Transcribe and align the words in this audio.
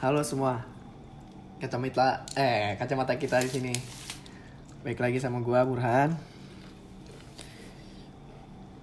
Halo 0.00 0.24
semua. 0.24 0.64
Kacamata 1.60 2.24
eh 2.32 2.72
kacamata 2.80 3.20
kita 3.20 3.36
di 3.44 3.52
sini. 3.52 3.74
Baik 4.80 4.96
lagi 4.96 5.20
sama 5.20 5.44
gua 5.44 5.60
Burhan. 5.60 6.16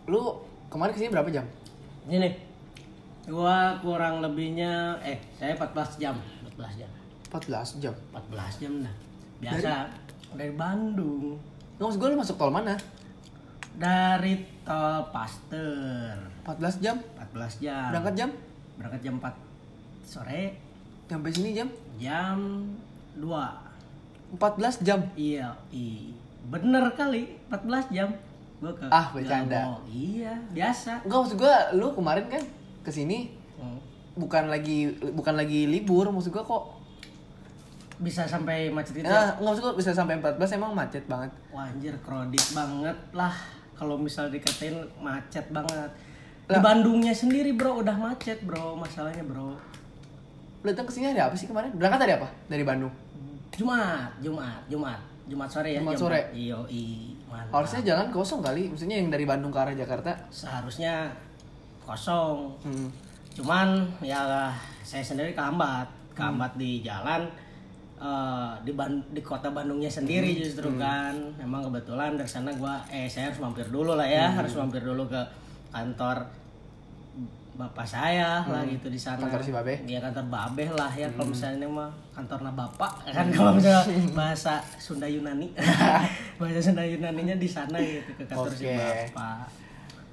Lu 0.05 0.45
kemarin 0.70 0.94
ke 0.94 1.02
sini 1.02 1.09
berapa 1.09 1.26
jam? 1.34 1.41
Ini 2.05 2.22
nih. 2.22 2.34
Gua 3.34 3.82
kurang 3.82 4.22
lebihnya 4.22 5.02
eh 5.02 5.18
saya 5.41 5.58
14 5.58 5.98
jam, 5.98 6.22
14 6.54 6.86
jam. 6.86 6.90
14 7.34 7.81
jam. 7.81 7.94
14 8.13 8.62
jam 8.62 8.73
dah. 8.86 8.95
Biasa 9.41 9.73
dari, 10.38 10.54
Bandung. 10.54 11.41
Nggak 11.81 11.86
maksud 11.90 11.98
gua 11.98 12.13
lu 12.13 12.22
masuk 12.22 12.38
tol 12.38 12.54
mana? 12.54 12.77
Dari 13.73 14.38
tol 14.62 15.02
Paster. 15.09 16.13
14 16.45 16.77
jam. 16.77 17.02
14 17.34 17.58
jam. 17.58 17.90
Berangkat 17.90 18.13
jam? 18.13 18.30
Berangkat 18.77 19.02
jam 19.02 19.18
4 19.18 19.34
sore 20.05 20.66
Sampai 21.07 21.31
sini 21.31 21.55
jam 21.55 21.67
jam 21.95 22.38
2. 23.16 23.23
14 24.35 24.84
jam. 24.84 24.99
Iya, 25.16 25.55
i. 25.71 26.11
Bener 26.45 26.83
kali 26.93 27.39
14 27.47 27.88
jam. 27.89 28.11
Gua 28.59 28.73
ke 28.73 28.85
Ah, 28.89 29.07
bercanda. 29.09 29.80
Iya, 29.88 30.35
biasa. 30.52 30.99
Enggak 31.02 31.20
maksud 31.23 31.38
gua 31.38 31.55
lu 31.71 31.88
kemarin 31.93 32.25
kan 32.27 32.43
ke 32.83 32.91
sini 32.91 33.31
Hmm. 33.57 33.81
bukan 34.13 34.47
lagi 34.47 34.85
bukan 35.11 35.33
lagi 35.33 35.66
libur 35.66 36.05
maksud 36.07 36.30
gua 36.30 36.43
kok 36.43 36.63
Bisa 37.97 38.30
sampai 38.30 38.69
macet 38.69 38.94
itu. 38.94 39.09
Nah, 39.09 39.33
nggak 39.33 39.41
maksud 39.41 39.61
gua 39.63 39.73
bisa 39.73 39.89
sampai 39.89 40.21
14 40.21 40.53
emang 40.53 40.69
macet 40.71 41.02
banget. 41.08 41.33
Wah 41.49 41.66
anjir 41.66 41.97
kredit 41.97 42.45
banget 42.53 42.94
lah 43.11 43.33
kalau 43.73 43.97
misal 43.97 44.30
dikatain 44.30 44.77
macet 44.99 45.49
banget. 45.49 45.89
Di 46.45 46.53
Lah. 46.53 46.61
Bandungnya 46.61 47.09
sendiri 47.11 47.52
bro 47.52 47.81
udah 47.81 47.97
macet 47.97 48.45
bro 48.45 48.77
masalahnya 48.77 49.25
bro. 49.25 49.58
Lu 50.58 50.67
datang 50.67 50.86
ke 50.86 50.94
sini 50.94 51.11
ada 51.11 51.30
apa 51.30 51.36
sih 51.36 51.45
kemarin? 51.45 51.72
Berangkat 51.73 52.00
dari 52.02 52.13
apa? 52.16 52.27
Dari 52.47 52.63
Bandung. 52.63 52.94
Jumat, 53.52 54.11
Jumat, 54.19 54.61
Jumat, 54.67 54.99
Jumat 55.25 55.49
sore 55.49 55.69
ya. 55.72 55.80
Jumat 55.81 55.97
sore. 55.97 56.22
Iyo 56.31 56.66
i. 56.67 57.14
mantap. 57.27 57.59
Harusnya 57.59 57.81
jalan 57.83 58.08
kosong 58.09 58.39
kali, 58.39 58.72
maksudnya 58.72 58.95
yang 58.95 59.09
dari 59.09 59.25
Bandung 59.25 59.52
ke 59.52 59.59
arah 59.59 59.73
Jakarta. 59.73 60.16
seharusnya 60.31 61.11
kosong. 61.83 62.55
Hmm. 62.64 62.88
Cuman 63.33 63.67
ya 63.99 64.49
saya 64.81 65.03
sendiri 65.03 65.31
kehambat, 65.31 65.86
kehambat 66.14 66.55
Hmm. 66.55 66.61
di 66.61 66.71
jalan 66.81 67.27
eh, 67.97 68.53
di 68.61 68.71
Ban- 68.71 69.09
di 69.09 69.19
kota 69.19 69.49
Bandungnya 69.49 69.89
sendiri 69.89 70.30
Hmm. 70.31 70.39
justru 70.39 70.69
kan. 70.77 71.14
Memang 71.36 71.66
kebetulan 71.66 72.14
dari 72.14 72.30
sana 72.30 72.53
gua 72.53 72.77
eh 72.88 73.09
saya 73.09 73.27
harus 73.27 73.42
mampir 73.42 73.66
dulu 73.67 73.97
lah 73.97 74.05
ya, 74.05 74.30
Hmm. 74.30 74.38
harus 74.39 74.53
mampir 74.53 74.80
dulu 74.80 75.09
ke 75.09 75.21
kantor 75.67 76.21
bapak 77.58 77.89
saya 77.89 78.45
lah 78.45 78.61
gitu 78.69 78.88
di 78.88 79.02
sana. 79.02 79.17
Hmm. 79.17 79.33
Kantor 79.33 79.41
si 79.41 79.52
Babe? 79.52 79.73
Hmm. 79.81 79.89
Iya 79.89 80.00
kantor 80.05 80.25
Babeh 80.30 80.69
lah 80.77 80.91
ya 80.94 81.09
kalau 81.09 81.33
misalnya 81.33 81.66
mah 81.66 81.89
kantornya 82.14 82.53
bapak 82.53 82.91
kan 83.09 83.25
kalau 83.36 83.52
misalnya 83.58 83.81
bahasa 84.14 84.61
Sunda 84.77 85.09
Yunani. 85.09 85.49
bahasa 86.39 86.61
Sunda 86.61 86.86
Yunaninya 86.86 87.33
di 87.41 87.49
sana 87.49 87.81
gitu 87.81 88.14
ke 88.14 88.23
kantor 88.30 88.53
si 88.53 88.69
Oke. 88.69 88.77
bapak. 88.77 89.49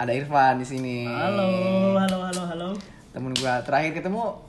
Ada 0.01 0.12
Irfan 0.17 0.59
di 0.59 0.67
sini. 0.67 1.06
Halo, 1.06 1.47
halo, 2.01 2.19
halo, 2.33 2.42
halo. 2.48 2.69
Temen 3.12 3.31
gua 3.36 3.61
terakhir 3.62 4.01
ketemu 4.01 4.41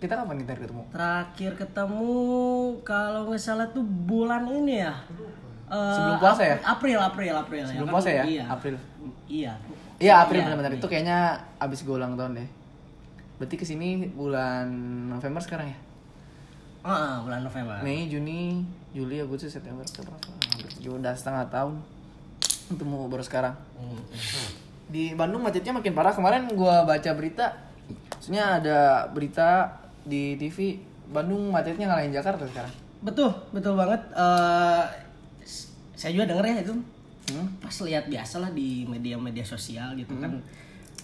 kita 0.00 0.12
kapan 0.16 0.36
kita 0.44 0.52
ketemu? 0.60 0.82
Terakhir 0.92 1.52
ketemu 1.56 2.12
kalau 2.84 3.32
nggak 3.32 3.40
salah 3.40 3.66
tuh 3.72 3.82
bulan 3.82 4.44
ini 4.52 4.84
ya. 4.84 4.94
Eh, 5.70 5.94
Sebelum 5.96 6.18
puasa 6.20 6.42
ya? 6.44 6.56
April, 6.60 6.98
April, 7.00 7.32
April. 7.40 7.62
Sebelum 7.64 7.88
kan? 7.88 7.94
puasa 7.96 8.08
ya? 8.12 8.24
Iya. 8.28 8.44
April. 8.52 8.74
Iya. 9.30 9.52
Iya, 10.00 10.24
April 10.24 10.40
Iya, 10.40 10.46
benar-benar. 10.48 10.70
iya. 10.72 10.80
Itu 10.80 10.88
kayaknya 10.88 11.18
abis 11.60 11.84
gue 11.84 11.92
ulang 11.92 12.16
tahun 12.16 12.32
deh. 12.34 12.48
Berarti 13.36 13.54
ke 13.54 13.64
sini 13.64 14.08
bulan 14.08 14.66
November 15.08 15.38
sekarang 15.38 15.68
ya? 15.68 15.78
Ah, 16.80 17.20
bulan 17.20 17.44
November. 17.44 17.76
Mei, 17.80 18.08
Juni, 18.08 18.64
Juli, 18.90 19.20
Agustus, 19.20 19.52
September, 19.52 19.84
Oktober, 19.84 20.16
udah 20.82 21.12
setengah 21.12 21.44
tahun. 21.46 21.76
Ketemu 22.66 22.96
baru 23.06 23.20
sekarang. 23.20 23.54
Hmm. 23.76 24.00
Di 24.88 25.12
Bandung 25.12 25.44
macetnya 25.44 25.70
makin 25.70 25.92
parah. 25.92 26.10
Kemarin 26.10 26.48
gua 26.50 26.82
baca 26.82 27.10
berita, 27.12 27.52
maksudnya 28.10 28.56
ada 28.56 28.78
berita 29.06 29.76
di 30.02 30.34
TV 30.34 30.80
Bandung 31.06 31.50
macetnya 31.50 31.86
ngalahin 31.86 32.10
Jakarta 32.10 32.46
sekarang. 32.46 32.72
Betul, 33.00 33.30
betul 33.50 33.74
banget. 33.74 34.00
Eh, 34.10 34.84
s- 35.42 35.68
saya 35.92 36.10
juga 36.10 36.24
denger 36.26 36.44
ya 36.46 36.56
itu. 36.62 36.74
Hmm? 37.30 37.46
Pas 37.62 37.74
lihat 37.86 38.10
biasa 38.10 38.42
lah 38.42 38.50
di 38.50 38.84
media-media 38.84 39.46
sosial 39.46 39.94
gitu 39.94 40.14
kan. 40.18 40.34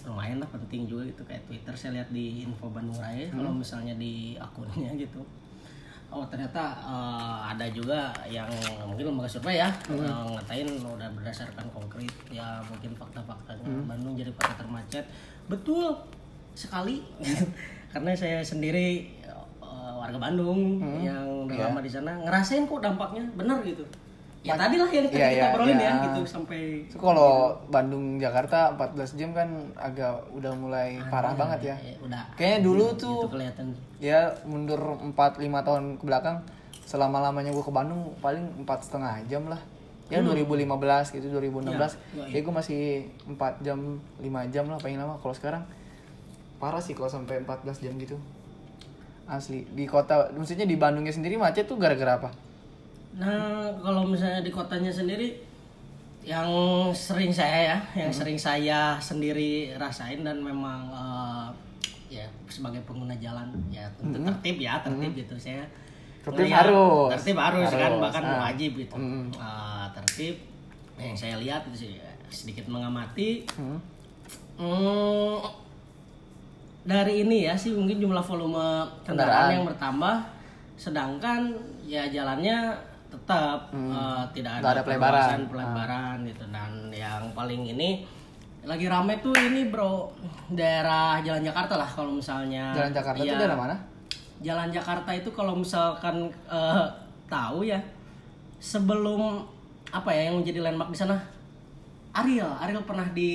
Lumayan 0.07 0.39
lah 0.39 0.47
penting 0.47 0.87
juga 0.87 1.03
gitu 1.11 1.23
kayak 1.27 1.43
Twitter 1.47 1.73
saya 1.75 1.99
lihat 1.99 2.09
di 2.11 2.47
info 2.47 2.71
Bandung 2.71 2.95
Raya 2.95 3.27
kalau 3.31 3.51
misalnya 3.51 3.95
di 3.99 4.35
akunnya 4.39 4.91
gitu. 4.95 5.23
Oh 6.07 6.23
ternyata 6.31 6.79
eh, 6.87 7.37
ada 7.51 7.67
juga 7.67 8.15
yang 8.31 8.47
mungkin 8.87 9.11
lembaga 9.11 9.27
survei 9.27 9.59
ya 9.59 9.67
eh, 9.91 10.23
ngatain 10.31 10.67
udah 10.79 11.09
berdasarkan 11.11 11.67
konkret 11.75 12.15
ya 12.31 12.63
mungkin 12.63 12.95
fakta-faktanya 12.95 13.67
Bandung 13.83 14.15
jadi 14.15 14.31
kota 14.31 14.55
termacet. 14.55 15.03
Betul 15.51 15.91
sekali. 16.55 17.03
Karena 17.91 18.15
saya 18.15 18.39
sendiri 18.39 19.11
eh, 19.59 19.93
warga 19.99 20.15
Bandung 20.15 20.79
yang 21.03 21.51
udah 21.51 21.67
lama 21.67 21.83
di 21.83 21.91
sana 21.91 22.15
ngerasain 22.23 22.63
kok 22.63 22.79
dampaknya. 22.79 23.27
Benar 23.35 23.59
gitu 23.67 23.83
ya 24.47 24.55
tadi 24.55 24.75
lah 24.79 24.89
yang 24.89 25.05
kita 25.11 25.27
iya, 25.27 25.45
obrolin 25.51 25.75
iya. 25.75 25.91
ya 25.91 26.03
gitu 26.07 26.21
sampai 26.23 26.87
Itu 26.87 26.95
kalau 26.95 27.59
Bandung 27.67 28.15
Jakarta 28.15 28.71
14 28.79 29.19
jam 29.19 29.29
kan 29.35 29.49
agak 29.75 30.23
udah 30.31 30.51
mulai 30.55 30.95
parah 31.11 31.35
banget 31.35 31.73
ya. 31.73 31.75
ya, 31.83 31.95
udah 31.99 32.23
Kayaknya 32.39 32.59
dulu 32.63 32.85
tuh 32.95 33.27
itu 33.27 33.31
kelihatan. 33.35 33.65
ya 33.99 34.31
mundur 34.47 34.79
4-5 35.03 35.67
tahun 35.67 35.83
ke 35.99 36.03
belakang 36.07 36.37
selama 36.87 37.19
lamanya 37.19 37.51
gue 37.51 37.65
ke 37.65 37.73
Bandung 37.75 38.15
paling 38.23 38.63
empat 38.63 38.87
setengah 38.87 39.19
jam 39.27 39.43
lah. 39.51 39.59
Ya 40.07 40.23
2015 40.23 41.19
gitu 41.19 41.27
2016 41.35 42.31
ya, 42.31 42.39
gue 42.39 42.53
masih 42.55 43.11
4 43.27 43.59
jam 43.59 43.99
5 44.23 44.53
jam 44.55 44.65
lah 44.71 44.79
paling 44.79 44.95
lama. 44.95 45.19
Kalau 45.19 45.35
sekarang 45.35 45.67
parah 46.63 46.79
sih 46.79 46.95
kalau 46.95 47.11
sampai 47.11 47.43
14 47.43 47.83
jam 47.83 47.93
gitu. 47.99 48.15
Asli 49.27 49.67
di 49.75 49.83
kota 49.83 50.31
maksudnya 50.31 50.63
di 50.63 50.79
Bandungnya 50.79 51.11
sendiri 51.11 51.35
macet 51.35 51.67
tuh 51.67 51.75
gara-gara 51.75 52.15
apa 52.15 52.46
Nah, 53.17 53.33
kalau 53.77 54.05
misalnya 54.05 54.39
di 54.39 54.49
kotanya 54.49 54.89
sendiri 54.89 55.33
yang 56.21 56.45
sering 56.91 57.31
saya 57.31 57.73
ya, 57.73 57.77
yang 57.97 58.11
Hmm. 58.11 58.19
sering 58.19 58.37
saya 58.37 58.79
sendiri 58.97 59.73
rasain 59.73 60.21
dan 60.21 60.37
memang 60.39 60.85
eh, 60.87 61.47
ya 62.13 62.25
sebagai 62.47 62.83
pengguna 62.83 63.15
jalan 63.17 63.47
ya 63.67 63.83
tentu 63.95 64.21
tertib 64.21 64.57
ya, 64.59 64.79
tertib 64.79 65.11
gitu 65.15 65.33
saya. 65.35 65.63
Hmm. 65.63 65.75
Tertib 66.23 66.45
melihat- 66.45 66.67
harus. 66.67 67.09
Tertib 67.15 67.37
harus, 67.37 67.67
kan 67.67 67.79
Harus, 67.81 67.99
bahkan 67.99 68.23
ah. 68.23 68.39
wajib 68.45 68.71
gitu. 68.75 68.95
Hmm. 68.95 69.31
Eh, 69.31 69.85
tertib 69.93 70.35
yang 70.97 71.13
saya 71.13 71.35
lihat 71.37 71.61
itu 71.67 71.77
sih 71.79 71.93
sedikit 72.27 72.67
mengamati 72.67 73.47
Hmm. 73.55 73.79
Hmm, 74.57 75.37
dari 76.83 77.21
ini 77.21 77.45
ya 77.45 77.53
sih 77.53 77.71
mungkin 77.71 77.97
jumlah 77.99 78.19
volume 78.21 78.57
kendaraan, 79.01 79.05
Kendaraan. 79.05 79.49
yang 79.53 79.65
bertambah, 79.65 80.15
sedangkan 80.75 81.39
ya 81.83 82.03
jalannya 82.05 82.73
tetap 83.19 83.59
tidak 84.29 84.51
Hmm. 84.53 84.59
Nggak 84.59 84.63
ada, 84.63 84.71
ada 84.71 84.83
pelebaran. 84.83 85.37
Ah. 85.37 85.47
pelebaran 85.47 86.17
gitu. 86.23 86.43
Dan 86.47 86.71
yang 86.89 87.23
paling 87.31 87.61
ini 87.67 87.89
lagi 88.61 88.85
rame 88.85 89.17
tuh 89.19 89.31
ini 89.33 89.67
bro 89.67 90.11
daerah 90.49 91.17
Jalan 91.19 91.41
Jakarta 91.41 91.73
lah 91.75 91.87
kalau 91.87 92.11
misalnya. 92.11 92.71
Jalan 92.71 92.91
Jakarta 92.91 93.17
itu 93.17 93.27
Iya, 93.27 93.37
daerah 93.37 93.57
mana? 93.57 93.75
Jalan 94.37 94.69
Jakarta 94.69 95.09
itu 95.11 95.29
kalau 95.31 95.55
misalkan 95.55 96.15
eh, 96.45 96.85
tahu 97.25 97.63
ya 97.63 97.79
sebelum 98.57 99.43
apa 99.87 100.09
ya 100.11 100.29
yang 100.29 100.41
menjadi 100.41 100.59
landmark 100.61 100.91
di 100.91 100.99
sana? 100.99 101.15
Ariel, 102.13 102.49
Ariel 102.57 102.81
pernah 102.81 103.05
di 103.07 103.33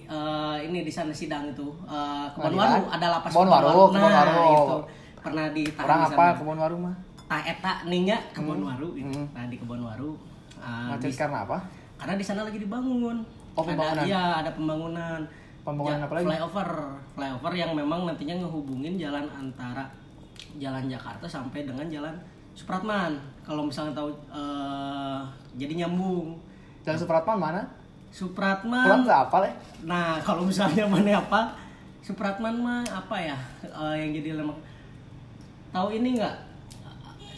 eh, 0.00 0.56
ini 0.62 0.80
di 0.80 0.90
sana 0.90 1.10
sidang 1.10 1.50
itu. 1.50 1.66
Kebon 1.84 2.54
Pengadilan? 2.54 2.70
Waru 2.72 2.84
ada 2.90 3.06
lapas 3.10 3.30
Kebon 3.30 3.48
Waru, 3.48 3.68
Kebon 3.90 4.00
Nah, 4.00 4.14
Waru. 4.16 4.46
itu 4.54 4.76
pernah 5.18 5.46
ditahan 5.48 5.84
orang 5.84 6.00
di 6.00 6.14
apa? 6.14 6.26
kebun 6.36 6.58
warung 6.58 6.82
mah 6.84 6.96
eta 7.26 7.84
ningsnya 7.84 8.18
Kebon 8.30 8.60
Waru 8.60 8.94
itu. 8.94 9.08
Hmm. 9.10 9.26
Nah, 9.30 9.44
di 9.46 9.56
Kebon 9.56 9.80
Waru 9.80 10.12
eh, 10.54 10.88
macet 10.90 11.08
di- 11.08 11.16
karena 11.16 11.42
apa 11.42 11.58
karena 11.94 12.14
di 12.14 12.24
sana 12.24 12.42
lagi 12.42 12.58
dibangun. 12.58 13.18
Oh, 13.54 13.62
pembangunan. 13.62 13.96
Ada, 13.96 14.02
iya, 14.04 14.24
ada 14.36 14.50
pembangunan. 14.50 15.20
Pembangunan 15.62 15.96
Ja- 15.96 16.04
apa 16.04 16.12
lagi? 16.12 16.26
Flyover, 16.26 16.70
flyover 17.14 17.52
yang 17.54 17.70
memang 17.72 18.04
nantinya 18.04 18.34
ngehubungin 18.36 18.94
jalan 18.94 19.24
antara 19.30 19.86
jalan 20.56 20.84
Jakarta 20.84 21.24
sampai 21.24 21.62
dengan 21.62 21.86
jalan 21.86 22.14
Supratman. 22.52 23.14
Kalau 23.40 23.62
misalnya 23.62 23.94
tahu 23.94 24.10
eh, 24.28 25.20
jadi 25.54 25.72
nyambung. 25.80 26.38
dan 26.82 26.94
Supratman 26.94 27.38
mana 27.38 27.62
Supratman. 28.10 28.84
pulang 28.84 29.02
nggak 29.02 29.20
apa 29.24 29.36
ya 29.40 29.52
Nah, 29.84 30.18
kalau 30.26 30.44
misalnya 30.44 30.84
mana 30.84 31.16
apa? 31.16 31.56
Supratman 32.00 32.54
mah 32.54 32.84
apa 32.84 33.16
ya 33.16 33.38
eh, 33.62 33.94
yang 33.96 34.10
jadi 34.12 34.36
lemak? 34.36 34.58
Tahu 35.70 35.88
ini 35.92 36.18
nggak? 36.18 36.36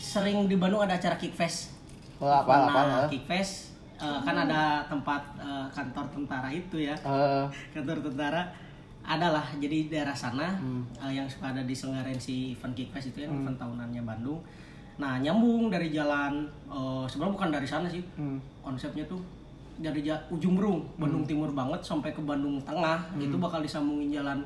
Sering 0.07 0.47
di 0.47 0.55
Bandung 0.55 0.87
ada 0.87 0.95
acara 0.95 1.19
Kickfest. 1.19 1.75
Oh, 2.23 2.31
apa, 2.31 2.47
apa, 2.47 2.71
nah, 2.71 2.85
apa? 3.03 3.11
Kickfest 3.11 3.75
eh, 3.99 4.21
kan 4.23 4.37
ada 4.39 4.87
tempat 4.87 5.23
eh, 5.43 5.67
kantor 5.75 6.07
tentara 6.15 6.49
itu 6.55 6.79
ya. 6.79 6.95
Eh, 6.95 7.45
Kantor 7.75 8.07
tentara. 8.07 8.47
Ada 9.07 9.39
lah 9.39 9.47
jadi 9.59 9.87
daerah 9.87 10.15
sana 10.15 10.55
eh, 11.03 11.11
yang 11.11 11.27
suka 11.27 11.51
ada 11.51 11.63
diselenggarain 11.67 12.19
si 12.19 12.55
event 12.55 12.75
Kickfest 12.75 13.11
itu 13.11 13.27
kan 13.27 13.35
event 13.35 13.59
tahunannya 13.59 14.03
Bandung. 14.07 14.39
Nah 14.97 15.19
nyambung 15.19 15.69
dari 15.69 15.91
jalan 15.91 16.47
eh, 16.71 17.05
sebenarnya 17.11 17.35
bukan 17.35 17.51
dari 17.51 17.67
sana 17.67 17.91
sih. 17.91 18.03
Hmm. 18.15 18.39
konsepnya 18.63 19.07
tuh 19.07 19.23
dari 19.79 20.03
ujung 20.31 20.59
berung 20.59 20.83
Bandung 20.99 21.23
Timur 21.23 21.51
banget 21.53 21.83
sampai 21.83 22.15
ke 22.15 22.23
Bandung 22.23 22.63
Tengah. 22.63 23.11
Itu 23.19 23.37
bakal 23.43 23.63
disambungin 23.67 24.15
jalan 24.15 24.43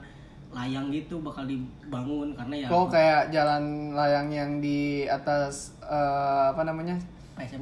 layang 0.51 0.91
gitu 0.91 1.23
bakal 1.23 1.47
dibangun 1.47 2.35
karena 2.35 2.55
ya 2.59 2.67
Oh 2.69 2.87
kayak 2.87 3.31
jalan 3.31 3.95
layang 3.95 4.29
yang 4.29 4.51
di 4.59 5.07
atas 5.07 5.79
eh, 5.81 6.45
apa 6.51 6.63
namanya. 6.63 6.99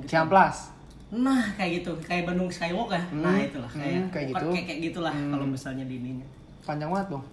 Ciamplas. 0.08 0.75
Nah, 1.08 1.40
kayak 1.56 1.81
gitu, 1.81 1.93
kayak 2.05 2.29
Bandung 2.29 2.52
Skywalk 2.52 2.93
ya. 2.93 3.00
Nah, 3.17 3.40
itulah 3.40 3.70
kayak 3.70 3.93
Hmm, 3.96 4.08
kayak 4.12 4.26
gitu. 4.29 4.46
kayak, 4.52 4.64
kayak 4.69 4.81
gitulah 4.93 5.14
kalau 5.14 5.46
misalnya 5.46 5.85
di 5.85 6.00
ininya. 6.00 6.26
Panjang 6.61 6.93
banget 6.93 7.08
dong. 7.17 7.25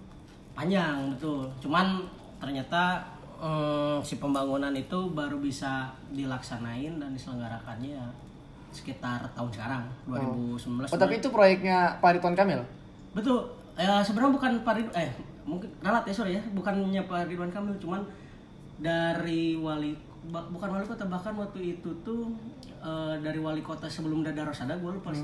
Panjang, 0.56 0.96
betul. 1.12 1.44
Cuman 1.60 2.00
ternyata 2.40 3.04
eh, 3.36 3.96
si 4.00 4.16
pembangunan 4.16 4.72
itu 4.72 5.12
baru 5.12 5.36
bisa 5.36 5.92
dilaksanain 6.08 6.96
dan 6.96 7.12
diselenggarakannya 7.12 8.00
ya 8.00 8.06
sekitar 8.72 9.24
tahun 9.32 9.50
sekarang 9.52 9.84
2019. 10.08 10.88
Oh 10.88 11.00
tapi 11.00 11.16
itu 11.16 11.28
proyeknya 11.28 11.96
Pak 12.00 12.16
Ridwan 12.16 12.32
Kamil. 12.32 12.60
Betul. 13.12 13.44
Ya 13.76 14.00
sebenarnya 14.00 14.32
bukan 14.32 14.52
Pak 14.62 14.72
Ridwan 14.74 14.96
eh 14.96 15.10
mungkin 15.46 15.70
ralat 15.78 16.02
ya 16.02 16.12
sorry 16.12 16.32
ya, 16.32 16.42
bukannya 16.50 17.00
Pak 17.02 17.26
Ridwan 17.26 17.48
Kamil 17.48 17.72
cuman 17.76 18.02
dari 18.76 19.56
wali 19.56 19.94
bukan 20.26 20.68
wali 20.68 20.84
kota 20.84 21.06
bahkan 21.06 21.32
waktu 21.32 21.72
itu 21.72 21.90
tuh 22.02 22.26
eh, 22.76 23.14
dari 23.16 23.38
wali 23.38 23.62
kota 23.62 23.86
sebelum 23.86 24.20
Dada 24.20 24.42
Rosada 24.42 24.74
gue 24.74 24.90
lupa 24.90 25.14
si- 25.14 25.22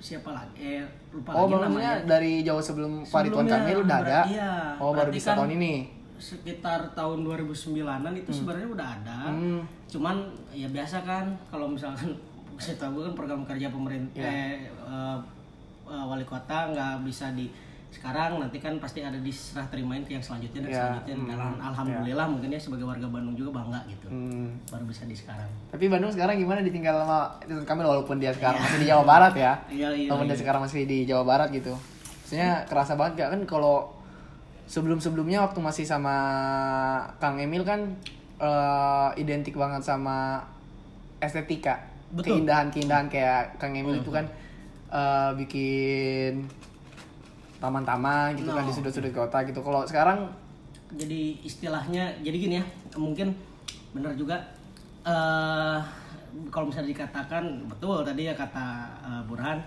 siapa 0.00 0.30
lagi 0.30 0.54
eh 0.56 0.82
lupa 1.10 1.34
Oh 1.34 1.50
lagi 1.50 1.68
namanya. 1.68 1.92
dari 2.06 2.40
jauh 2.40 2.62
sebelum 2.62 3.02
Pak 3.02 3.20
Ridwan 3.24 3.44
Kamil 3.44 3.82
udah 3.82 3.98
ada. 4.00 4.18
iya, 4.24 4.52
oh 4.78 4.94
baru 4.94 5.10
bisa 5.10 5.34
kan 5.34 5.42
tahun 5.42 5.58
ini. 5.58 5.74
Sekitar 6.14 6.94
tahun 6.94 7.26
2009-an 7.26 8.14
itu 8.14 8.30
sebenarnya 8.32 8.68
udah 8.70 8.88
ada. 8.94 9.18
Hmm. 9.28 9.60
Cuman 9.84 10.16
ya 10.48 10.70
biasa 10.70 11.02
kan 11.02 11.26
kalau 11.44 11.66
misalkan 11.66 12.14
saya 12.62 12.78
tahu 12.78 13.02
kan 13.02 13.12
program 13.12 13.42
kerja 13.42 13.68
pemerintah 13.68 14.22
Iya. 14.22 14.54
eh, 14.86 15.18
eh, 15.84 16.04
wali 16.06 16.22
kota 16.22 16.70
nggak 16.70 17.02
bisa 17.02 17.34
di 17.34 17.50
sekarang 17.94 18.36
nanti 18.36 18.58
kan 18.58 18.74
pasti 18.76 19.00
ada 19.00 19.14
diserah 19.16 19.62
terimain 19.64 20.02
ke 20.02 20.12
yang 20.12 20.20
selanjutnya 20.20 20.60
dan 20.60 20.68
Iya, 20.68 20.76
selanjutnya 20.76 21.14
dan 21.30 21.40
alhamdulillah 21.62 22.26
mungkin 22.26 22.48
ya 22.48 22.58
sebagai 22.58 22.82
warga 22.82 23.06
Bandung 23.06 23.32
juga 23.32 23.54
bangga 23.54 23.80
gitu 23.86 24.06
Hmm. 24.06 24.50
baru 24.66 24.84
bisa 24.84 25.04
di 25.04 25.14
sekarang 25.14 25.46
Tapi 25.70 25.84
Bandung 25.86 26.10
sekarang 26.10 26.34
gimana 26.34 26.60
ditinggal 26.60 26.94
sama 26.98 27.18
Ridwan 27.40 27.62
Kamil 27.64 27.86
walaupun 27.88 28.16
dia 28.18 28.30
sekarang 28.30 28.58
masih 28.58 28.78
di 28.78 28.86
Jawa 28.86 29.04
Barat 29.04 29.34
ya. 29.34 29.52
iya 29.70 29.88
iya 29.88 30.08
Walaupun 30.08 30.26
dia 30.26 30.36
sekarang 30.36 30.60
masih 30.60 30.82
di 30.82 30.98
Jawa 31.04 31.22
Barat 31.22 31.48
gitu. 31.50 31.70
Maksudnya 31.70 32.50
kerasa 32.64 32.92
banget 32.94 33.12
gak 33.16 33.30
kan 33.30 33.40
kalau 33.44 33.76
sebelum-sebelumnya 34.66 35.38
waktu 35.40 35.60
masih 35.60 35.84
sama 35.84 36.16
Kang 37.16 37.36
Emil 37.36 37.62
kan 37.62 37.94
eh, 38.36 39.08
identik 39.16 39.54
banget 39.54 39.80
sama 39.80 40.42
estetika. 41.18 41.78
Betul. 42.10 42.42
Keindahan-keindahan 42.42 43.06
kayak 43.06 43.56
Kang 43.56 43.72
Emil 43.72 43.98
itu 43.98 44.10
kan 44.10 44.26
eh, 44.90 45.30
bikin 45.36 46.48
taman-taman 47.64 48.36
gitu 48.36 48.52
kan 48.52 48.62
di 48.62 48.70
No. 48.70 48.76
sudut-sudut 48.76 49.08
kota 49.10 49.40
gitu. 49.42 49.58
Kalau 49.58 49.88
sekarang 49.88 50.28
jadi 50.92 51.40
istilahnya 51.40 52.12
jadi 52.20 52.36
gini 52.36 52.54
ya 52.60 52.64
mungkin 52.94 53.32
benar 53.90 54.12
juga 54.14 54.36
eh 55.02 55.78
kalau 56.50 56.68
misalnya 56.68 56.90
dikatakan 56.92 57.44
betul 57.66 58.04
tadi 58.04 58.26
ya 58.26 58.34
kata 58.34 58.66
eh, 59.00 59.22
Burhan 59.24 59.58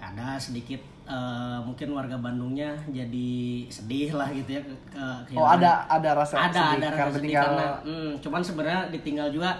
ada 0.00 0.36
sedikit 0.36 0.80
eh, 1.04 1.58
mungkin 1.60 1.92
warga 1.92 2.16
Bandungnya 2.16 2.72
jadi 2.88 3.30
sedih 3.68 4.16
lah 4.16 4.28
gitu 4.30 4.50
ya 4.50 4.62
ke, 4.64 4.74
ke- 4.90 5.36
oh 5.36 5.44
ada 5.44 5.84
ada 5.86 6.10
rasa 6.16 6.34
ada 6.40 6.52
sedih 6.52 6.76
ada 6.76 6.88
karena 6.88 7.04
rasa 7.04 7.16
sedih 7.16 7.28
tinggal 7.28 7.44
karena 7.46 7.66
hmm, 7.84 8.10
cuman 8.20 8.40
sebenarnya 8.42 8.82
ditinggal 8.90 9.28
juga 9.30 9.50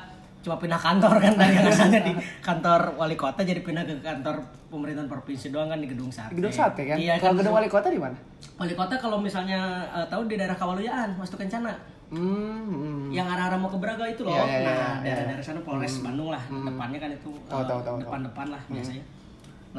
cuma 0.40 0.56
pindah 0.56 0.80
kantor 0.80 1.20
kan 1.20 1.32
dari 1.36 1.52
yang 1.52 1.68
asalnya 1.68 2.00
di 2.00 2.12
kantor 2.40 2.96
wali 2.96 3.12
kota 3.12 3.44
jadi 3.44 3.60
pindah 3.60 3.84
ke 3.84 4.00
kantor 4.00 4.40
pemerintahan 4.72 5.04
provinsi 5.04 5.52
doang 5.52 5.68
kan 5.68 5.76
di 5.76 5.88
gedung 5.88 6.08
sate 6.08 6.32
gedung 6.32 6.48
sate 6.50 6.88
kan. 6.88 6.96
iya 6.96 7.20
Kalau 7.20 7.36
kan 7.36 7.44
gedung 7.44 7.54
wali 7.60 7.68
kota 7.68 7.92
di 7.92 8.00
mana? 8.00 8.16
wali 8.56 8.72
kota 8.72 8.96
kalau 8.96 9.20
misalnya 9.20 9.84
eh, 9.92 10.06
tahu 10.08 10.24
di 10.24 10.40
daerah 10.40 10.56
Kawaluyaan 10.56 11.16
Wastu 11.20 11.36
Kencana 11.36 12.00
Hmm, 12.10 12.66
hmm. 12.66 13.14
yang 13.14 13.22
arah-arah 13.22 13.54
mau 13.54 13.70
ke 13.70 13.78
Braga 13.78 14.02
itu 14.02 14.26
loh. 14.26 14.34
Iya, 14.34 14.42
iya, 14.42 14.58
iya, 14.58 14.66
nah, 14.66 14.74
iya. 14.98 14.98
daerah-daerah 15.06 15.44
sana 15.46 15.62
Polres 15.62 16.02
Bandung 16.02 16.34
lah. 16.34 16.42
Depannya 16.42 16.98
kan 16.98 17.10
itu 17.14 17.30
Tahu, 17.46 17.62
eh, 17.62 17.66
tahu, 17.70 17.80
tahu, 17.86 17.96
depan-depan 18.02 18.46
lah 18.50 18.62
biasanya. 18.66 19.04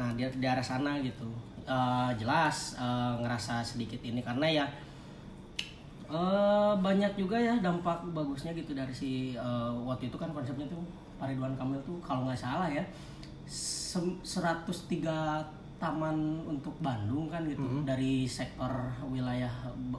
Nah, 0.00 0.08
di, 0.16 0.24
di 0.24 0.46
arah 0.48 0.64
sana 0.64 0.96
gitu. 1.04 1.28
Eh, 1.68 2.10
jelas 2.16 2.80
eh, 2.80 3.12
ngerasa 3.20 3.60
sedikit 3.60 4.00
ini 4.00 4.24
karena 4.24 4.48
ya 4.48 4.64
eh, 6.12 6.72
banyak 6.76 7.12
juga 7.16 7.34
ya 7.34 7.56
dampak 7.58 8.04
bagusnya 8.12 8.52
gitu 8.52 8.72
dari 8.72 8.92
si 8.92 9.10
eh, 9.32 9.70
waktu 9.82 10.06
itu 10.06 10.16
kan 10.16 10.28
konsepnya 10.30 10.68
tuh 10.68 10.84
Pak 11.16 11.26
Ridwan 11.26 11.56
Kamil 11.56 11.80
tuh 11.82 11.96
kalau 11.98 12.28
nggak 12.28 12.36
salah 12.36 12.68
ya 12.68 12.84
sem- 13.46 14.20
103 14.20 15.40
taman 15.78 16.14
untuk 16.46 16.70
Bandung 16.78 17.26
kan 17.26 17.42
gitu. 17.42 17.58
Dari 17.82 18.22
sektor 18.22 18.70
wilayah 19.04 19.50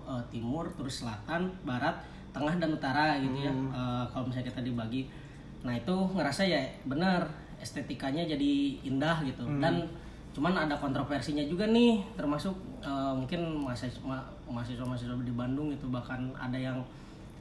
eh, 0.08 0.24
timur 0.30 0.70
terus 0.74 1.02
selatan 1.02 1.52
barat 1.64 1.98
tengah 2.32 2.56
dan 2.56 2.72
utara 2.72 3.20
gitu 3.20 3.38
ya. 3.42 3.52
Eh, 3.74 4.04
kalau 4.08 4.26
misalnya 4.26 4.48
kita 4.50 4.62
dibagi. 4.62 5.10
Nah 5.64 5.74
itu 5.74 5.96
ngerasa 6.14 6.44
ya 6.44 6.60
bener 6.84 7.24
estetikanya 7.58 8.24
jadi 8.26 8.54
indah 8.84 9.24
gitu. 9.24 9.44
Dan 9.60 9.84
cuman 10.34 10.56
ada 10.58 10.74
kontroversinya 10.74 11.44
juga 11.44 11.68
nih 11.68 12.02
termasuk 12.16 12.56
eh, 12.84 13.14
mungkin 13.16 13.40
mahasiswa 13.64 14.20
mahasiswa 14.44 14.84
mahasiswa 14.84 15.16
di 15.18 15.32
Bandung 15.32 15.72
itu 15.72 15.88
bahkan 15.88 16.20
ada 16.36 16.60
yang 16.60 16.78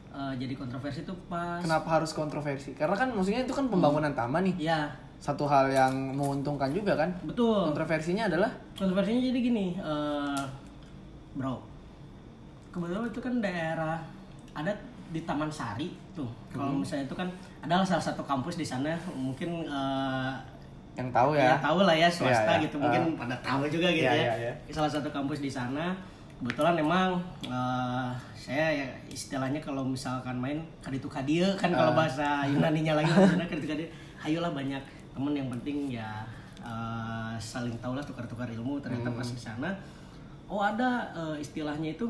eh, 0.09 0.33
jadi 0.39 0.55
kontroversi 0.55 1.03
tuh 1.03 1.19
pas 1.27 1.59
Kenapa 1.59 1.99
harus 1.99 2.15
kontroversi? 2.15 2.73
Karena 2.73 2.94
kan 2.94 3.11
maksudnya 3.11 3.43
itu 3.43 3.53
kan 3.53 3.67
pembangunan 3.67 4.15
taman 4.15 4.47
nih. 4.49 4.71
ya 4.71 4.87
Satu 5.19 5.47
hal 5.47 5.71
yang 5.71 5.94
menguntungkan 6.15 6.71
juga 6.71 6.99
kan. 6.99 7.11
betul. 7.23 7.71
Kontroversinya 7.71 8.27
adalah? 8.27 8.50
Kontroversinya 8.75 9.23
jadi 9.23 9.39
gini 9.39 9.67
eh, 9.77 10.43
bro. 11.35 11.62
Kebetulan 12.71 13.05
itu 13.06 13.21
kan 13.21 13.35
daerah 13.39 14.00
ada 14.53 14.73
di 15.12 15.21
Taman 15.23 15.53
Sari 15.53 15.93
tuh. 16.12 16.29
Kalau 16.49 16.73
misalnya 16.73 17.05
itu 17.05 17.12
kan 17.12 17.29
adalah 17.61 17.85
salah 17.85 18.00
satu 18.00 18.25
kampus 18.25 18.56
di 18.56 18.65
sana. 18.65 18.97
Mungkin 19.12 19.69
eh, 19.69 20.32
yang 20.93 21.08
tahu 21.08 21.32
ya? 21.32 21.53
Ya. 21.53 21.56
tahu 21.56 21.79
lah 21.82 21.96
ya 21.96 22.08
swasta 22.08 22.44
Iya, 22.44 22.56
iya. 22.61 22.65
gitu. 22.69 22.77
Mungkin 22.77 23.03
pada 23.17 23.37
tahu 23.41 23.65
juga 23.67 23.89
gitu 23.89 24.05
Iya, 24.05 24.13
ya. 24.13 24.34
iya, 24.37 24.53
salah 24.69 24.93
satu 24.93 25.08
kampus 25.08 25.41
di 25.41 25.49
sana 25.49 25.96
kebetulan 26.43 26.75
memang 26.75 27.17
eh, 27.46 28.11
saya 28.34 28.67
ya 28.75 28.87
istilahnya 29.06 29.63
kalau 29.63 29.87
misalkan 29.87 30.34
main 30.34 30.58
kaditu 30.82 31.06
kadia 31.06 31.55
kan 31.55 31.70
kalau 31.70 31.94
bahasa 31.94 32.43
Yunaninya 32.51 32.99
lagi 32.99 33.08
maksudnya 33.08 33.46
kaditu 33.46 33.69
kadia 33.70 33.89
ayolah 34.20 34.51
banyak 34.51 34.82
temen 35.15 35.32
yang 35.32 35.49
penting 35.49 35.87
ya 35.94 36.27
eh, 36.61 37.32
saling 37.39 37.72
tahu 37.79 37.94
lah 37.96 38.05
tukar-tukar 38.05 38.51
ilmu. 38.51 38.82
Ternyata 38.82 39.08
pas 39.15 39.25
di 39.25 39.39
sana 39.41 39.70
oh 40.51 40.61
ada 40.61 41.08
eh, 41.17 41.37
istilahnya 41.41 41.94
itu 41.96 42.05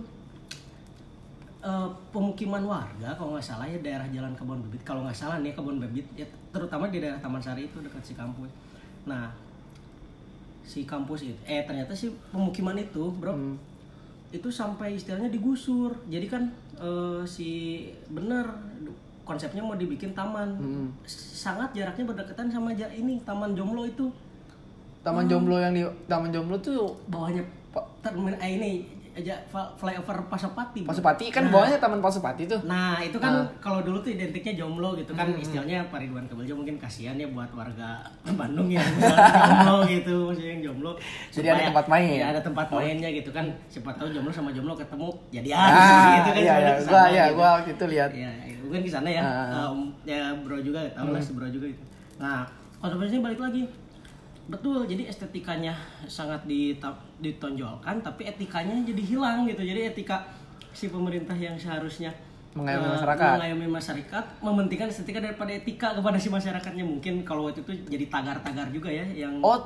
eh, 1.62 1.88
pemukiman 2.10 2.64
warga 2.66 3.14
kalau 3.14 3.38
nggak 3.38 3.46
salah 3.46 3.68
ya 3.68 3.78
daerah 3.78 4.08
Jalan 4.10 4.34
Kebon 4.34 4.58
Bibit 4.66 4.82
kalau 4.82 5.06
nggak 5.06 5.14
salah 5.14 5.38
nih 5.38 5.54
Kebon 5.54 5.78
Bibit 5.78 6.08
ya, 6.16 6.26
terutama 6.50 6.90
di 6.90 6.98
daerah 6.98 7.20
Taman 7.22 7.38
Sari 7.38 7.68
itu 7.68 7.78
dekat 7.78 8.02
si 8.02 8.16
kampus 8.16 8.50
nah 9.02 9.34
si 10.62 10.82
kampus 10.82 11.24
itu 11.24 11.36
eh 11.44 11.62
ternyata 11.62 11.90
si 11.90 12.08
pemukiman 12.30 12.76
itu 12.76 13.10
bro 13.12 13.32
Hmm. 13.32 13.56
itu 14.30 14.48
sampai 14.48 14.94
istilahnya 14.94 15.28
digusur. 15.28 15.92
Jadi 16.06 16.24
kan 16.24 16.48
eh, 16.74 17.20
si 17.22 17.50
bener 18.08 18.48
konsepnya 19.22 19.60
mau 19.60 19.74
dibikin 19.74 20.12
taman. 20.12 20.48
Hmm. 20.54 20.88
sangat 21.04 21.70
jaraknya 21.72 22.06
berdekatan 22.06 22.48
sama 22.48 22.72
ja- 22.72 22.88
ini 22.90 23.20
taman 23.20 23.52
jomblo 23.52 23.84
itu. 23.84 24.08
Taman 25.02 25.26
Jomblo 25.26 25.58
yang 25.58 25.74
di 25.74 25.82
Taman 26.06 26.30
Jomblo 26.30 26.54
tuh 26.56 26.94
bawahnya 27.08 27.42
termin 27.98 28.38
eh 28.38 28.54
ini 28.54 28.86
aja 29.12 29.36
flyover 29.74 30.24
Pasopati 30.24 30.80
bro. 30.80 30.88
Pasupati 30.88 31.28
kan 31.28 31.46
bawahnya 31.46 31.76
Taman 31.76 31.98
Pasupati 31.98 32.44
tuh. 32.44 32.56
Nah 32.62 32.96
itu 32.98 33.16
kan 33.16 33.44
kalau 33.58 33.80
dulu 33.80 34.00
tuh 34.00 34.10
identiknya 34.10 34.56
jomblo 34.56 34.92
gitu 34.94 35.12
kan 35.12 35.28
istilahnya 35.34 35.84
Pak 35.86 36.00
Ridwan 36.00 36.24
Kamil 36.24 36.48
mungkin 36.50 36.76
kasihan 36.76 37.12
ya 37.14 37.26
buat 37.26 37.48
warga 37.50 38.00
Bandung 38.26 38.66
yang 38.66 38.80
jomblo 38.98 39.84
gitu 39.86 40.14
maksudnya 40.26 40.50
yang 40.50 40.62
jomblo 40.66 40.90
Jadi 41.28 41.46
ada 41.46 41.62
tempat 41.68 41.86
main. 41.86 42.14
ya 42.14 42.26
ada 42.30 42.40
tempat 42.40 42.66
mainnya 42.68 43.08
gitu 43.10 43.28
kan 43.28 43.44
siapa 43.66 43.92
tahu 43.92 44.08
jomblo 44.10 44.30
sama 44.30 44.48
jomblo 44.50 44.72
ketemu 44.72 45.08
jadi 45.28 45.48
Ah, 45.52 45.68
gitu 46.18 46.28
kan 46.30 46.38
iya, 46.38 46.54
iya. 46.56 46.72
sebenarnya 46.74 46.80
Gua 46.80 46.80
ke 46.80 46.84
sana 46.86 47.08
ya, 47.10 47.24
gitu. 47.24 47.34
gua 47.34 47.48
waktu 47.52 47.70
itu 47.70 47.84
lihat. 47.88 48.10
ya 48.10 48.30
mungkin 48.62 48.80
di 48.80 48.90
sana 48.90 49.08
ya 49.08 49.22
Ah. 49.22 49.68
Um, 49.68 49.78
ya 50.02 50.32
bro 50.34 50.56
juga 50.56 50.80
tahu 50.90 51.10
lah 51.10 51.20
si 51.20 51.32
bro 51.32 51.44
juga 51.46 51.68
itu 51.68 51.82
nah 52.16 52.48
kontroversinya 52.78 53.28
balik 53.28 53.40
lagi 53.40 53.62
betul 54.42 54.82
jadi 54.84 55.06
estetikanya 55.06 55.74
sangat 56.04 56.42
ditonjolkan 57.18 58.02
tapi 58.02 58.26
etikanya 58.26 58.74
jadi 58.82 59.02
hilang 59.02 59.46
gitu 59.46 59.62
jadi 59.62 59.94
etika 59.94 60.26
si 60.72 60.90
pemerintah 60.90 61.36
yang 61.36 61.54
seharusnya 61.54 62.10
Mengayomi 62.52 62.84
eh, 62.84 62.92
masyarakat. 62.92 63.28
mengayomi 63.38 63.68
masyarakat 63.70 64.24
mementingkan 64.44 64.88
estetika 64.90 65.18
daripada 65.22 65.48
etika 65.48 65.96
kepada 65.96 66.18
si 66.20 66.28
masyarakatnya 66.28 66.84
mungkin 66.84 67.24
kalau 67.24 67.48
waktu 67.48 67.64
itu 67.64 67.72
jadi 67.88 68.04
tagar-tagar 68.10 68.68
juga 68.68 68.92
ya 68.92 69.06
yang 69.08 69.40
Oh, 69.40 69.56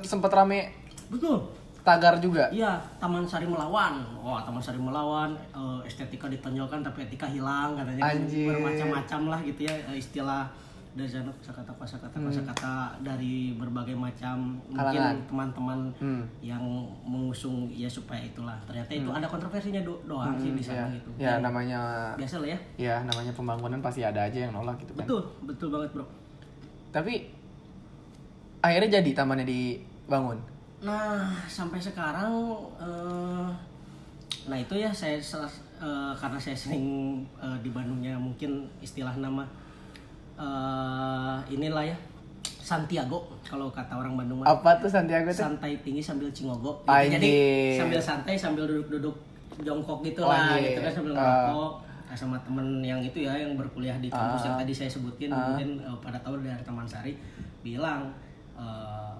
sempat 0.00 0.32
rame 0.32 0.72
betul 1.10 1.44
tagar 1.82 2.14
juga. 2.22 2.46
Iya, 2.54 2.78
Taman 3.02 3.26
Sari 3.26 3.42
Melawan. 3.42 4.06
Wah, 4.22 4.38
Taman 4.46 4.62
Sari 4.62 4.78
Melawan 4.78 5.34
eh, 5.34 5.80
estetika 5.82 6.30
ditonjolkan 6.30 6.78
tapi 6.78 7.02
etika 7.02 7.26
hilang 7.26 7.74
katanya. 7.74 8.06
Bermacam-macam 8.22 9.20
lah 9.34 9.40
gitu 9.42 9.66
ya 9.66 9.74
eh, 9.90 9.98
istilah 9.98 10.46
dari 10.92 11.08
sana 11.08 11.32
kosakata 11.32 11.72
kosakata 11.72 12.16
kosakata 12.18 12.72
dari 13.00 13.34
berbagai 13.54 13.94
macam 13.94 14.60
Hmm. 14.62 14.74
Kalangan. 14.74 14.92
mungkin 14.92 15.16
teman-teman 15.26 15.78
Hmm. 15.96 16.22
yang 16.40 16.60
mengusung 17.02 17.66
ya 17.66 17.88
supaya 17.88 18.20
itulah 18.20 18.52
ternyata 18.62 18.92
itu 18.92 19.08
ada 19.08 19.24
kontroversinya 19.24 19.80
do- 19.80 20.04
doang 20.04 20.36
sih 20.36 20.50
di 20.50 20.60
sana 20.60 20.84
Ya, 20.84 20.92
gitu 20.92 21.08
ya 21.16 21.32
namanya 21.38 21.80
biasa 22.14 22.36
lah 22.38 22.48
ya 22.50 22.58
ya 22.76 22.94
namanya 23.02 23.32
pembangunan 23.32 23.80
pasti 23.80 24.00
ada 24.00 24.20
aja 24.22 24.38
yang 24.38 24.52
nolak 24.52 24.76
gitu 24.78 24.92
kan. 24.92 25.02
betul 25.02 25.22
betul 25.42 25.68
banget 25.70 25.90
bro 25.92 26.04
Tapi 26.90 27.24
akhirnya 28.60 29.00
jadi 29.00 29.10
tamannya 29.12 29.42
dibangun. 29.42 30.36
Nah, 30.78 31.24
sampai 31.46 31.78
sekarang 31.78 32.28
eh, 32.76 33.48
nah 34.44 34.58
itu 34.58 34.74
ya 34.74 34.90
saya 34.90 35.16
eh, 35.16 36.12
karena 36.12 36.36
saya 36.36 36.52
sering 36.54 36.84
eh, 37.38 37.56
di 37.58 37.70
Bandungnya 37.70 38.12
mungkin 38.14 38.68
istilah 38.78 39.16
nama 39.16 39.46
eh, 40.42 41.36
inilah 41.48 41.84
ya 41.86 41.96
Santiago 42.58 43.26
kalau 43.42 43.70
kata 43.70 43.94
orang 43.94 44.14
Bandung. 44.16 44.42
Apa 44.42 44.78
tuh 44.78 44.90
Santiago 44.90 45.28
tuh? 45.28 45.44
santai 45.44 45.78
tinggi 45.82 46.02
sambil 46.02 46.30
cingogo 46.30 46.82
gitu. 46.82 47.14
Jadi 47.14 47.30
sambil 47.78 48.00
santai 48.00 48.34
sambil 48.34 48.64
duduk-duduk 48.66 49.14
jongkok 49.60 50.02
gitu 50.02 50.22
lah 50.22 50.58
gitu 50.58 50.80
kan 50.80 50.90
sambil 50.90 51.12
Ah. 51.14 51.20
ngerokok 51.50 51.72
Nah, 52.12 52.20
sama 52.20 52.36
temen 52.44 52.84
yang 52.84 53.00
itu 53.00 53.24
ya 53.24 53.32
yang 53.32 53.56
berkuliah 53.56 53.96
di 53.96 54.12
kampus 54.12 54.44
yang 54.44 54.60
tadi 54.60 54.68
saya 54.68 54.84
sebutkan 54.84 55.32
mungkin 55.32 55.80
eh, 55.80 55.96
pada 55.96 56.20
tahun 56.20 56.44
dari 56.44 56.60
Taman 56.60 56.84
Sari 56.84 57.16
bilang 57.64 58.12
eh, 58.52 59.16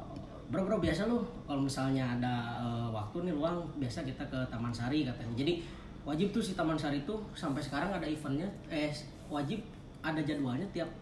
bro 0.52 0.60
bro 0.60 0.76
biasa 0.76 1.08
lu 1.08 1.24
kalau 1.48 1.64
misalnya 1.64 2.04
ada 2.04 2.60
eh, 2.60 2.88
waktu 2.92 3.24
nih 3.24 3.32
luang 3.32 3.64
biasa 3.80 4.04
kita 4.04 4.20
ke 4.28 4.36
Taman 4.52 4.68
Sari 4.76 5.08
katanya 5.08 5.32
jadi 5.32 5.64
wajib 6.04 6.36
tuh 6.36 6.44
si 6.44 6.52
Taman 6.52 6.76
Sari 6.76 7.00
tuh 7.08 7.16
sampai 7.32 7.64
sekarang 7.64 7.96
ada 7.96 8.04
eventnya 8.04 8.44
eh 8.68 8.92
wajib 9.32 9.64
ada 10.04 10.20
jadwalnya 10.20 10.68
tiap 10.68 10.92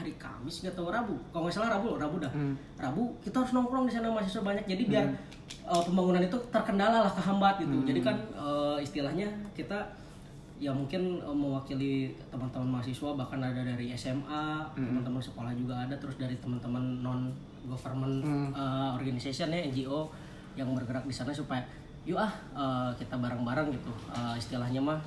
hari 0.00 0.16
Kamis 0.16 0.64
nggak 0.64 0.72
tahu 0.72 0.88
Rabu. 0.88 1.14
Kalau 1.28 1.44
nggak 1.44 1.54
salah 1.60 1.76
Rabu 1.76 2.00
Rabu 2.00 2.16
dah. 2.16 2.32
Rabu 2.80 3.12
kita 3.20 3.44
harus 3.44 3.52
nongkrong 3.52 3.84
di 3.84 3.92
sana 3.92 4.08
mahasiswa 4.08 4.40
banyak. 4.40 4.64
Jadi 4.64 4.82
biar 4.88 5.06
uh, 5.68 5.82
pembangunan 5.84 6.24
itu 6.24 6.36
terkendala 6.48 7.04
lah 7.04 7.12
kehambat 7.12 7.60
gitu. 7.60 7.76
Jadi 7.84 8.00
kan 8.00 8.16
uh, 8.32 8.80
istilahnya 8.80 9.28
kita 9.52 9.76
ya 10.60 10.72
mungkin 10.72 11.20
uh, 11.20 11.36
mewakili 11.36 12.16
teman-teman 12.32 12.80
mahasiswa 12.80 13.16
bahkan 13.16 13.40
ada 13.40 13.60
dari 13.60 13.92
SMA 13.96 14.44
teman-teman 14.76 15.20
sekolah 15.20 15.52
juga 15.56 15.84
ada 15.84 15.96
terus 15.96 16.16
dari 16.20 16.36
teman-teman 16.40 17.00
non 17.04 17.32
government 17.64 18.24
uh, 18.56 18.96
organization 18.96 19.52
ya 19.52 19.68
NGO 19.68 20.08
yang 20.56 20.72
bergerak 20.72 21.04
di 21.04 21.12
sana 21.12 21.32
supaya 21.32 21.60
yuk 22.08 22.16
ah 22.16 22.32
uh, 22.56 22.90
kita 22.96 23.20
bareng-bareng 23.20 23.68
gitu. 23.76 23.92
Uh, 24.08 24.32
istilahnya 24.36 24.80
mah 24.80 25.00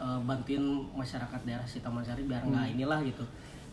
uh, 0.00 0.18
bantuin 0.24 0.64
masyarakat 0.96 1.40
daerah 1.44 1.64
Taman 1.64 2.02
Sari 2.02 2.24
biar 2.24 2.42
nggak 2.44 2.76
inilah 2.76 3.00
gitu 3.04 3.24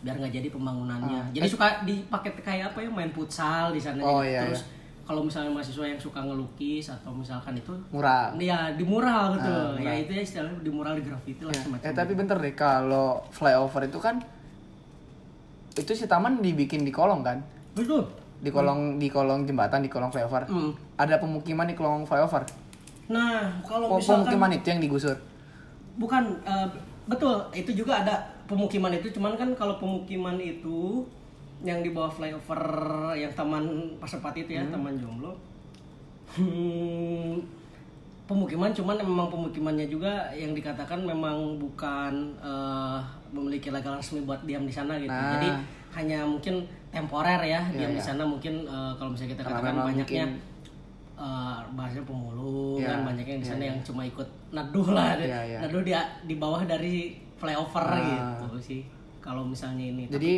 biar 0.02 0.14
nggak 0.16 0.32
jadi 0.32 0.48
pembangunannya 0.48 1.30
jadi 1.30 1.46
suka 1.46 1.66
dipakai 1.82 2.34
kayak 2.36 2.64
apa 2.68 2.78
ya 2.78 2.88
main 2.88 3.08
futsal 3.08 3.70
di 3.70 3.78
sana 3.78 3.98
Oh, 3.98 4.18
gitu. 4.18 4.28
iya, 4.28 4.42
terus 4.44 4.66
kalau 5.02 5.22
misalnya 5.22 5.50
mahasiswa 5.50 5.82
yang 5.84 5.96
suka 5.96 6.18
ngelukis 6.20 6.86
atau 6.88 7.10
misalkan 7.12 7.54
itu 7.54 7.70
Murah. 7.88 8.30
ya 8.36 8.70
di 8.72 8.82
mural 8.82 9.34
gitu 9.34 9.50
Ah, 9.50 9.74
ya 9.76 9.92
itu 9.96 10.10
ya 10.10 10.22
istilahnya 10.22 10.58
di 10.58 10.70
mural 10.70 10.94
di 10.94 11.02
graffiti 11.02 11.42
lah 11.42 11.50
semacam 11.52 11.82
Eh 11.82 11.92
tapi 11.92 12.12
bentar 12.12 12.36
deh 12.36 12.52
kalau 12.52 13.22
flyover 13.28 13.82
itu 13.84 13.98
kan 13.98 14.18
itu 15.72 15.92
si 15.92 16.04
taman 16.04 16.38
dibikin 16.38 16.82
di 16.82 16.90
kolong 16.90 17.22
kan? 17.22 17.40
betul 17.72 18.04
Di 18.38 18.50
kolong 18.50 18.98
di 18.98 19.06
kolong 19.06 19.42
jembatan 19.42 19.80
di 19.80 19.88
kolong 19.88 20.10
flyover. 20.10 20.42
Hmm. 20.44 20.74
Ada 20.96 21.16
pemukiman 21.16 21.62
di 21.64 21.74
kolong 21.74 22.02
flyover. 22.02 22.42
nah 23.04 23.54
kalau 23.60 23.94
misalkan 23.94 24.26
Pemukiman 24.26 24.50
itu 24.52 24.66
yang 24.66 24.80
digusur. 24.80 25.14
bukan 25.92 26.22
eh, 26.42 26.66
betul 27.04 27.36
itu 27.52 27.70
juga 27.76 28.00
ada 28.00 28.31
pemukiman 28.44 28.92
itu 28.92 29.08
cuman 29.10 29.34
kan 29.34 29.48
kalau 29.52 29.76
pemukiman 29.76 30.36
itu 30.36 31.04
yang 31.62 31.78
di 31.78 31.90
bawah 31.90 32.10
flyover 32.10 32.62
yang 33.14 33.30
taman 33.30 33.62
Pasepati 33.96 34.42
itu 34.42 34.52
ya 34.52 34.66
taman 34.66 34.96
jomblo 34.96 35.38
hmm, 36.32 37.38
pemukiman 38.24 38.70
cuman 38.72 38.96
memang 38.98 39.28
pemukimannya 39.28 39.86
juga 39.86 40.10
yang 40.32 40.52
dikatakan 40.52 41.02
memang 41.02 41.58
bukan 41.58 42.12
eh, 42.38 42.98
memiliki 43.30 43.68
legal 43.68 43.94
resmi 43.94 44.22
buat 44.22 44.42
diam 44.42 44.64
di 44.64 44.72
sana 44.72 44.96
gitu 44.96 45.08
Nah. 45.08 45.38
jadi 45.38 45.48
hanya 45.92 46.24
mungkin 46.24 46.64
temporer 46.88 47.40
ya 47.42 47.60
diam 47.68 47.88
Iya, 47.88 47.94
di 47.94 48.00
iya. 48.00 48.04
sana 48.04 48.22
mungkin 48.24 48.64
eh, 48.64 48.92
kalau 48.96 49.12
misalnya 49.12 49.32
kita 49.32 49.42
Karena 49.44 49.56
katakan 49.56 49.72
memang 49.72 49.88
banyaknya 49.92 50.24
mungkin- 50.26 50.50
eh 51.12 51.58
bahasanya 51.70 52.02
pemulung 52.02 52.74
Iya, 52.74 52.88
kan 52.88 53.00
banyak 53.06 53.26
yang 53.28 53.38
di 53.38 53.46
sana 53.46 53.62
iya, 53.62 53.70
yang 53.70 53.78
cuma 53.84 54.02
ikut 54.02 54.26
neduh 54.50 54.88
lah 54.90 55.14
Iya, 55.14 55.40
iya. 55.46 55.58
neduh 55.62 55.80
di 55.80 55.92
di 56.26 56.34
bawah 56.34 56.62
dari 56.64 57.21
flyover 57.42 57.82
Ah. 57.82 58.38
gitu 58.38 58.58
sih 58.62 58.80
kalau 59.18 59.42
misalnya 59.42 59.82
ini 59.82 60.06
Jadi 60.06 60.32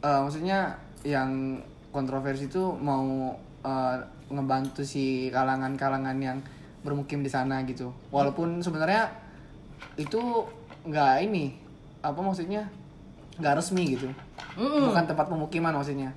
eh, 0.00 0.18
maksudnya 0.18 0.72
yang 1.04 1.60
kontroversi 1.90 2.48
itu 2.48 2.64
mau 2.74 3.36
eh, 3.60 3.96
ngebantu 4.28 4.80
si 4.80 5.28
kalangan-kalangan 5.28 6.16
yang 6.16 6.38
bermukim 6.80 7.20
di 7.20 7.28
sana 7.28 7.60
gitu. 7.64 7.92
Walaupun 8.08 8.60
sebenarnya 8.60 9.08
itu 9.96 10.20
nggak 10.82 11.14
ini 11.22 11.58
apa 12.00 12.16
maksudnya 12.16 12.64
nggak 13.36 13.54
resmi 13.54 13.92
gitu. 13.92 14.08
Mm-mm. 14.54 14.88
Bukan 14.88 15.04
tempat 15.04 15.28
pemukiman 15.28 15.74
maksudnya. 15.74 16.08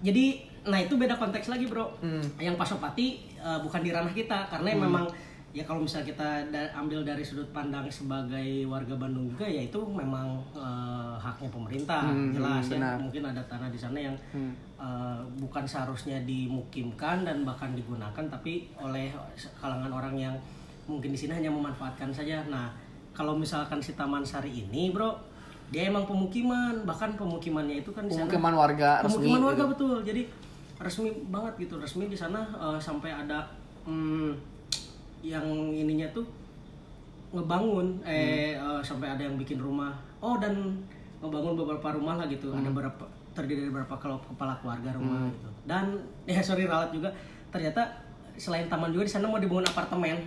jadi 0.00 0.36
nah 0.64 0.76
itu 0.76 0.96
beda 0.96 1.16
konteks 1.16 1.48
lagi 1.48 1.64
bro 1.64 1.88
Hmm. 1.98 2.20
yang 2.36 2.56
pasopati 2.56 3.06
eh, 3.34 3.58
bukan 3.60 3.80
di 3.80 3.88
ranah 3.88 4.12
kita 4.12 4.48
karena 4.48 4.76
memang 4.76 5.08
ya 5.54 5.62
kalau 5.62 5.80
misalnya 5.80 6.10
kita 6.10 6.28
da- 6.50 6.72
ambil 6.74 7.00
dari 7.00 7.22
sudut 7.22 7.46
pandang 7.48 7.86
sebagai 7.86 8.42
warga 8.66 8.90
Bandung 8.92 9.26
juga 9.28 9.46
ya 9.46 9.62
itu 9.62 9.78
memang 9.80 10.34
eh, 10.50 11.14
haknya 11.16 11.46
pemerintah 11.48 12.02
Hmm, 12.04 12.34
jelas 12.34 12.66
ya 12.66 12.74
benar. 12.76 12.96
mungkin 12.98 13.22
ada 13.24 13.38
tanah 13.44 13.70
di 13.70 13.78
sana 13.78 13.94
yang 13.96 14.16
Hmm. 14.28 14.50
eh, 14.76 15.20
bukan 15.38 15.62
seharusnya 15.64 16.18
dimukimkan 16.22 17.22
dan 17.22 17.42
bahkan 17.42 17.70
digunakan 17.70 18.24
tapi 18.24 18.66
oleh 18.76 19.14
kalangan 19.56 19.88
orang 19.88 20.14
yang 20.18 20.34
mungkin 20.84 21.08
di 21.08 21.18
sini 21.18 21.32
hanya 21.32 21.48
memanfaatkan 21.48 22.10
saja 22.10 22.42
nah 22.46 22.74
kalau 23.12 23.32
misalkan 23.32 23.78
si 23.78 23.94
Taman 23.94 24.20
Sari 24.20 24.50
ini 24.60 24.90
bro 24.90 25.14
dia 25.66 25.86
emang 25.86 26.02
pemukiman 26.04 26.82
bahkan 26.82 27.14
pemukimannya 27.14 27.78
itu 27.78 27.88
kan 27.88 28.04
di 28.04 28.12
sana 28.12 28.26
Pemukiman 28.26 28.54
warga 28.54 28.90
resmi. 28.98 29.06
pemukiman 29.22 29.42
warga 29.44 29.62
gitu. 29.62 29.70
betul 29.70 29.94
jadi 30.02 30.22
resmi 30.76 31.08
banget 31.30 31.54
gitu 31.60 31.74
resmi 31.78 32.04
di 32.04 32.18
sana 32.18 32.42
eh, 32.52 32.78
sampai 32.78 33.14
ada 33.14 33.46
hmm, 33.84 34.34
yang 35.24 35.42
ininya 35.70 36.04
tuh 36.10 36.26
ngebangun 37.30 37.98
eh 38.02 38.54
Hmm. 38.54 38.78
eh, 38.78 38.80
sampai 38.80 39.08
ada 39.08 39.20
yang 39.20 39.34
bikin 39.34 39.58
rumah 39.58 39.90
oh 40.18 40.36
dan 40.36 40.54
ngebangun 41.18 41.56
beberapa 41.56 41.88
rumah 41.90 42.14
lah 42.14 42.26
gitu 42.26 42.48
Hmm. 42.48 42.60
ada 42.60 42.70
berapa 42.70 43.04
terdiri 43.32 43.60
dari 43.60 43.72
beberapa 43.72 43.96
kalau 43.96 44.20
kepala 44.20 44.54
keluarga 44.56 44.92
rumah 44.92 45.26
gitu 45.28 45.48
dan 45.64 45.98
ya 46.30 46.38
sorry 46.38 46.64
ralat 46.64 46.90
juga 46.90 47.10
ternyata 47.48 47.82
selain 48.34 48.68
taman 48.68 48.90
juga 48.90 49.02
di 49.02 49.12
sana 49.12 49.26
mau 49.26 49.38
dibangun 49.38 49.64
apartemen 49.64 50.18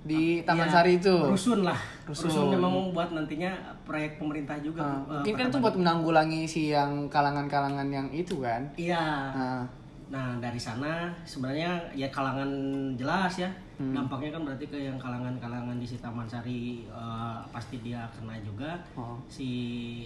Di 0.00 0.40
Taman 0.40 0.64
Ya, 0.64 0.72
Sari 0.72 0.96
itu. 0.96 1.12
rusun 1.12 1.60
lah 1.60 1.76
Rusun. 2.08 2.32
rusun, 2.32 2.48
memang 2.50 2.72
buat 2.90 3.12
nantinya 3.12 3.52
proyek 3.84 4.16
pemerintah 4.16 4.56
juga 4.56 4.80
Nah, 4.80 4.96
eh, 4.96 5.12
mungkin 5.20 5.34
kan 5.36 5.46
itu 5.46 5.58
buat 5.60 5.76
menanggulangi 5.76 6.48
si 6.48 6.72
yang 6.72 7.04
kalangan-kalangan 7.06 7.84
yang 7.84 8.08
itu 8.08 8.40
kan. 8.40 8.64
Iya. 8.80 8.96
Nah, 9.30 9.60
Nah 10.10 10.36
dari 10.36 10.58
sana 10.58 11.06
sebenarnya 11.22 11.70
ya 11.92 12.08
kalangan 12.08 12.50
jelas 12.94 13.34
ya 13.36 13.50
Hmm. 13.80 13.96
dampaknya 13.96 14.28
kan 14.30 14.44
berarti 14.44 14.68
ke 14.68 14.76
yang 14.76 15.00
kalangan-kalangan 15.00 15.72
di 15.74 15.88
si 15.88 15.96
Taman 15.96 16.28
Sari 16.28 16.84
eh, 16.84 17.36
pasti 17.48 17.80
dia 17.80 18.04
kena 18.12 18.36
juga 18.38 18.76
Oh. 18.92 19.16
si 19.24 19.48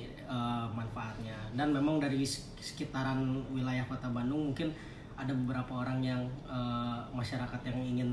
eh, 0.07 0.67
manfaatnya 0.71 1.35
dan 1.53 1.73
memang 1.73 1.99
dari 1.99 2.23
sek- 2.23 2.55
sekitaran 2.57 3.19
wilayah 3.51 3.83
kota 3.83 4.07
Bandung 4.07 4.55
mungkin 4.55 4.71
ada 5.15 5.35
beberapa 5.35 5.83
orang 5.83 5.99
yang 6.01 6.23
eh, 6.47 6.99
masyarakat 7.11 7.61
yang 7.65 7.79
ingin 7.91 8.11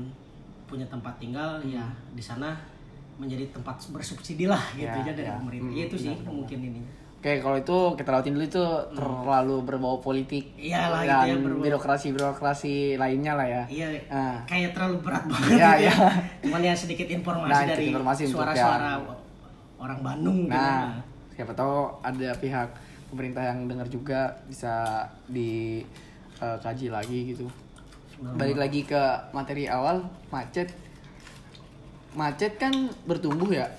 punya 0.66 0.88
tempat 0.88 1.14
tinggal 1.16 1.60
Hmm. 1.60 1.70
ya 1.70 1.84
di 2.10 2.18
sana 2.20 2.58
menjadi 3.14 3.46
tempat 3.52 3.78
bersubsidi 3.86 4.48
lah 4.48 4.58
gitu 4.72 4.88
Ya, 4.88 4.98
aja 4.98 5.12
dari 5.14 5.28
ya. 5.28 5.38
pemerintah 5.38 5.68
Hmm, 5.68 5.78
Ya, 5.78 5.84
itu 5.86 5.96
sih 6.00 6.16
mungkin 6.26 6.58
ini 6.64 6.82
Oke, 7.22 7.38
kalau 7.38 7.54
itu 7.54 7.78
kita 7.94 8.10
lautin 8.10 8.34
dulu 8.34 8.42
itu 8.42 8.64
terlalu 8.92 9.62
berbau 9.62 9.94
politik 9.96 10.58
Iyalah, 10.58 11.06
gitu 11.06 11.14
dan 11.14 11.22
ya, 11.22 11.34
berbau- 11.38 11.62
birokrasi-birokrasi 11.62 12.98
lainnya 12.98 13.38
lah 13.38 13.46
ya. 13.46 13.62
Iya, 13.70 13.86
Ah. 14.10 14.42
kayak 14.42 14.74
terlalu 14.74 14.98
berat 15.00 15.22
banget 15.24 15.54
Iya, 15.54 15.70
gitu 15.70 15.78
iya. 15.78 15.94
ya. 15.94 15.96
Cuman 16.42 16.60
ya 16.60 16.74
sedikit 16.74 17.06
informasi 17.06 17.54
Nah, 17.54 17.62
dari 17.64 17.86
suara-suara 18.26 18.98
yang- 18.98 19.06
orang 19.78 20.00
Bandung 20.02 20.38
gitu. 20.46 20.58
Nah, 20.58 20.98
siapa 21.30 21.54
tahu 21.54 21.74
ada 22.02 22.30
pihak 22.34 22.68
pemerintah 23.06 23.42
yang 23.44 23.70
dengar 23.70 23.86
juga 23.86 24.20
bisa 24.42 25.06
dikaji 25.28 26.90
lagi 26.90 27.18
gitu. 27.28 27.46
Balik 28.34 28.58
lagi 28.58 28.82
ke 28.82 28.98
materi 29.30 29.66
awal, 29.66 30.02
macet. 30.26 30.74
Macet 32.12 32.58
kan 32.58 32.74
bertumbuh 33.04 33.48
ya, 33.48 33.70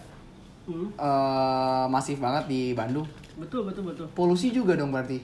Hmm, 0.63 0.87
eh, 0.89 1.85
masif 1.87 2.17
banget 2.17 2.47
di 2.47 2.71
Bandung. 2.71 3.03
Betul 3.35 3.61
betul 3.63 3.83
betul. 3.85 4.07
Polusi 4.11 4.49
juga 4.49 4.73
dong 4.73 4.89
berarti. 4.89 5.19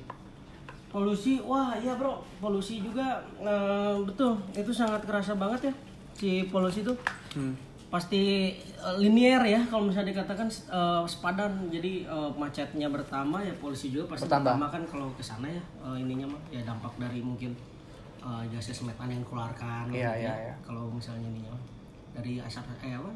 Polusi, 0.89 1.37
wah 1.39 1.77
iya 1.77 1.93
bro, 1.93 2.17
polusi 2.39 2.81
juga 2.81 3.21
eh, 3.37 3.95
betul 4.01 4.33
itu 4.51 4.71
sangat 4.71 5.05
kerasa 5.05 5.37
banget 5.37 5.69
ya 5.69 5.73
si 6.11 6.29
polusi 6.45 6.81
itu 6.81 6.93
Hmm. 7.29 7.53
pasti 7.87 8.49
eh, 8.57 8.95
linear 8.97 9.45
ya 9.45 9.61
kalau 9.63 9.85
misalnya 9.85 10.09
dikatakan 10.11 10.49
eh, 10.49 11.01
sepadan 11.05 11.69
jadi 11.69 12.09
eh, 12.09 12.29
macetnya 12.33 12.89
bertambah 12.89 13.37
ya 13.37 13.53
polusi 13.55 13.93
juga 13.93 14.09
pasti 14.09 14.25
Bertambah. 14.25 14.57
bertambah 14.57 14.69
kan 14.71 14.83
kalau 14.89 15.07
ke 15.13 15.21
sana 15.21 15.45
ya 15.45 15.61
eh, 15.79 16.01
ininya 16.01 16.25
mah 16.25 16.41
ya 16.49 16.65
dampak 16.65 16.89
dari 16.97 17.21
mungkin 17.21 17.53
eh, 18.19 18.43
gases 18.49 18.81
metan 18.81 19.13
yang 19.13 19.21
dikeluarkan 19.21 19.93
Iya, 19.93 20.09
gitu 20.09 20.25
iya, 20.25 20.33
ya. 20.33 20.33
iya. 20.49 20.53
kalau 20.65 20.89
misalnya 20.89 21.29
ininya 21.29 21.53
dari 22.09 22.41
asap 22.41 22.65
eh 22.81 22.97
apa 22.97 23.13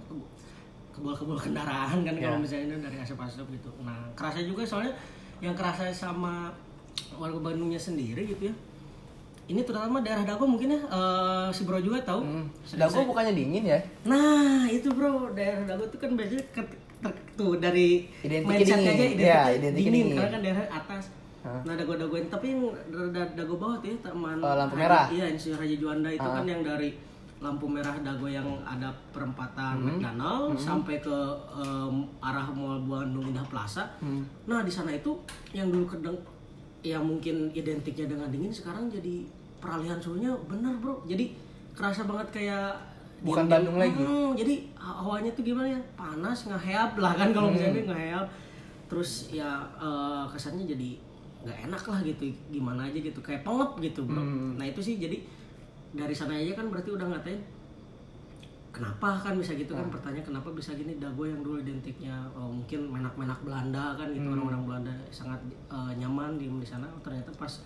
kebul-kebul 0.93 1.35
kendaraan 1.35 1.97
kan 1.99 2.13
Iya. 2.13 2.23
kalau 2.23 2.37
misalnya 2.39 2.77
dari 2.79 2.97
asap-asap 2.97 3.45
gitu 3.51 3.69
nah 3.81 3.97
kerasa 4.13 4.39
juga 4.41 4.61
soalnya 4.63 4.93
yang 5.39 5.51
kerasa 5.51 5.89
sama 5.89 6.53
warga 7.13 7.39
Bandungnya 7.41 7.77
sendiri 7.77 8.23
gitu 8.27 8.45
ya 8.45 8.55
ini 9.43 9.59
terutama 9.59 9.99
daerah 9.99 10.23
Dago 10.23 10.45
mungkin 10.45 10.71
ya 10.71 10.79
eh, 10.81 11.47
si 11.49 11.63
bro 11.63 11.77
juga 11.77 11.99
tahu 12.01 12.21
Hmm. 12.21 12.45
Dago 12.71 13.03
bukannya 13.03 13.33
dingin 13.33 13.63
ya? 13.65 13.79
Nah 14.05 14.63
itu 14.65 14.87
bro 14.87 15.29
daerah 15.31 15.65
Dago 15.65 15.83
itu 15.83 15.97
kan 15.97 16.13
biasanya 16.13 16.45
ke- 16.47 16.63
ter- 17.01 17.23
tuh 17.33 17.57
dari 17.57 18.07
Identiknya 18.21 18.47
mindset 18.47 18.77
dingin. 18.77 18.87
aja 18.87 18.95
Iya, 18.95 19.11
identiknya 19.11 19.43
identiknya 19.51 19.73
dingin, 19.75 19.91
dingin. 19.91 20.15
karena 20.15 20.31
kan 20.31 20.41
daerah 20.41 20.65
atas. 20.71 21.03
Hah? 21.43 21.59
Nah 21.59 21.73
dago-dago 21.75 22.15
ini 22.15 22.27
tapi 22.29 22.45
yang 22.47 22.61
da- 22.87 23.11
da- 23.11 23.33
dago 23.35 23.53
bawah 23.57 23.75
tuh 23.77 23.89
ya 23.89 23.97
teman 23.99 24.37
Oh, 24.39 24.55
lampu 24.55 24.75
merah. 24.77 25.05
Iya 25.09 25.25
si 25.35 25.51
Raja 25.51 25.75
Juanda 25.75 26.07
itu 26.07 26.23
Ah. 26.23 26.33
kan 26.33 26.45
yang 26.45 26.61
dari 26.63 26.89
lampu 27.43 27.67
merah 27.67 27.91
dago 27.99 28.23
yang 28.25 28.47
ada 28.63 28.87
perempatan 29.11 29.75
Hmm. 29.75 29.85
McDonald 29.93 30.55
sampai 30.55 30.95
ke 30.97 31.17
em, 31.53 31.95
arah 32.17 32.47
Mall 32.49 32.79
Bandung 32.81 33.27
Indah 33.27 33.43
Plaza. 33.43 33.83
Hmm. 33.99 34.23
Nah 34.45 34.63
di 34.63 34.71
sana 34.71 34.89
itu 34.89 35.11
yang 35.51 35.67
dulu 35.67 35.83
kedeng 35.85 36.15
ya 36.79 36.95
mungkin 36.97 37.51
identiknya 37.51 38.07
dengan 38.07 38.27
dingin 38.27 38.47
sekarang 38.49 38.87
jadi 38.87 39.27
peralihan 39.59 39.99
suhunya 39.99 40.31
benar 40.45 40.71
bro. 40.75 41.03
Jadi 41.03 41.35
kerasa 41.73 42.03
banget 42.03 42.31
kayak 42.33 42.71
Bukan 43.19 43.43
dingin. 43.43 43.51
Bandung 43.53 43.77
lagi. 43.77 43.95
Hmm, 43.97 44.31
jadi 44.33 44.55
hawanya 44.75 45.31
tuh 45.31 45.43
gimana 45.43 45.67
ya 45.69 45.79
panas 45.93 46.39
ngeheap 46.45 46.95
lah 46.95 47.11
kan 47.13 47.29
kalau 47.29 47.47
Hmm. 47.47 47.55
misalnya 47.55 47.83
ngeheap 47.85 48.25
terus 48.87 49.27
ya 49.29 49.47
eh, 49.77 50.23
kesannya 50.27 50.63
jadi 50.65 50.89
nggak 51.43 51.59
enak 51.67 51.83
lah 51.83 51.99
gitu 51.99 52.23
gimana 52.47 52.87
aja 52.87 52.95
gitu 52.95 53.19
kayak 53.19 53.43
pengep 53.43 53.71
gitu 53.81 53.99
bro. 54.01 54.15
Hmm. 54.17 54.55
Nah 54.55 54.63
itu 54.63 54.79
sih 54.79 54.95
jadi 54.95 55.19
dari 55.93 56.11
sana 56.11 56.33
aja 56.33 56.53
kan 56.53 56.67
berarti 56.67 56.89
udah 56.89 57.07
ngatain 57.07 57.41
kenapa 58.71 59.21
kan 59.21 59.37
bisa 59.37 59.53
gitu 59.53 59.69
Hmm. 59.71 59.85
kan 59.85 59.87
pertanyaan 59.93 60.25
kenapa 60.27 60.49
bisa 60.49 60.73
gini 60.73 60.97
dago 60.97 61.21
yang 61.23 61.39
dulu 61.39 61.61
identiknya 61.61 62.17
oh, 62.33 62.49
mungkin 62.49 62.89
menak-menak 62.89 63.37
Belanda 63.39 63.93
kan 63.93 64.09
gitu 64.09 64.25
Hmm. 64.25 64.33
orang-orang 64.35 64.63
Belanda 64.65 64.93
sangat 65.09 65.37
eh, 65.69 65.93
nyaman 65.95 66.35
di 66.35 66.49
di 66.49 66.65
sana 66.65 66.85
Oh, 66.87 66.97
ternyata 66.99 67.29
pas 67.31 67.61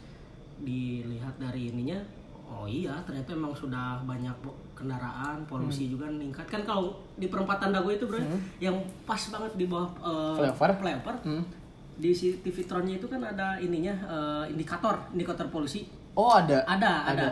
dilihat 0.57 1.37
dari 1.37 1.71
ininya 1.71 1.95
oh 2.43 2.63
iya 2.63 2.99
ternyata 3.01 3.31
emang 3.31 3.53
sudah 3.53 4.03
banyak 4.03 4.35
kendaraan 4.73 5.37
Hmm. 5.39 5.47
polusi 5.47 5.87
juga 5.87 6.07
meningkat 6.07 6.43
kan 6.45 6.61
kalau 6.61 6.91
di 7.15 7.27
perempatan 7.27 7.71
dago 7.71 7.87
itu 7.87 8.03
bro 8.03 8.19
yang 8.59 8.75
pas 9.05 9.19
banget 9.21 9.51
di 9.55 9.65
bawah 9.65 9.87
eh, 9.97 10.35
Flyover? 10.43 10.71
flyover, 10.75 11.15
Hmm. 11.23 11.43
di 11.95 12.11
TV 12.13 12.57
Tron-nya 12.61 12.99
itu 12.99 13.07
kan 13.07 13.23
ada 13.23 13.55
ininya 13.57 13.95
eh, 13.95 14.43
indikator 14.49 15.07
indikator 15.09 15.47
polusi 15.47 15.87
Oh 16.13 16.35
ada. 16.35 16.65
ada, 16.65 16.91
ada. 17.07 17.27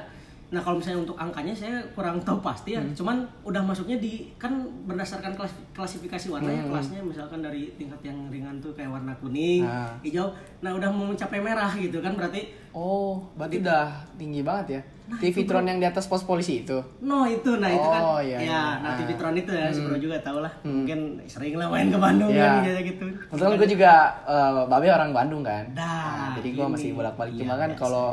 Nah 0.45 0.61
kalau 0.61 0.77
misalnya 0.77 1.01
untuk 1.01 1.15
angkanya 1.15 1.51
saya 1.51 1.77
kurang 1.91 2.21
tahu 2.21 2.37
pasti 2.39 2.73
ya. 2.73 2.79
Hmm. 2.79 2.93
Cuman 2.93 3.17
udah 3.41 3.61
masuknya 3.61 3.97
di 3.97 4.29
kan 4.35 4.53
berdasarkan 4.85 5.33
kelas, 5.33 5.51
klasifikasi 5.73 6.29
warna 6.29 6.47
ya 6.47 6.61
Hmm. 6.61 6.71
kelasnya 6.71 7.01
misalkan 7.01 7.39
dari 7.39 7.73
tingkat 7.75 7.97
yang 8.01 8.29
ringan 8.29 8.57
tuh 8.57 8.69
kayak 8.71 8.89
warna 8.89 9.11
kuning, 9.15 9.61
Nah. 9.61 9.97
hijau. 9.99 10.29
Nah 10.59 10.71
udah 10.71 10.87
mau 10.87 11.05
mencapai 11.05 11.39
merah 11.39 11.71
gitu 11.71 11.97
kan 11.97 12.13
berarti. 12.13 12.53
Oh, 12.71 13.23
berarti 13.33 13.59
udah 13.59 13.87
tinggi 14.13 14.41
banget 14.41 14.67
ya. 14.69 14.81
TV 15.15 15.45
Tron 15.45 15.63
yang 15.63 15.77
di 15.77 15.85
atas 15.85 16.05
pos 16.05 16.21
polisi 16.21 16.61
itu. 16.61 16.75
No 16.99 17.23
itu, 17.23 17.55
nah 17.55 17.69
itu 17.69 17.87
kan. 17.87 18.01
Oh, 18.03 18.19
iya, 18.19 18.35
ya, 18.35 18.39
iya. 18.41 18.63
nah 18.81 18.91
Ah. 18.91 18.97
TV 18.97 19.13
Tron 19.13 19.33
itu 19.33 19.47
ya, 19.47 19.69
si 19.69 19.79
bro 19.79 19.95
juga 19.95 20.17
tau 20.19 20.41
lah. 20.41 20.49
Mungkin 20.61 21.21
sering 21.25 21.55
lah 21.55 21.69
main 21.69 21.87
ke 21.87 21.95
Bandung 21.95 22.29
Iya. 22.29 22.59
kan 22.59 22.83
gitu. 22.83 23.05
Kebetulan 23.29 23.53
gue 23.55 23.69
juga 23.71 23.91
uh, 24.25 24.65
babe 24.65 24.89
orang 24.89 25.09
Bandung 25.11 25.41
kan. 25.41 25.63
Nah, 25.71 26.33
jadi 26.35 26.49
gue 26.51 26.65
masih 26.67 26.89
bolak-balik. 26.91 27.33
Iya, 27.33 27.41
Cuma 27.41 27.53
kan 27.55 27.69
kalau 27.77 28.07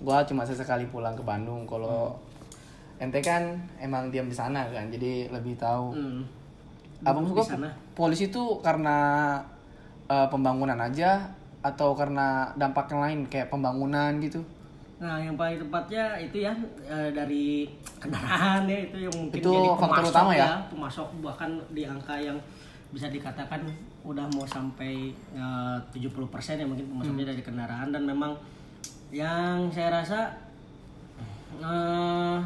gue 0.00 0.16
cuma 0.26 0.42
sesekali 0.42 0.88
pulang 0.88 1.12
ke 1.12 1.20
Bandung. 1.20 1.64
Kalau 1.64 2.16
ente 2.96 3.20
kan 3.20 3.56
emang 3.76 4.08
diam 4.08 4.26
di 4.26 4.34
sana 4.34 4.64
kan, 4.66 4.88
jadi 4.88 5.28
lebih 5.28 5.56
tahu. 5.56 5.92
Hmm. 5.92 6.20
Apa 7.00 7.16
maksud 7.16 7.36
gue? 7.36 7.46
sana. 7.46 7.68
Polisi 7.92 8.28
itu 8.28 8.60
karena 8.60 9.38
uh, 10.04 10.28
pembangunan 10.28 10.76
aja 10.76 11.24
atau 11.60 11.92
karena 11.92 12.48
dampak 12.56 12.88
yang 12.88 13.00
lain 13.04 13.18
kayak 13.28 13.48
pembangunan 13.48 14.16
gitu? 14.18 14.40
Nah, 14.96 15.16
yang 15.16 15.32
paling 15.32 15.56
tepatnya 15.56 16.12
itu 16.20 16.44
ya 16.44 16.52
eh, 16.84 17.08
dari 17.08 17.64
kendaraan 17.96 18.68
ya 18.68 18.84
itu 18.84 19.08
yang 19.08 19.14
mungkin 19.16 19.40
Itu 19.40 19.48
jadi 19.48 19.68
faktor 19.72 19.88
pemasok 19.96 20.12
utama 20.12 20.30
ya? 20.36 20.48
pemasok 20.68 21.08
bahkan 21.24 21.50
di 21.72 21.82
angka 21.88 22.20
yang 22.20 22.36
bisa 22.92 23.08
dikatakan 23.08 23.64
udah 24.04 24.28
mau 24.28 24.44
sampai 24.44 25.08
eh, 25.32 25.76
70% 25.88 26.04
ya 26.60 26.68
mungkin 26.68 26.84
pemasoknya 26.84 27.24
Hmm. 27.24 27.32
dari 27.32 27.40
kendaraan 27.40 27.88
dan 27.88 28.02
memang 28.04 28.36
yang 29.10 29.66
saya 29.68 29.90
rasa 29.92 30.20
eh, 31.56 32.36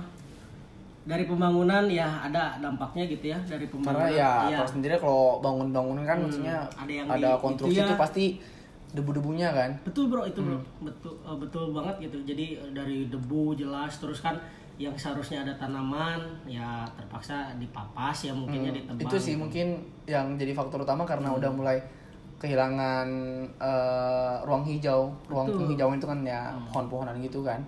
dari 1.04 1.24
pembangunan 1.24 1.84
ya 1.84 2.08
ada 2.22 2.56
dampaknya 2.58 3.04
gitu 3.06 3.24
ya 3.26 3.38
dari 3.42 3.68
Karena 3.68 3.76
pembangunan 3.92 4.10
ya 4.10 4.30
Iya. 4.46 4.56
kalau 4.58 4.70
sendiri 4.70 4.94
kalau 4.96 5.24
bangun-bangunan 5.38 6.02
kan 6.02 6.18
maksudnya 6.18 6.56
ada 6.72 6.88
yang 6.90 7.06
ada 7.06 7.28
di- 7.30 7.40
konstruksi 7.42 7.74
itu 7.74 7.82
itu 7.82 7.92
ya. 7.92 8.00
pasti 8.00 8.24
debu-debunya 8.90 9.48
kan. 9.50 9.70
Betul 9.82 10.06
bro, 10.06 10.22
itu 10.22 10.38
bro, 10.38 10.54
Hmm. 10.54 10.64
betul 10.82 11.12
eh, 11.18 11.36
betul 11.36 11.64
banget 11.72 11.94
gitu. 12.00 12.18
Jadi 12.24 12.46
eh, 12.56 12.70
dari 12.70 12.98
debu 13.06 13.52
jelas, 13.52 13.98
terus 13.98 14.18
kan 14.18 14.38
yang 14.74 14.94
seharusnya 14.94 15.42
ada 15.42 15.54
tanaman 15.54 16.18
ya 16.44 16.82
terpaksa 16.90 17.54
dipapas 17.56 18.22
ya 18.22 18.32
mungkinnya 18.32 18.70
ditebang. 18.72 18.96
Hmm. 18.96 19.06
itu 19.06 19.16
sih 19.20 19.34
mungkin 19.34 19.66
yang 20.04 20.34
jadi 20.34 20.50
faktor 20.52 20.82
utama 20.82 21.02
karena 21.04 21.30
udah 21.30 21.46
mulai 21.48 21.78
kehilangan 22.36 23.08
eh, 23.56 24.34
ruang 24.42 24.64
hijau 24.64 25.08
ruang 25.26 25.46
Betul. 25.48 25.58
penghijauan 25.64 25.96
itu 25.96 26.06
kan 26.06 26.20
ya 26.22 26.40
pohon-pohonan 26.68 27.16
gitu 27.20 27.40
kan 27.40 27.60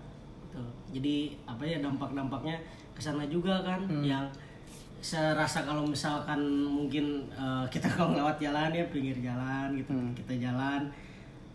Betul. 0.46 0.66
Jadi 0.92 1.16
apa 1.44 1.62
ya 1.62 1.78
dampak-dampaknya 1.80 2.56
ke 2.92 3.00
sana 3.00 3.24
juga 3.26 3.60
kan 3.60 3.84
Hmm. 3.84 4.00
yang 4.00 4.24
serasa 4.98 5.62
kalau 5.62 5.84
misalkan 5.84 6.40
mungkin 6.64 7.28
eh, 7.30 7.64
kita 7.68 7.86
kalau 7.94 8.12
lewat 8.12 8.36
jalan 8.38 8.72
ya 8.72 8.84
pinggir 8.88 9.16
jalan 9.20 9.70
gitu 9.74 9.92
Hmm. 9.92 10.12
kita 10.12 10.34
jalan 10.40 10.82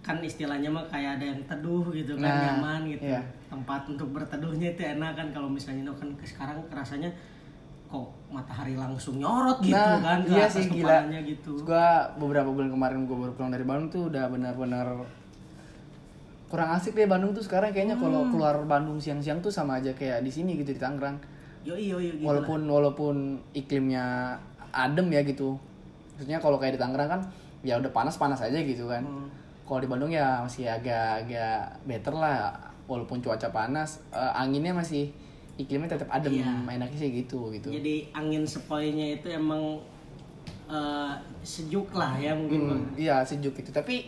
kan 0.02 0.18
istilahnya 0.18 0.66
mah 0.66 0.82
kayak 0.90 1.22
ada 1.22 1.26
yang 1.30 1.42
teduh 1.46 1.86
gitu 1.94 2.18
kan 2.18 2.26
Nah, 2.26 2.58
nyaman 2.58 2.90
gitu 2.90 3.06
iya. 3.06 3.22
tempat 3.46 3.86
untuk 3.86 4.10
berteduhnya 4.10 4.74
itu 4.74 4.82
enak 4.82 5.14
kan 5.14 5.28
kalau 5.30 5.46
misalnya 5.46 5.94
kan 5.94 6.10
sekarang 6.26 6.58
rasanya 6.74 7.06
kok 7.86 8.10
matahari 8.32 8.74
langsung 8.74 9.16
nyorot 9.18 9.60
gitu 9.60 9.76
Nah, 9.76 10.00
kan 10.00 10.20
ke 10.22 10.32
iya 10.32 10.46
atas 10.46 10.56
sih, 10.56 10.66
gila. 10.68 11.04
kepalanya 11.04 11.20
gitu 11.22 11.52
gua 11.62 11.88
beberapa 12.16 12.50
bulan 12.50 12.70
kemarin 12.70 13.00
gua 13.04 13.18
baru 13.22 13.32
pulang 13.34 13.52
dari 13.52 13.64
Bandung 13.64 13.90
tuh 13.90 14.04
udah 14.08 14.26
benar-benar 14.26 14.88
kurang 16.48 16.70
asik 16.74 16.94
deh 16.94 17.06
Bandung 17.06 17.32
tuh 17.32 17.40
sekarang 17.42 17.72
kayaknya 17.72 17.96
kalau 17.96 18.24
Hmm. 18.24 18.32
keluar 18.32 18.56
Bandung 18.66 18.98
siang-siang 18.98 19.40
tuh 19.40 19.50
sama 19.50 19.78
aja 19.78 19.92
kayak 19.92 20.20
di 20.22 20.30
sini 20.30 20.56
gitu 20.56 20.72
di 20.72 20.80
Tangerang 20.80 21.16
yo 21.62 21.76
iyo 21.76 21.96
yo 21.96 22.10
gitu 22.10 22.18
lah. 22.18 22.28
walaupun 22.34 22.60
walaupun 22.66 23.16
iklimnya 23.54 24.36
adem 24.70 25.08
ya 25.10 25.22
gitu 25.22 25.56
maksudnya 26.14 26.40
kalau 26.40 26.58
kayak 26.58 26.76
di 26.76 26.82
Tangerang 26.82 27.10
kan 27.10 27.22
ya 27.62 27.78
udah 27.78 27.92
panas 27.92 28.16
panas 28.16 28.40
aja 28.40 28.58
gitu 28.58 28.84
kan 28.86 29.00
Hmm. 29.02 29.28
kalau 29.64 29.80
di 29.80 29.88
Bandung 29.88 30.10
ya 30.10 30.40
masih 30.42 30.68
agak 30.68 31.24
agak 31.24 31.58
better 31.86 32.12
lah 32.14 32.52
walaupun 32.84 33.20
cuaca 33.20 33.48
panas 33.50 34.04
eh, 34.10 34.32
anginnya 34.34 34.74
masih 34.74 35.08
iklimnya 35.62 35.90
tetap 35.92 36.10
adem 36.10 36.34
Iya. 36.36 36.52
enaknya 36.72 36.98
sih 36.98 37.12
gitu 37.16 37.50
gitu. 37.50 37.70
Jadi 37.70 38.10
angin 38.12 38.44
sepoi-nya 38.44 39.16
itu 39.16 39.28
emang 39.30 39.78
eh, 40.68 41.14
sejuk 41.42 41.92
lah 41.92 42.16
ya 42.16 42.32
mungkin. 42.32 42.62
Hmm, 42.66 42.84
iya 42.96 43.22
sejuk 43.22 43.54
gitu. 43.54 43.70
Tapi 43.70 44.08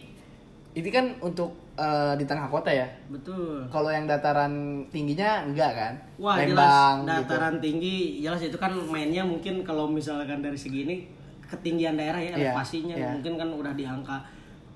itu 0.74 0.90
kan 0.90 1.14
untuk 1.20 1.54
eh, 1.76 2.14
di 2.16 2.24
tengah 2.24 2.48
kota 2.48 2.70
ya? 2.70 2.88
Betul. 3.08 3.68
Kalau 3.68 3.90
yang 3.90 4.06
dataran 4.06 4.54
tingginya 4.88 5.44
enggak 5.44 5.72
kan? 5.74 5.94
Wah 6.18 6.40
Lembang 6.40 7.04
jelas 7.04 7.04
gitu. 7.04 7.10
dataran 7.28 7.56
tinggi 7.60 7.96
jelas. 8.20 8.42
Itu 8.42 8.58
kan 8.58 8.72
mainnya 8.88 9.22
mungkin 9.22 9.62
kalau 9.62 9.86
misalkan 9.86 10.40
dari 10.40 10.56
segi 10.56 10.80
ini 10.84 10.96
ketinggian 11.44 11.94
daerah 11.94 12.18
ya 12.18 12.34
Iya, 12.34 12.50
elevasinya. 12.50 12.96
iya. 12.96 13.10
mungkin 13.12 13.36
kan 13.36 13.50
udah 13.50 13.74
di 13.74 13.84
angka 13.84 14.18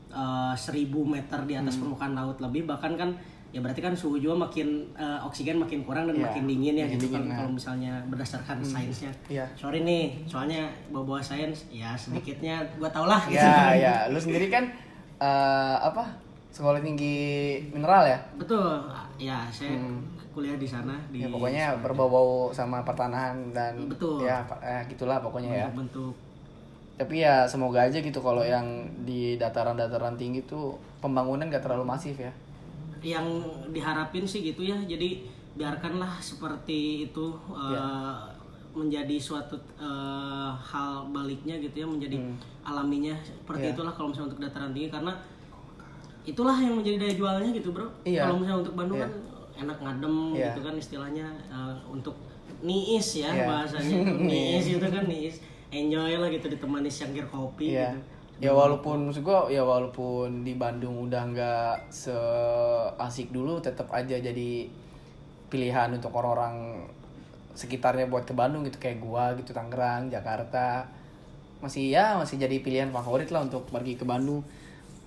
eh, 0.10 0.54
1000 0.54 0.92
meter 1.04 1.40
di 1.44 1.54
Hmm. 1.54 1.62
atas 1.64 1.76
permukaan 1.78 2.14
laut 2.14 2.38
lebih. 2.38 2.66
Bahkan 2.66 2.94
kan 2.94 3.10
ya 3.48 3.60
berarti 3.60 3.80
kan 3.80 3.92
suhu 3.92 4.16
juga 4.16 4.36
makin 4.38 4.68
eh, 4.94 5.20
oksigen 5.22 5.56
makin 5.56 5.82
kurang 5.82 6.06
dan 6.06 6.16
Iya, 6.16 6.26
makin 6.28 6.44
dingin 6.46 6.74
ya 6.74 6.84
makin 6.84 6.94
gitu 6.94 7.06
dingin, 7.08 7.16
kan 7.16 7.24
nah. 7.26 7.36
kalau 7.38 7.52
misalnya 7.54 7.94
berdasarkan 8.06 8.58
sainsnya 8.62 9.12
Iya. 9.28 9.46
sorry 9.54 9.82
nih 9.82 10.04
soalnya 10.24 10.62
bawa-bawa 10.90 11.20
sains 11.20 11.66
ya 11.68 11.94
sedikitnya 11.94 12.60
gua 12.76 12.88
tau 12.88 13.06
lah 13.06 13.24
gitu 13.26 13.40
ya 13.40 13.72
ya 13.74 13.96
lu 14.08 14.18
sendiri 14.18 14.48
kan 14.48 14.68
eh, 15.18 15.76
apa 15.80 16.04
sekolah 16.50 16.80
tinggi 16.80 17.18
mineral 17.70 18.04
ya 18.04 18.20
betul 18.36 18.84
ya 19.16 19.48
saya 19.48 19.74
kuliah 20.30 20.54
di 20.54 20.66
sana 20.66 20.94
di 21.08 21.18
Ya, 21.18 21.28
pokoknya 21.28 21.66
berbau-bau 21.82 22.52
sama 22.52 22.84
pertanahan 22.84 23.50
dan 23.52 23.74
Betul. 23.88 24.22
ya 24.22 24.46
eh, 24.60 24.86
gitulah 24.86 25.18
pokoknya 25.18 25.66
ya. 25.66 25.68
bentuk 25.72 26.14
Tapi 26.94 27.22
ya 27.22 27.46
semoga 27.46 27.82
aja 27.84 27.98
gitu 27.98 28.18
kalau 28.18 28.42
yang 28.42 28.66
di 29.02 29.38
dataran-dataran 29.38 30.14
tinggi 30.14 30.42
tuh 30.44 30.74
pembangunan 30.98 31.46
gak 31.48 31.62
terlalu 31.62 31.86
masif 31.86 32.18
ya. 32.18 32.34
Yang 33.08 33.24
diharapin 33.72 34.28
sih 34.28 34.44
gitu 34.44 34.62
ya 34.62 34.76
jadi 34.84 35.24
biarkanlah 35.56 36.20
seperti 36.20 37.08
itu 37.08 37.32
uh, 37.50 38.20
menjadi 38.72 39.16
suatu 39.18 39.56
uh, 39.80 40.52
hal 40.54 41.08
baliknya 41.10 41.58
gitu 41.58 41.82
ya 41.82 41.88
menjadi 41.88 42.20
alaminya 42.62 43.16
seperti 43.18 43.64
Iya. 43.64 43.74
itulah 43.74 43.90
kalau 43.90 44.12
misalnya 44.12 44.30
untuk 44.30 44.42
dataran 44.44 44.70
tinggi 44.70 44.92
karena 44.92 45.14
itulah 46.28 46.54
yang 46.54 46.76
menjadi 46.76 46.98
daya 47.00 47.14
jualnya 47.16 47.50
gitu 47.56 47.72
bro 47.72 47.88
Iya. 48.04 48.28
kalau 48.28 48.38
misalnya 48.38 48.60
untuk 48.62 48.76
Bandung 48.76 49.00
Iya. 49.00 49.08
kan 49.08 49.14
enak 49.58 49.78
ngadem 49.82 50.16
Iya. 50.36 50.46
gitu 50.52 50.60
kan 50.62 50.76
istilahnya 50.76 51.26
uh, 51.48 51.74
untuk 51.88 52.16
niis 52.60 53.08
ya 53.16 53.32
Iya. 53.32 53.46
bahasanya 53.48 53.98
niis 54.30 54.66
itu 54.68 54.84
kan 54.84 55.04
niis 55.08 55.36
enjoy 55.72 56.14
lah 56.14 56.30
gitu 56.30 56.46
ditemani 56.46 56.92
cangkir 56.92 57.26
kopi 57.26 57.74
Iya. 57.74 57.96
gitu 57.96 58.00
Ya 58.38 58.54
walaupun 58.54 59.10
maksud 59.10 59.26
gua 59.26 59.50
ya 59.50 59.66
walaupun 59.66 60.46
di 60.46 60.54
Bandung 60.54 61.10
udah 61.10 61.24
nggak 61.34 61.90
seasik 61.90 63.34
dulu 63.34 63.58
tetap 63.58 63.90
aja 63.90 64.14
jadi 64.14 64.70
pilihan 65.50 65.90
untuk 65.98 66.14
orang-orang 66.14 66.86
sekitarnya 67.58 68.06
buat 68.14 68.30
ke 68.30 68.38
Bandung 68.38 68.62
gitu 68.62 68.78
kayak 68.78 69.02
gua 69.02 69.34
gitu 69.34 69.58
Tangerang, 69.58 70.14
Jakarta. 70.14 70.86
Masih 71.66 71.90
ya 71.90 72.14
masih 72.22 72.38
jadi 72.38 72.62
pilihan 72.62 72.94
favorit 72.94 73.34
lah 73.34 73.42
untuk 73.42 73.66
pergi 73.74 73.98
ke 73.98 74.06
Bandung. 74.06 74.46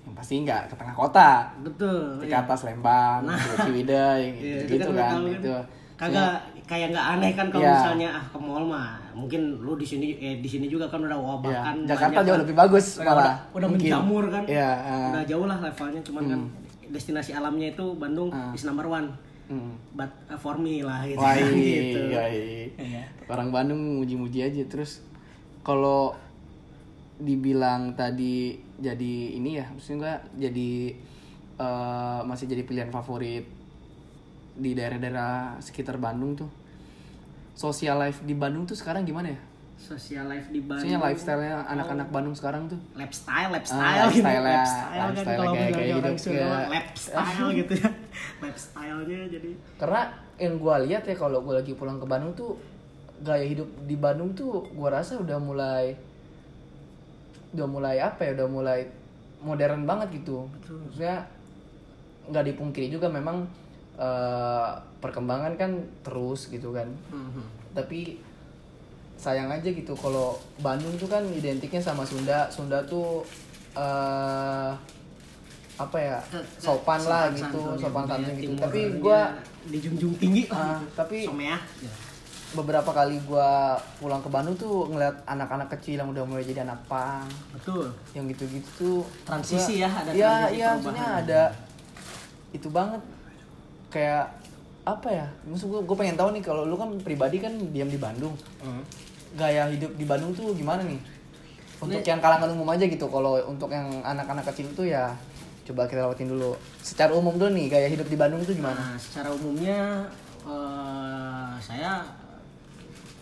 Yang 0.03 0.15
pasti 0.19 0.33
nggak 0.43 0.67
ke 0.67 0.75
tengah 0.75 0.95
kota. 0.97 1.47
betul 1.63 2.19
Ke 2.19 2.35
atas 2.35 2.67
Lembang, 2.67 3.23
ke 3.31 3.53
Ciwidey 3.63 4.19
Iya, 4.43 4.67
gitu, 4.67 4.75
gitu 4.75 4.83
itu 4.83 4.91
kan 4.91 4.99
kan. 4.99 5.11
tahu 5.15 5.25
Itu. 5.31 5.55
Kagak 6.01 6.33
kayak 6.65 6.87
nggak 6.89 7.07
aneh 7.11 7.31
kan 7.31 7.47
kalau 7.47 7.61
Iya. 7.61 7.73
misalnya 7.75 8.09
ah 8.11 8.25
ke 8.25 8.37
mall 8.37 8.65
mah 8.65 8.87
mungkin 9.13 9.41
lu 9.55 9.75
di 9.75 9.83
sini 9.83 10.17
eh 10.17 10.41
di 10.41 10.49
sini 10.49 10.65
juga 10.65 10.87
kan 10.87 10.97
udah 10.99 11.13
wabah 11.13 11.45
Iya, 11.47 11.61
kan 11.61 11.75
Jakarta 11.85 12.09
banyak 12.11 12.25
jauh 12.25 12.33
kan. 12.33 12.41
lebih 12.41 12.55
bagus 12.57 12.85
malah. 12.97 13.13
udah, 13.13 13.35
udah 13.53 13.67
Mungkin. 13.69 13.85
menjamur 13.85 14.23
kan 14.27 14.43
Iya, 14.45 14.69
ah. 14.71 14.81
Hmm. 14.81 15.09
udah 15.11 15.23
jauh 15.23 15.45
lah 15.45 15.57
levelnya 15.59 16.01
cuman 16.01 16.23
kan 16.25 16.41
destinasi 16.87 17.31
alamnya 17.31 17.67
itu 17.69 17.85
Bandung 17.93 18.27
is 18.51 18.63
number 18.63 18.83
one 18.85 19.13
Hmm. 19.45 19.75
but 19.91 20.07
uh, 20.25 20.39
for 20.39 20.55
me 20.55 20.79
lah 20.79 21.03
gitu, 21.03 21.19
Wah, 21.19 21.35
gitu. 21.51 21.99
iya. 22.07 22.23
Iya. 22.71 23.03
Orang 23.27 23.51
Bandung 23.51 23.99
muji-muji 23.99 24.39
aja 24.41 24.63
terus 24.63 25.03
kalau 25.61 26.15
dibilang 27.17 27.93
tadi 27.93 28.57
jadi 28.77 29.13
ini 29.35 29.59
ya 29.59 29.67
maksudnya 29.67 29.97
gua 29.99 30.13
jadi 30.35 30.71
eh, 31.53 32.19
masih 32.23 32.47
jadi 32.47 32.63
pilihan 32.63 32.89
favorit 32.89 33.45
di 34.61 34.71
daerah-daerah 34.71 35.57
sekitar 35.57 35.97
Bandung 35.97 36.37
tuh 36.37 36.49
social 37.53 37.97
life 37.99 38.21
di 38.21 38.33
Bandung 38.33 38.63
tuh 38.63 38.73
sekarang 38.73 39.01
gimana 39.01 39.29
ya? 39.29 39.39
Social 39.75 40.29
life 40.29 40.47
di 40.47 40.61
Bandung. 40.61 40.77
Maksudnya 40.77 40.99
lifestyle-nya 41.01 41.53
anak-anak 41.65 42.07
Bandung 42.07 42.31
sekarang 42.31 42.69
tuh 42.69 42.77
lifestyle, 42.93 43.49
lifestyle, 43.49 43.81
Ah, 43.81 44.07
gitu. 44.07 44.21
lifestyle-nya, 44.21 44.53
lifestyle 44.53 44.85
kan 44.93 45.09
lifestyle 45.09 45.35
kalau 45.35 45.53
kayak- 45.57 45.73
kayak 45.73 46.15
Sunda, 46.15 46.37
ya. 46.37 46.57
lifestyle 46.69 47.49
gitu 47.51 47.73
ya. 47.75 47.89
Lifestyle-nya 48.39 49.19
jadi 49.27 49.51
karena 49.75 50.01
yang 50.37 50.53
gua 50.57 50.75
lihat 50.79 51.03
ya 51.03 51.15
kalau 51.15 51.41
gua 51.41 51.57
lagi 51.57 51.73
pulang 51.73 51.97
ke 51.97 52.05
Bandung 52.05 52.33
tuh 52.33 52.61
gaya 53.21 53.41
hidup 53.43 53.65
di 53.83 53.95
Bandung 53.95 54.31
tuh 54.31 54.65
gua 54.71 54.93
rasa 54.95 55.17
udah 55.17 55.37
mulai 55.37 55.97
udah 57.51 57.67
mulai 57.67 57.97
apa 57.99 58.21
ya 58.23 58.31
udah 58.33 58.47
mulai 58.47 58.79
modern 59.41 59.83
banget 59.83 60.21
gitu 60.21 60.45
maksudnya 60.69 61.25
nggak 62.25 62.45
dipungkiri 62.47 62.87
juga 62.87 63.09
memang 63.09 63.43
eh, 63.93 64.69
perkembangan 64.97 65.53
kan 65.55 65.71
terus 66.01 66.47
gitu 66.47 66.71
kan 66.71 66.87
Mhm. 67.09 67.43
tapi 67.73 68.19
sayang 69.15 69.47
aja 69.47 69.67
gitu 69.67 69.93
kalau 69.93 70.33
Bandung 70.57 70.93
tuh 70.95 71.05
kan 71.05 71.21
identiknya 71.23 71.77
sama 71.77 72.01
Sunda 72.01 72.45
Sunda 72.47 72.81
tuh 72.83 73.21
eh 73.71 74.71
apa 75.77 75.97
ya 75.97 76.17
sopan 76.55 77.01
lah 77.01 77.29
gitu 77.31 77.57
santun, 77.57 77.73
sopan 77.75 78.03
budaya 78.03 78.21
santun 78.23 78.37
gitu 78.39 78.53
tapi 78.55 78.79
gua 78.99 79.19
dijunjung 79.63 80.13
tinggi 80.15 80.43
ah, 80.47 80.53
lah 80.53 80.77
gitu. 80.77 80.93
tapi 80.95 81.17
Someah. 81.23 81.61
beberapa 82.51 82.91
kali 82.91 83.17
gua 83.23 83.73
pulang 83.97 84.19
ke 84.19 84.27
Bandung 84.27 84.53
tuh 84.55 84.85
ngeliat 84.85 85.23
anak-anak 85.23 85.71
kecil 85.71 85.97
yang 85.97 86.09
udah 86.09 86.21
mulai 86.21 86.43
jadi 86.43 86.61
anak 86.61 86.81
pang 86.85 87.25
Betul. 87.51 87.89
yang 88.11 88.27
gitu-gitu 88.27 88.69
tuh 88.75 88.99
Transisi 89.23 89.79
gua- 89.79 89.81
ya, 89.81 89.89
ada 89.89 90.09
transisi 90.11 90.53
iya 90.53 90.69
maksudnya 90.75 91.07
ada 91.17 91.41
itu 92.51 92.67
banget 92.69 93.01
kayak 93.91 94.31
apa 94.81 95.09
ya 95.13 95.27
maksud 95.45 95.69
gua 95.69 95.81
gua 95.85 95.97
pengen 95.99 96.17
tahu 96.17 96.33
nih 96.33 96.41
kalau 96.41 96.65
lu 96.65 96.73
kan 96.73 96.89
pribadi 97.05 97.37
kan 97.37 97.53
diam 97.69 97.91
di 97.91 97.99
Bandung 98.01 98.33
gaya 99.37 99.69
hidup 99.69 99.93
di 99.93 100.05
Bandung 100.07 100.33
tuh 100.33 100.55
gimana 100.57 100.81
nih 100.81 100.97
untuk 101.81 102.01
yang 102.01 102.21
kalangan 102.21 102.49
umum 102.53 102.69
aja 102.73 102.85
gitu 102.85 103.05
kalau 103.09 103.37
untuk 103.45 103.69
yang 103.69 104.01
anak-anak 104.01 104.45
kecil 104.49 104.69
tuh 104.73 104.89
ya 104.89 105.13
coba 105.61 105.85
kita 105.85 106.09
lewatin 106.09 106.33
dulu 106.33 106.57
secara 106.81 107.13
umum 107.13 107.37
dulu 107.37 107.53
nih 107.53 107.69
gaya 107.69 107.87
hidup 107.89 108.09
di 108.09 108.17
Bandung 108.17 108.41
tuh 108.41 108.57
gimana 108.57 108.77
Nah, 108.77 108.97
secara 108.97 109.29
umumnya 109.29 110.09
eh, 110.41 111.53
saya 111.61 112.01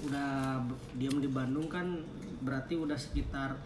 udah 0.07 0.63
diam 0.95 1.19
di 1.19 1.27
Bandung 1.27 1.67
kan 1.67 1.99
berarti 2.39 2.79
udah 2.79 2.95
sekitar 2.95 3.59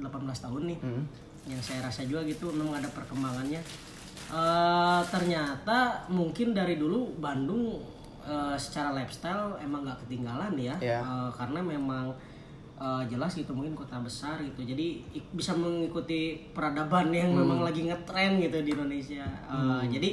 18 0.00 0.44
tahun 0.44 0.62
nih. 0.72 0.78
Hmm. 0.80 1.04
Yang 1.46 1.62
saya 1.72 1.80
rasa 1.88 2.08
juga 2.08 2.24
gitu 2.24 2.50
memang 2.52 2.80
ada 2.80 2.88
perkembangannya. 2.90 3.60
Eh, 4.26 5.00
ternyata 5.06 5.78
mungkin 6.08 6.50
dari 6.50 6.74
dulu 6.74 7.14
Bandung 7.16 7.78
eh, 8.22 8.56
secara 8.56 8.90
lifestyle 8.92 9.54
emang 9.56 9.86
nggak 9.86 10.02
ketinggalan 10.02 10.54
ya. 10.56 10.74
Iya. 10.78 10.98
Eh, 10.98 11.30
karena 11.32 11.62
memang 11.62 12.10
eh, 12.76 13.02
jelas 13.06 13.32
gitu 13.32 13.54
mungkin 13.54 13.72
kota 13.72 13.96
besar 13.98 14.42
gitu. 14.42 14.60
Jadi 14.60 15.06
ik- 15.12 15.30
bisa 15.30 15.54
mengikuti 15.54 16.50
peradaban 16.50 17.08
yang 17.08 17.30
memang 17.32 17.62
lagi 17.62 17.86
ngetren 17.86 18.36
gitu 18.38 18.58
di 18.60 18.70
Indonesia. 18.72 19.24
Eh, 19.46 19.82
Jadi 19.88 20.10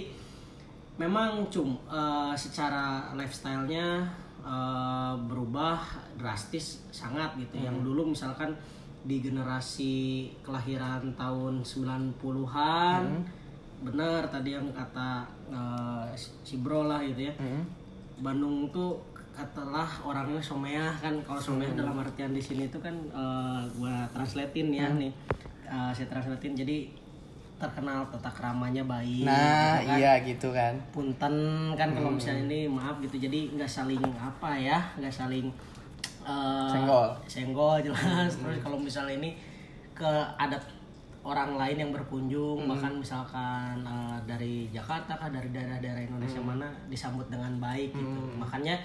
memang 0.95 1.49
cum 1.49 1.73
eh, 1.83 2.33
secara 2.35 3.09
lifestyle-nya 3.11 4.05
eh, 4.45 5.13
berubah 5.19 5.81
drastis 6.15 6.85
sangat 6.87 7.33
gitu. 7.35 7.57
Yang 7.57 7.81
dulu 7.81 8.13
misalkan 8.13 8.53
di 9.03 9.19
generasi 9.19 9.95
kelahiran 10.39 11.11
tahun 11.13 11.59
90-an 11.59 13.03
bener 13.83 14.21
tadi 14.31 14.55
yang 14.55 14.65
kata 14.71 15.27
eh, 15.51 16.03
si 16.17 16.63
bro 16.63 16.87
lah 16.87 17.03
gitu 17.03 17.27
ya. 17.29 17.33
Hmm. 17.35 17.63
Bandung 18.23 18.71
tuh 18.71 18.95
katalah 19.35 19.89
orangnya 20.07 20.39
someah 20.39 20.95
kan. 21.03 21.13
Kalau 21.27 21.41
someah 21.41 21.75
dalam 21.75 21.99
artian 21.99 22.31
di 22.31 22.41
sini 22.41 22.71
tuh 22.71 22.79
kan 22.79 22.95
eh, 22.95 23.61
gua 23.75 24.07
translatein 24.15 24.71
ya 24.71 24.87
nih. 24.95 25.11
Eh, 25.67 25.91
saya 25.91 26.07
translatein 26.07 26.55
jadi 26.55 26.87
terkenal 27.53 28.03
tata 28.11 28.27
keramanya 28.27 28.83
baik 28.83 29.23
nah 29.23 29.79
gitu 29.79 29.87
kan. 29.87 29.97
iya 29.99 30.13
gitu 30.25 30.47
kan. 30.51 30.73
Punten 30.91 31.35
kan 31.79 31.89
kalau 31.95 32.11
misalnya 32.11 32.43
ini 32.49 32.59
maaf 32.71 32.97
gitu. 33.03 33.19
Jadi 33.19 33.55
nggak 33.55 33.69
saling 33.69 34.01
apa 34.15 34.51
ya 34.57 34.79
nggak 34.99 35.13
saling 35.13 35.47
eh, 36.23 36.69
Senggol. 36.71 37.07
senggol 37.27 37.77
jelas. 37.83 38.31
Terus 38.39 38.59
kalau 38.63 38.79
misalnya 38.79 39.19
ini 39.19 39.35
ke 39.93 40.09
adat 40.41 40.61
orang 41.23 41.55
lain 41.55 41.77
yang 41.79 41.91
berkunjung 41.91 42.67
bahkan 42.67 42.91
misalkan 42.93 43.79
eh, 43.79 44.17
dari 44.23 44.67
Jakarta 44.69 45.15
kah 45.15 45.27
dari 45.27 45.47
daerah-daerah 45.49 46.03
Indonesia 46.03 46.39
mana 46.39 46.67
disambut 46.87 47.27
dengan 47.27 47.55
baik 47.57 47.91
gitu. 47.91 48.21
Makanya 48.35 48.75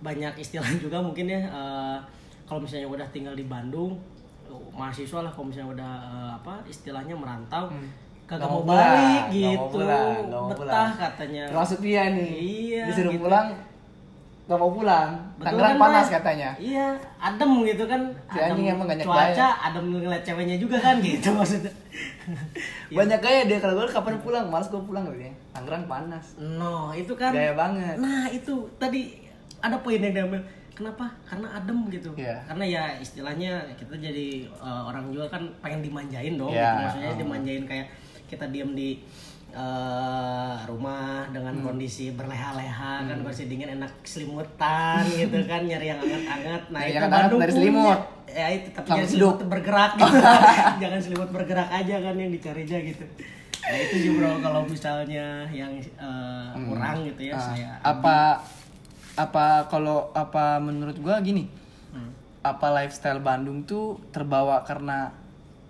banyak 0.00 0.32
istilah 0.34 0.66
juga 0.84 0.98
mungkin 0.98 1.28
ya 1.28 1.40
eh, 1.42 1.98
kalau 2.42 2.60
misalnya 2.60 2.88
udah 2.88 3.06
tinggal 3.08 3.32
di 3.32 3.44
Bandung 3.44 4.00
mahasiswa 4.72 5.20
lah 5.20 5.30
kalau 5.30 5.48
misalnya 5.48 5.70
udah 5.74 5.92
eh, 6.02 6.30
apa 6.34 6.54
istilahnya 6.64 7.12
merantau 7.12 7.68
kagak 8.24 8.40
Nggak 8.40 8.50
mau 8.50 8.62
pulang, 8.62 8.80
balik 8.88 9.22
nggak 9.22 9.28
mau 9.28 9.44
gitu. 9.52 9.66
pulang, 9.70 10.08
nggak 10.22 10.40
mau 10.40 10.48
betah 10.48 10.56
pulang. 10.56 10.90
katanya. 10.96 11.42
Termasuk 11.48 11.78
dia 11.80 12.02
nih 12.08 12.30
Iya, 12.32 12.84
disuruh 12.88 13.12
gitu. 13.12 13.22
pulang 13.22 13.46
gak 14.42 14.58
mau 14.58 14.74
pulang 14.74 15.14
Betul 15.38 15.54
Tangerang 15.54 15.74
kan, 15.74 15.82
panas 15.86 16.02
Mas? 16.02 16.12
katanya 16.12 16.50
Iya, 16.58 16.88
adem 17.16 17.50
gitu 17.62 17.84
kan. 17.86 18.00
Si 18.26 18.38
anjing 18.38 18.66
emang 18.68 18.86
gak 18.90 19.00
cuaca, 19.00 19.48
adem 19.70 19.84
ngeliat 19.88 20.22
ceweknya 20.22 20.56
juga 20.58 20.76
kan 20.76 20.98
gitu 21.06 21.28
maksudnya. 21.30 21.70
Banyak 22.98 23.20
gaya 23.22 23.40
dia 23.46 23.58
kalau 23.58 23.78
gue 23.78 23.86
kapan 23.88 24.16
pulang 24.18 24.46
malas 24.50 24.68
gue 24.68 24.78
pulang 24.78 25.06
gitu 25.08 25.24
ya 25.24 25.32
Tangerang 25.52 25.84
panas 25.86 26.34
No, 26.36 26.90
itu 26.92 27.14
kan. 27.14 27.30
gaya 27.30 27.54
banget 27.54 27.96
Nah, 27.96 28.26
itu 28.28 28.66
tadi 28.76 29.14
ada 29.62 29.78
poin 29.78 30.02
yang 30.02 30.10
diambil. 30.10 30.42
Kenapa? 30.72 31.06
Karena 31.22 31.46
adem 31.54 31.78
gitu. 31.86 32.10
Iya. 32.18 32.42
Karena 32.48 32.64
ya 32.64 32.82
istilahnya 32.98 33.62
kita 33.78 33.94
jadi 33.94 34.48
uh, 34.58 34.88
orang 34.88 35.12
juga 35.12 35.30
kan 35.30 35.46
pengen 35.62 35.86
dimanjain 35.86 36.34
dong. 36.34 36.50
Iya. 36.50 36.66
gitu. 36.66 36.82
Maksudnya 36.82 37.12
dimanjain 37.14 37.64
kayak 37.68 37.86
kita 38.26 38.48
diam 38.50 38.72
di 38.74 38.98
uh, 39.52 40.56
rumah 40.64 41.28
dengan 41.28 41.52
Hmm. 41.52 41.64
kondisi 41.64 42.10
berleha-leha 42.10 42.92
kan 43.04 43.16
kondisi 43.18 43.44
dingin 43.46 43.76
enak 43.76 43.92
selimutan 44.02 45.02
gitu 45.20 45.38
kan 45.44 45.62
nyari 45.62 45.86
yang 45.86 45.98
hangat-hangat 45.98 46.62
nah 46.68 46.80
Nyari 46.80 46.88
itu 46.88 46.98
yang 46.98 47.10
Bandung 47.10 47.40
dari 47.40 47.52
selimut. 47.52 48.00
ya 48.26 48.46
itu 48.50 48.68
tapi 48.70 48.86
Sama 48.86 48.96
jangan 48.96 49.08
selimut 49.08 49.38
bergerak 49.46 49.90
gitu. 49.94 50.16
jangan 50.82 51.00
selimut 51.00 51.30
bergerak 51.30 51.68
aja 51.70 51.96
kan 52.00 52.14
yang 52.14 52.30
dicarinya 52.30 52.78
gitu 52.82 53.04
nah 53.62 53.78
itu 53.78 53.94
sih 53.96 54.10
bro 54.10 54.32
kalau 54.38 54.60
misalnya 54.64 55.26
yang 55.48 55.70
uh, 55.94 56.50
kurang 56.58 57.06
gitu 57.06 57.22
ya 57.24 57.32
Ah, 57.32 57.42
saya 57.46 57.70
apa 57.80 58.16
apa 59.14 59.46
kalau 59.66 60.10
apa 60.12 60.56
menurut 60.58 60.96
gua 60.96 61.20
gini 61.20 61.46
Hmm. 61.92 62.08
apa 62.40 62.72
lifestyle 62.72 63.20
Bandung 63.20 63.62
tuh 63.62 64.00
terbawa 64.08 64.60
karena 64.62 65.12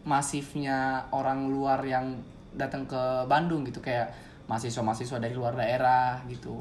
masifnya 0.03 0.79
orang 1.09 1.47
luar 1.47 1.83
yang 1.83 2.19
datang 2.57 2.85
ke 2.85 3.01
Bandung 3.29 3.65
gitu 3.65 3.81
kayak 3.81 4.13
mahasiswa-mahasiswa 4.51 5.19
dari 5.23 5.33
luar 5.33 5.57
daerah 5.57 6.21
gitu 6.29 6.61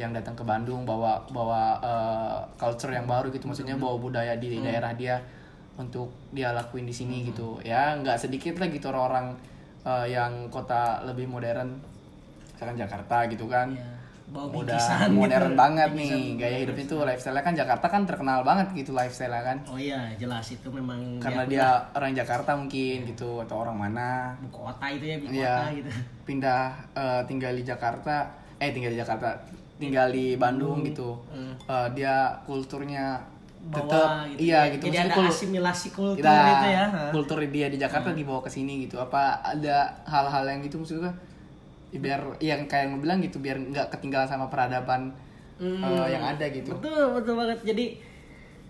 yang 0.00 0.10
datang 0.16 0.32
ke 0.32 0.44
Bandung 0.44 0.88
bawa 0.88 1.20
bawa 1.28 1.76
eh, 1.84 2.38
culture 2.56 2.92
yang 2.92 3.04
baru 3.04 3.28
gitu 3.28 3.48
maksudnya 3.48 3.76
bawa 3.76 4.00
budaya 4.00 4.34
di 4.40 4.60
daerah 4.60 4.92
dia 4.96 5.20
untuk 5.76 6.12
dia 6.32 6.52
lakuin 6.52 6.84
di 6.84 6.92
sini 6.92 7.24
gitu. 7.28 7.60
Ya 7.64 7.96
nggak 7.96 8.16
sedikit 8.20 8.60
lah 8.60 8.68
gitu 8.72 8.88
orang-orang 8.88 9.36
eh, 9.84 10.06
yang 10.12 10.48
kota 10.48 11.04
lebih 11.04 11.28
modern 11.28 11.76
misalkan 12.56 12.76
Jakarta 12.76 13.28
gitu 13.28 13.48
kan. 13.48 13.72
Ya, 13.72 14.01
bawa 14.32 14.48
udah 14.50 14.72
bingkisan 14.72 15.08
modern 15.12 15.44
gitu. 15.46 15.58
banget 15.58 15.90
nih 15.92 16.12
gaya 16.34 16.56
hidupnya 16.58 16.86
tuh 16.86 17.00
lifestyle 17.02 17.36
kan 17.38 17.52
Jakarta 17.52 17.86
kan 17.86 18.02
terkenal 18.02 18.40
banget 18.40 18.66
gitu 18.72 18.90
lifestyle 18.90 19.36
kan 19.36 19.58
Oh 19.64 19.76
iya, 19.76 20.08
jelas 20.16 20.48
itu 20.48 20.68
memang 20.68 20.98
karena 21.18 21.44
dia 21.44 21.66
orang 21.92 22.12
Jakarta 22.12 22.50
mungkin 22.52 23.04
gitu 23.06 23.38
atau 23.38 23.60
orang 23.60 23.76
mana 23.78 24.08
ibu 24.38 24.48
kota 24.50 24.86
itu 24.88 25.04
ya, 25.06 25.16
Iya. 25.22 25.54
kota 25.54 25.66
gitu. 25.74 25.90
pindah 26.24 26.62
eh, 26.92 27.20
tinggal 27.22 27.52
di 27.52 27.62
Jakarta 27.62 28.14
eh 28.56 28.70
tinggal 28.70 28.90
di 28.90 28.98
Jakarta 28.98 29.28
tinggal 29.76 30.08
di 30.08 30.34
Bandung 30.34 30.80
gitu 30.80 31.12
Hmm. 31.28 31.52
Eh, 31.64 31.88
dia 31.92 32.16
kulturnya 32.42 33.20
Bawa 33.62 33.76
tetap 33.76 34.08
gitu. 34.28 34.40
iya 34.42 34.60
ya. 34.60 34.72
gitu 34.72 34.82
Jadi 34.82 34.96
Maksudnya 34.96 35.04
ada 35.04 35.14
kul- 35.14 35.30
asimilasi 35.30 35.88
kultur 35.92 36.18
kita 36.18 36.34
itu 36.34 36.68
ya. 36.68 36.84
kultur 37.10 37.38
dia 37.46 37.66
di 37.68 37.76
Jakarta 37.76 38.08
dibawa 38.10 38.40
ke 38.40 38.48
sini 38.48 38.82
gitu 38.82 38.96
apa 38.96 39.22
ada 39.38 39.76
hal-hal 40.02 40.44
yang 40.46 40.60
gitu 40.60 40.78
maksudnya 40.78 41.06
ya 41.06 41.14
biar 41.94 42.20
yang 42.38 42.64
kayak 42.64 42.88
yang 42.88 42.98
bilang 42.98 43.18
gitu 43.18 43.36
biar 43.36 43.56
nggak 43.58 43.88
ketinggalan 43.90 44.24
sama 44.24 44.46
peradaban 44.46 45.12
Hmm. 45.56 45.78
eh, 45.78 46.08
yang 46.10 46.24
ada 46.26 46.42
gitu 46.48 46.74
Betul, 46.74 47.14
betul 47.14 47.34
banget. 47.36 47.58
Jadi 47.62 47.86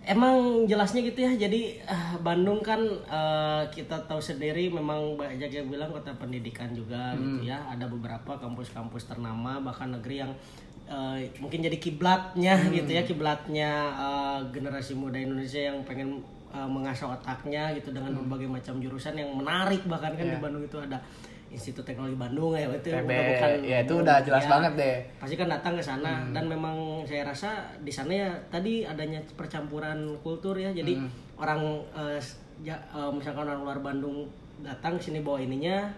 emang 0.05 0.35
jelasnya 0.67 1.01
gitu 1.01 1.23
ya. 1.23 1.33
Jadi 1.39 1.81
ah, 1.85 2.19
Bandung 2.19 2.61
kan 2.61 2.83
eh, 3.07 3.63
kita 3.71 3.97
tahu 4.05 4.19
sendiri 4.19 4.69
memang 4.69 5.15
banyak 5.15 5.49
yang 5.49 5.67
bilang 5.67 5.89
kota 5.89 6.13
pendidikan 6.13 6.69
juga 6.71 7.15
Hmm. 7.15 7.39
gitu 7.39 7.49
ya. 7.49 7.63
Ada 7.67 7.87
beberapa 7.87 8.37
kampus-kampus 8.37 9.07
ternama 9.07 9.57
bahkan 9.59 9.89
negeri 9.91 10.21
yang 10.21 10.33
eh, 10.85 11.31
mungkin 11.39 11.63
jadi 11.63 11.79
kiblatnya 11.79 12.59
Hmm. 12.59 12.75
gitu 12.75 12.91
ya, 12.91 13.03
kiblatnya 13.03 13.71
eh, 13.95 14.39
generasi 14.51 14.93
muda 14.93 15.17
Indonesia 15.17 15.63
yang 15.63 15.81
pengen 15.83 16.21
eh, 16.51 16.69
mengasah 16.69 17.09
otaknya 17.09 17.73
gitu 17.73 17.89
dengan 17.89 18.13
Hmm. 18.13 18.27
berbagai 18.27 18.51
macam 18.51 18.77
jurusan 18.77 19.17
yang 19.17 19.33
menarik 19.33 19.81
bahkan 19.87 20.13
kan 20.13 20.27
di 20.27 20.37
Iya. 20.37 20.43
Bandung 20.43 20.61
itu 20.61 20.77
ada 20.77 21.01
Institut 21.53 21.85
Teknologi 21.85 22.17
Bandung 22.17 22.53
ya 22.53 22.65
itu 22.65 22.89
TB, 22.89 23.05
udah 23.05 23.23
bukan 23.29 23.51
ya 23.63 23.79
itu 23.81 23.95
udah 23.95 24.17
jelas 24.21 24.43
ya, 24.43 24.51
banget 24.51 24.73
deh. 24.75 24.97
pasti 25.17 25.35
kan 25.37 25.49
datang 25.49 25.73
ke 25.77 25.83
sana 25.83 26.13
dan 26.31 26.45
memang 26.47 26.77
saya 27.05 27.23
rasa 27.23 27.51
di 27.79 27.89
sana 27.89 28.11
ya 28.11 28.31
tadi 28.49 28.83
adanya 28.83 29.21
percampuran 29.33 29.99
kultur 30.19 30.57
ya 30.57 30.73
jadi 30.73 30.97
orang 31.37 31.61
eh, 31.93 32.17
s- 32.17 32.41
ya, 32.59 32.75
misalkan 33.11 33.45
orang 33.45 33.61
luar 33.61 33.79
Bandung 33.79 34.25
datang 34.59 34.97
sini 34.97 35.21
bawa 35.21 35.39
ininya 35.39 35.93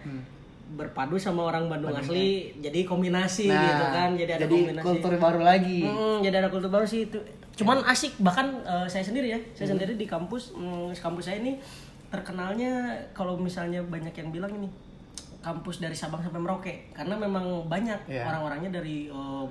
berpadu 0.67 1.15
sama 1.15 1.45
orang 1.45 1.69
Bandung 1.69 1.93
asli 1.93 2.49
jadi 2.57 2.81
kombinasi 2.83 3.45
gitu 3.45 3.85
kan 3.87 4.09
jadi 4.13 4.31
ada 4.35 4.45
kombinasi. 4.49 4.75
Nah, 4.75 4.83
kultur 4.83 5.13
baru 5.15 5.41
lagi. 5.41 5.79
Hmm, 5.81 6.17
jadi 6.19 6.35
ada 6.37 6.49
kultur 6.49 6.67
baru 6.67 6.83
sih 6.83 7.05
itu. 7.05 7.21
Cuman 7.55 7.85
asik 7.85 8.17
bahkan 8.19 8.49
eh, 8.59 8.83
saya 8.85 8.99
sendiri 9.01 9.29
ya 9.29 9.39
saya 9.53 9.71
sendiri 9.71 9.93
di 9.93 10.03
kampus 10.03 10.51
mm, 10.51 10.97
kampus 10.97 11.23
saya 11.23 11.37
ini 11.39 11.61
terkenalnya 12.05 12.71
kalau 13.11 13.35
misalnya 13.35 13.81
banyak 13.83 14.11
yang 14.11 14.29
bilang 14.29 14.51
ini 14.51 14.69
kampus 15.45 15.77
dari 15.77 15.93
Sabang 15.93 16.17
sampai 16.19 16.41
Merauke. 16.41 16.73
Karena 16.89 17.13
memang 17.13 17.69
banyak 17.69 18.09
Iya. 18.09 18.25
orang-orangnya 18.25 18.81
dari 18.81 19.05
eh, 19.05 19.45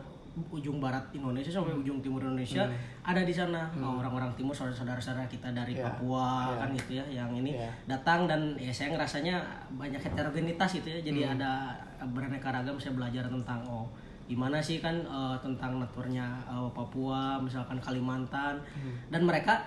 ujung 0.51 0.83
barat 0.83 0.99
Indonesia 1.15 1.55
sampai 1.55 1.71
ujung 1.71 2.03
timur 2.03 2.19
Indonesia 2.19 2.67
ada 3.07 3.23
di 3.23 3.31
sana. 3.31 3.71
Oh, 3.79 4.03
orang-orang 4.03 4.35
timur 4.35 4.51
saudara-saudara 4.51 5.23
kita 5.31 5.55
dari 5.55 5.79
Iya. 5.79 5.87
Papua 5.87 6.59
kan 6.59 6.75
gitu 6.75 6.99
ya 6.99 7.07
yang 7.07 7.31
ini 7.31 7.55
Iya. 7.55 7.71
datang 7.87 8.27
dan 8.27 8.59
ya 8.59 8.75
saya 8.75 8.91
ngerasanya 8.91 9.39
banyak 9.79 10.03
heterogenitas 10.03 10.75
itu 10.75 10.91
ya. 10.91 10.99
Jadi 11.07 11.21
ada 11.23 11.79
beraneka 12.11 12.51
ragam 12.51 12.75
saya 12.75 12.99
belajar 12.99 13.31
tentang 13.31 13.63
oh 13.63 13.87
gimana 14.27 14.59
sih 14.59 14.83
kan 14.83 14.99
eh, 14.99 15.37
tentang 15.39 15.79
naturnya 15.79 16.27
eh, 16.51 16.69
Papua 16.75 17.39
misalkan 17.39 17.79
Kalimantan. 17.79 18.59
Dan 19.07 19.23
mereka 19.23 19.63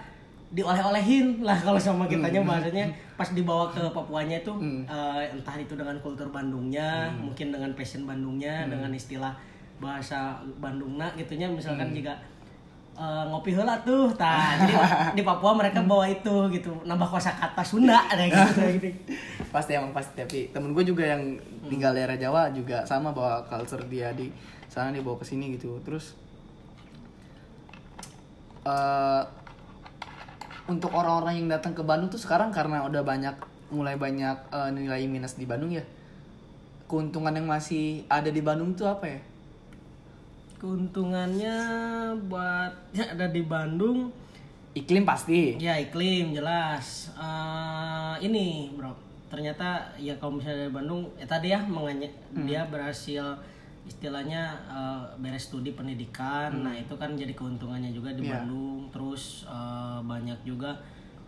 dioleh-olehin 0.48 1.44
lah 1.44 1.60
kalau 1.60 1.76
sama 1.76 2.08
kitanya 2.08 2.40
bahasanya 2.40 2.88
pas 3.20 3.28
dibawa 3.36 3.68
ke 3.68 3.84
Papuanya 3.92 4.40
itu 4.40 4.54
eh, 4.88 5.28
entah 5.28 5.56
itu 5.60 5.76
dengan 5.76 6.00
kultur 6.00 6.32
Bandungnya 6.32 7.12
mungkin 7.20 7.52
dengan 7.52 7.76
passion 7.76 8.08
Bandungnya 8.08 8.64
dengan 8.72 8.88
istilah 8.96 9.36
bahasa 9.84 10.40
Bandungna 10.64 11.12
gitunya. 11.20 11.52
Misalkan 11.52 11.92
juga 11.92 12.16
eh, 12.96 13.24
ngopi 13.28 13.52
heula 13.60 13.76
tuh 13.84 14.08
tah. 14.16 14.56
Jadi 14.64 14.74
di 15.20 15.24
Papua 15.28 15.52
mereka 15.52 15.84
bawa 15.84 16.08
itu 16.08 16.48
gitu 16.56 16.72
nambah 16.88 17.12
kosakata 17.12 17.60
Sunda 17.60 18.00
ada 18.12 18.24
gitu, 18.24 18.62
gitu. 18.80 18.90
pasti 19.52 19.76
emang 19.76 19.92
pasti. 19.92 20.24
Tapi 20.24 20.40
temen 20.56 20.72
gue 20.72 20.84
juga 20.88 21.04
yang 21.04 21.36
tinggal 21.68 21.92
daerah 21.92 22.16
Jawa 22.16 22.56
juga 22.56 22.88
sama 22.88 23.12
bawa 23.12 23.44
culture 23.44 23.84
dia 23.92 24.16
di 24.16 24.32
sana 24.72 24.96
dia 24.96 25.04
bawa 25.04 25.20
ke 25.20 25.28
sini 25.28 25.60
gitu. 25.60 25.76
Terus 25.84 26.16
eh 28.64 29.24
untuk 30.68 30.92
orang-orang 30.92 31.40
yang 31.44 31.48
datang 31.48 31.72
ke 31.72 31.82
Bandung 31.82 32.12
tuh 32.12 32.20
sekarang 32.20 32.52
karena 32.52 32.84
udah 32.84 33.02
banyak 33.02 33.36
mulai 33.72 33.96
banyak 33.96 34.38
eh, 34.52 34.70
nilai 34.76 35.08
minus 35.08 35.40
di 35.40 35.48
Bandung 35.48 35.72
ya? 35.72 35.84
Keuntungan 36.88 37.36
yang 37.36 37.48
masih 37.48 38.08
ada 38.08 38.32
di 38.32 38.40
Bandung 38.44 38.76
tuh 38.76 38.88
apa 38.88 39.08
ya? 39.08 39.20
Keuntungannya 40.60 41.56
buat 42.28 42.72
ya 42.98 43.16
ada 43.16 43.28
di 43.32 43.44
Bandung 43.44 44.12
iklim 44.78 45.08
pasti. 45.08 45.58
ya 45.58 45.80
iklim 45.80 46.36
jelas. 46.36 47.12
Eh, 47.16 48.16
ini 48.28 48.72
bro. 48.76 48.92
Ternyata 49.28 49.92
ya 50.00 50.16
kalau 50.20 50.40
misalnya 50.40 50.68
dari 50.68 50.74
Bandung 50.76 51.02
ya 51.20 51.28
tadi 51.28 51.52
ya 51.52 51.60
menganya 51.64 52.08
dia 52.48 52.64
berhasil 52.68 53.36
istilahnya 53.88 54.42
eh, 54.68 55.02
beres 55.18 55.48
studi 55.48 55.72
pendidikan. 55.72 56.52
Nah 56.62 56.76
itu 56.76 56.94
kan 56.94 57.16
jadi 57.16 57.32
keuntungannya 57.32 57.90
juga 57.90 58.12
di 58.12 58.22
Iya. 58.22 58.44
Bandung. 58.44 58.92
Terus 58.92 59.48
eh, 59.48 60.00
banyak 60.04 60.40
juga 60.44 60.76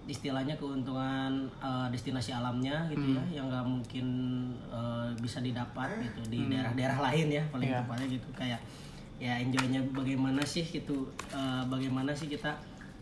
istilahnya 0.05 0.53
keuntungan 0.55 1.47
eh, 1.59 1.87
destinasi 1.89 2.29
alamnya 2.31 2.89
gitu 2.89 3.13
ya 3.13 3.23
yang 3.31 3.45
nggak 3.47 3.65
mungkin 3.65 4.05
eh, 4.67 5.09
bisa 5.17 5.39
didapat 5.39 5.87
gitu 6.01 6.21
di 6.27 6.45
daerah-daerah 6.45 6.99
lain 7.01 7.27
ya 7.31 7.43
paling 7.49 7.69
Iya. 7.69 7.79
tepatnya 7.81 8.07
gitu. 8.11 8.29
Kayak 8.35 8.61
ya 9.19 9.35
enjoynya 9.35 9.83
bagaimana 9.91 10.43
sih 10.43 10.63
gitu 10.63 11.07
eh, 11.29 11.63
bagaimana 11.65 12.11
sih 12.11 12.27
kita 12.27 12.55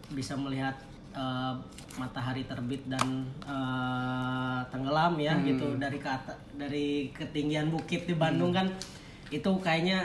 bisa 0.09 0.33
melihat 0.33 0.73
eh, 1.11 1.53
matahari 1.95 2.45
terbit 2.45 2.85
dan 2.85 3.25
eh, 3.41 4.59
tenggelam 4.69 5.17
ya 5.17 5.33
gitu 5.41 5.77
dari 5.77 5.97
ke 5.97 6.09
ata- 6.09 6.37
dari 6.53 7.09
ketinggian 7.09 7.69
bukit 7.69 8.03
di 8.03 8.13
Bandung 8.13 8.51
kan 8.51 8.67
itu 9.27 9.51
kayaknya 9.59 10.03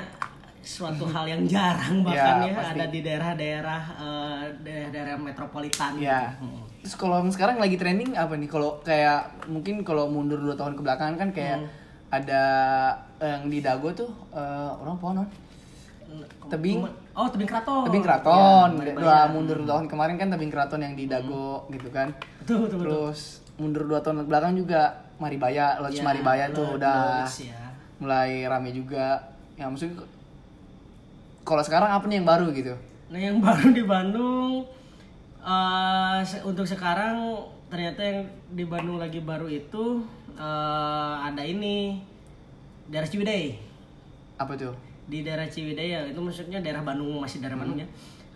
suatu 0.62 1.11
hal 1.11 1.26
yang 1.26 1.42
jarang 1.44 2.00
bahkan 2.06 2.46
Ya, 2.46 2.54
ya, 2.54 2.62
ada 2.70 2.87
di 2.87 3.00
daerah-daerah 3.02 3.82
eh, 3.98 4.42
daerah-daerah 4.62 5.14
metropolitan 5.18 5.98
Ya. 5.98 6.38
Hmm. 6.38 6.62
Terus 6.82 6.94
kalau 6.98 7.22
sekarang 7.30 7.62
lagi 7.62 7.78
trending 7.78 8.14
apa 8.14 8.35
nih? 8.35 8.50
Kalau 8.50 8.82
kayak 8.82 9.46
mungkin 9.46 9.87
kalau 9.87 10.11
mundur 10.11 10.38
dua 10.38 10.54
tahun 10.54 10.74
ke 10.74 10.82
belakang 10.82 11.14
kan 11.14 11.30
kayak 11.30 11.62
Hmm. 11.62 11.70
ada 12.12 12.42
yang 13.18 13.46
di 13.46 13.58
Dago 13.58 13.90
tuh 13.92 14.11
eh, 14.35 14.70
orang 14.76 14.98
pohon? 14.98 15.22
Tebing. 16.52 16.85
Oh, 17.16 17.28
tebing 17.28 17.48
keraton. 17.48 17.88
Tebing 17.88 18.04
Keraton. 18.04 18.68
Ya, 18.85 18.92
dua 18.92 19.18
mundur 19.32 19.56
dua 19.64 19.68
tahun 19.76 19.88
kemarin 19.88 20.14
kan 20.20 20.28
tebing 20.28 20.52
Keraton 20.52 20.80
yang 20.85 20.92
di 20.92 21.08
Dago 21.08 21.64
gitu 21.72 21.88
kan. 21.88 22.12
Betul, 22.44 22.68
betul, 22.68 22.78
betul. 22.85 22.88
Terus 23.08 23.20
mundur 23.56 23.82
dua 23.88 24.00
tahun 24.04 24.24
ke 24.24 24.26
belakang 24.28 24.52
juga 24.56 24.80
Maribaya, 25.16 25.80
Lodge 25.80 26.00
Ya, 26.00 26.04
Maribaya 26.04 26.44
tuh 26.50 26.76
udah 26.76 27.24
ya. 27.24 27.62
Mulai 28.03 28.43
rame 28.45 28.75
juga. 28.75 29.23
Ya 29.55 29.71
maksudnya 29.71 30.03
kalau 31.43 31.62
sekarang 31.62 31.91
apa 31.91 32.05
nih 32.07 32.19
yang 32.19 32.27
baru 32.27 32.51
gitu? 32.51 32.75
Nah 33.09 33.19
yang 33.19 33.38
baru 33.45 33.71
di 33.71 33.85
Bandung 33.87 34.67
se- 36.23 36.43
untuk 36.43 36.67
sekarang 36.67 37.38
ternyata 37.67 38.01
yang 38.03 38.19
di 38.53 38.65
Bandung 38.65 38.99
lagi 38.99 39.23
baru 39.23 39.47
itu 39.47 40.03
eh, 40.35 41.15
ada 41.23 41.43
ini 41.43 41.99
daerah 42.87 43.09
Ciwidey 43.09 43.57
Apa 44.37 44.55
tuh? 44.59 44.75
di 45.03 45.27
daerah 45.27 45.51
Ciwidey 45.51 45.88
ya 45.91 46.01
itu 46.07 46.21
maksudnya 46.23 46.62
daerah 46.62 46.87
Bandung 46.87 47.19
masih 47.19 47.43
daerah 47.43 47.59
Bandung 47.59 47.81
ya 47.81 47.88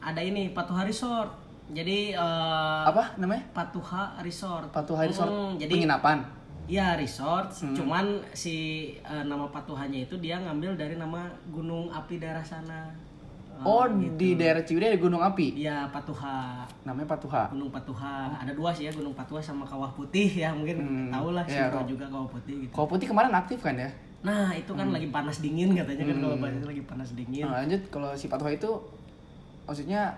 ada 0.02 0.18
ini 0.18 0.50
Patuha 0.50 0.82
Resort 0.82 1.30
jadi 1.70 2.14
eh, 2.14 2.82
Apa 2.86 3.14
namanya? 3.18 3.42
Patuha 3.54 4.18
Resort 4.22 4.70
Patuha 4.74 5.02
Resort 5.06 5.30
Hmm, 5.30 5.52
jadi 5.58 5.72
penginapan. 5.72 6.18
Ya 6.66 6.98
resort, 6.98 7.54
cuman 7.54 8.18
si 8.34 8.54
eh, 8.98 9.24
nama 9.24 9.46
patuhannya 9.46 10.02
itu 10.04 10.18
dia 10.18 10.34
ngambil 10.36 10.74
dari 10.74 10.98
nama 10.98 11.30
gunung 11.48 11.86
api 11.88 12.18
daerah 12.18 12.42
sana. 12.42 12.90
Eh, 12.90 13.64
Oh, 13.64 13.86
di 13.88 14.36
daerah 14.36 14.60
Ciwidey 14.60 14.92
ada 14.92 15.00
gunung 15.00 15.22
api. 15.22 15.56
Iya 15.56 15.88
Patuha, 15.88 16.66
Namanya 16.84 17.08
Patuha. 17.08 17.48
Gunung 17.54 17.72
Patuha. 17.72 18.28
Ada 18.36 18.52
dua 18.52 18.68
sih 18.68 18.84
ya 18.84 18.92
Gunung 18.92 19.16
Patuha 19.16 19.40
sama 19.40 19.64
Kawah 19.64 19.88
Putih 19.94 20.28
ya 20.28 20.52
mungkin 20.52 21.08
tahu 21.08 21.32
lah 21.32 21.46
iya, 21.48 21.70
siapa 21.70 21.80
tahu. 21.80 21.96
juga 21.96 22.04
Kawah 22.10 22.28
Putih 22.28 22.54
gitu. 22.66 22.72
Kau 22.74 22.84
putih 22.84 23.06
kemarin 23.08 23.32
aktif 23.32 23.62
kan 23.62 23.78
ya? 23.78 23.88
Nah 24.20 24.50
itu 24.52 24.74
kan 24.74 24.90
lagi 24.90 25.08
panas 25.08 25.38
dingin 25.40 25.70
katanya 25.72 26.04
kan 26.10 26.16
kalau 26.18 26.36
itu 26.50 26.66
lagi 26.68 26.82
panas 26.84 27.08
dingin. 27.16 27.46
Nah, 27.46 27.62
lanjut 27.62 27.80
kalau 27.88 28.10
si 28.12 28.26
Patuha 28.28 28.50
itu 28.52 28.70
maksudnya 29.64 30.12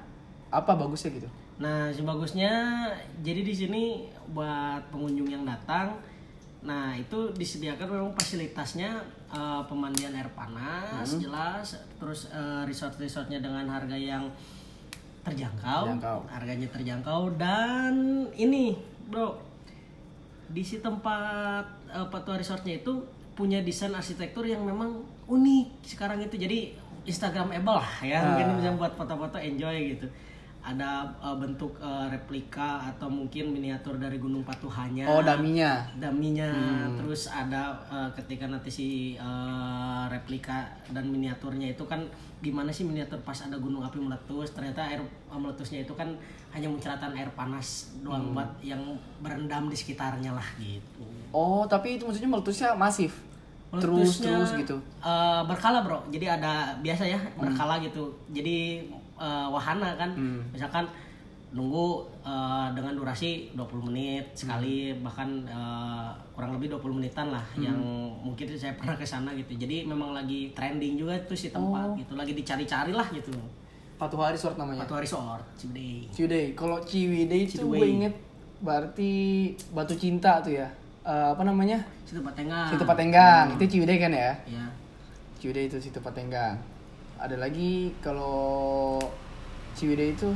apa 0.49 0.73
bagusnya 0.75 1.13
gitu? 1.13 1.29
Nah, 1.59 1.91
sebagusnya 1.91 2.51
jadi 3.21 3.43
di 3.43 3.51
sini 3.55 3.83
buat 4.31 4.79
pengunjung 4.95 5.27
yang 5.27 5.43
datang, 5.43 5.91
nah 6.61 6.91
itu 6.93 7.31
disediakan 7.33 7.87
memang 7.89 8.13
fasilitasnya 8.13 8.91
eh, 9.29 9.63
pemandian 9.65 10.11
air 10.13 10.27
panas 10.33 11.07
Hmm. 11.09 11.21
jelas 11.21 11.67
terus 11.97 12.27
eh, 12.29 12.63
resort-resortnya 12.65 13.39
dengan 13.39 13.65
harga 13.65 13.95
yang 13.95 14.27
terjangkau, 15.21 15.83
Terjangkau. 15.87 16.19
harganya 16.27 16.69
terjangkau 16.69 17.21
dan 17.37 17.95
ini 18.35 18.75
bro 19.05 19.37
di 20.49 20.63
si 20.63 20.81
tempat 20.81 21.63
eh, 21.87 22.07
Patua 22.07 22.37
Resortnya 22.37 22.75
itu 22.77 23.05
punya 23.33 23.61
desain 23.61 23.93
arsitektur 23.93 24.43
yang 24.43 24.61
memang 24.61 24.99
unik 25.27 25.87
sekarang 25.87 26.19
itu 26.19 26.35
jadi 26.35 26.75
Instagramable 27.05 27.77
lah 27.77 27.93
ya 28.03 28.19
Ah. 28.19 28.25
mungkin 28.27 28.59
bisa 28.59 28.71
buat 28.75 28.93
foto-foto 28.95 29.39
enjoy 29.39 29.95
gitu 29.95 30.07
ada 30.69 31.09
eh, 31.25 31.37
bentuk 31.41 31.81
eh, 31.81 32.07
replika 32.13 32.85
atau 32.93 33.09
mungkin 33.09 33.57
miniatur 33.57 33.97
dari 33.97 34.21
Gunung 34.21 34.45
Patuhanya. 34.45 35.09
Oh, 35.09 35.25
daminya. 35.25 35.81
daminya. 35.97 36.53
Terus 37.01 37.33
ada 37.33 37.73
eh, 37.89 38.11
ketika 38.21 38.45
nanti 38.45 38.69
si 38.69 38.89
eh, 39.17 40.05
replika 40.13 40.69
dan 40.93 41.09
miniaturnya 41.09 41.73
itu 41.73 41.89
kan 41.89 42.05
gimana 42.45 42.71
sih 42.71 42.85
miniatur 42.85 43.19
pas 43.25 43.41
ada 43.41 43.57
gunung 43.57 43.81
api 43.81 43.97
meletus? 43.97 44.53
Ternyata 44.53 44.85
air 44.85 45.01
meletusnya 45.33 45.89
itu 45.89 45.97
kan 45.97 46.13
hanya 46.53 46.69
menceratan 46.69 47.13
air 47.17 47.29
panas 47.33 47.93
doang 48.05 48.33
buat 48.37 48.49
yang 48.61 48.81
berendam 49.25 49.69
di 49.73 49.77
sekitarnya 49.77 50.37
lah 50.37 50.49
gitu. 50.61 51.05
Oh, 51.33 51.65
tapi 51.65 51.97
itu 51.97 52.05
maksudnya 52.05 52.29
meletusnya 52.29 52.77
masif. 52.77 53.25
Terus 53.69 54.25
Meletusnya, 54.25 54.33
terus 54.33 54.53
gitu. 54.65 54.77
eh, 55.05 55.43
berkala 55.45 55.85
bro. 55.85 56.01
Jadi 56.09 56.25
ada 56.25 56.73
biasa 56.81 57.05
ya 57.05 57.21
berkala 57.37 57.77
gitu. 57.85 58.09
Jadi 58.33 58.89
eh, 59.19 59.47
wahana 59.51 59.95
kan 59.99 60.11
misalkan 60.55 60.87
nunggu 61.49 62.05
eh, 62.25 62.69
dengan 62.77 62.93
durasi 62.93 63.53
20 63.57 63.89
menit 63.89 64.25
sekali 64.37 64.93
bahkan 65.01 65.45
eh, 65.49 66.11
kurang 66.37 66.57
lebih 66.57 66.77
20 66.77 66.99
menitan 67.01 67.33
lah 67.33 67.45
yang 67.57 67.79
mungkin 68.21 68.47
saya 68.53 68.77
pernah 68.81 68.97
ke 68.97 69.05
sana 69.05 69.33
gitu 69.33 69.57
jadi 69.57 69.89
memang 69.89 70.13
lagi 70.13 70.53
trending 70.53 71.01
juga 71.01 71.17
tuh 71.25 71.37
si 71.37 71.49
tempat 71.49 71.97
gitu 71.97 72.15
lagi 72.17 72.37
dicari-cari 72.37 72.93
lah 72.93 73.09
gitu 73.13 73.33
Patuha 73.99 74.31
Resort 74.31 74.55
namanya. 74.55 74.87
Batu 74.87 74.95
Resort 74.95 75.43
Ciwidey 75.59 76.07
Ciwidey. 76.15 76.55
Kalau 76.55 76.79
Ciwidey 76.87 77.51
itu 77.51 77.59
Ciwidey. 77.59 77.81
gue 77.83 77.89
inget 77.91 78.15
berarti 78.63 79.13
batu 79.75 79.99
cinta 79.99 80.39
tuh 80.39 80.55
ya. 80.55 80.71
Eh, 81.03 81.29
apa 81.35 81.43
namanya? 81.43 81.83
situ 82.07 82.23
Patengah 82.23 82.71
Situ 82.71 82.87
Patenggang. 82.87 83.47
Itu 83.59 83.65
Ciwidey 83.67 83.99
kan 83.99 84.15
ya? 84.15 84.33
ya 84.47 84.65
Ciwidey 85.43 85.67
itu 85.67 85.83
situ 85.83 85.99
Patenggang. 85.99 86.63
Ada 87.19 87.37
lagi 87.37 87.91
kalau 87.99 88.99
Ciwidey 89.75 90.15
itu 90.15 90.31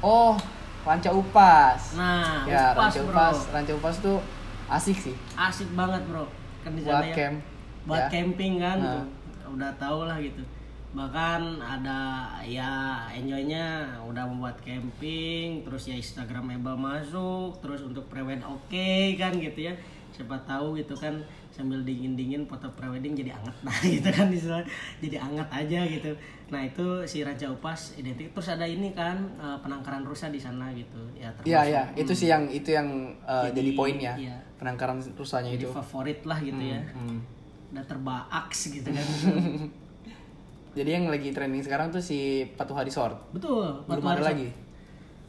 oh 0.00 0.34
Ranca 0.82 1.10
Upas. 1.10 1.94
nah 1.94 2.42
ya, 2.44 2.70
Upas, 2.70 2.94
Ranca 2.94 3.00
bro. 3.00 3.10
Upas, 3.10 3.38
Ranca 3.50 3.72
Upas 3.74 3.96
tuh 3.98 4.18
asik 4.66 4.98
sih 5.00 5.14
asik 5.32 5.70
banget 5.72 6.02
bro 6.06 6.26
kan 6.60 6.74
di 6.74 6.82
buat 6.82 7.02
ya. 7.04 7.14
camp. 7.14 7.38
buat 7.86 8.04
ya. 8.04 8.10
camping 8.10 8.54
kan 8.58 8.78
Nah. 8.78 8.94
tuh. 8.98 9.06
udah 9.54 9.70
tau 9.76 10.04
lah 10.04 10.18
gitu 10.18 10.42
bahkan 10.90 11.60
ada 11.60 12.24
ya 12.42 12.72
enjoynya 13.12 13.84
udah 14.02 14.24
membuat 14.24 14.56
camping 14.58 15.60
terus 15.62 15.86
ya 15.86 15.94
instagramable 15.94 16.74
masuk 16.74 17.54
terus 17.60 17.84
untuk 17.84 18.06
prewed 18.08 18.40
oke 18.40 18.88
kan 19.14 19.30
gitu 19.36 19.68
ya 19.68 19.74
siapa 20.10 20.34
tahu 20.42 20.74
gitu 20.74 20.96
kan 20.96 21.14
sambil 21.56 21.80
dingin 21.80 22.12
dingin 22.12 22.44
foto 22.44 22.68
prewedding 22.70 23.16
jadi 23.16 23.32
anget 23.32 23.56
nah 23.62 23.72
gitu 23.96 24.04
kan 24.06 24.28
istilah 24.28 24.60
jadi 25.00 25.16
anget 25.18 25.48
aja 25.48 25.80
gitu 25.86 26.12
nah 26.46 26.60
itu 26.60 26.84
si 27.02 27.20
Raja 27.20 27.48
Upas 27.48 27.96
identik 27.96 28.28
terus 28.30 28.46
ada 28.46 28.62
ini 28.62 28.92
kan 28.92 29.16
eh, 29.34 29.56
penangkaran 29.58 30.04
rusa 30.04 30.28
di 30.28 30.36
sana 30.36 30.68
gitu 30.70 31.00
ya 31.14 31.32
Iya 31.42 31.64
termasuk 31.64 31.72
ya, 31.72 31.82
itu 31.96 32.12
sih 32.12 32.28
yang 32.28 32.44
itu 32.46 32.70
yang 32.70 32.88
uh, 33.22 33.48
Jadi, 33.48 33.56
jadi, 33.56 33.70
poinnya. 33.72 34.12
iya. 34.14 34.36
Penangkaran 34.54 35.00
rusanya 35.10 35.48
jadi 35.50 35.64
itu. 35.64 35.72
favorit 35.72 36.20
lah 36.22 36.38
gitu 36.38 36.60
ya 36.60 36.80
Hmm. 36.92 37.24
udah 37.68 37.84
terbaaks 37.84 38.60
gitu 38.70 38.88
kan 38.88 39.06
Jadi 40.76 40.90
yang 40.92 41.08
lagi 41.08 41.32
trending 41.32 41.64
sekarang 41.64 41.88
tuh 41.88 42.00
si 42.00 42.18
Patuha 42.52 42.84
Resort. 42.84 43.16
betul 43.32 43.64
Belum 43.82 43.96
Batu 43.96 44.04
ada 44.06 44.12
Resort. 44.14 44.28
lagi. 44.28 44.48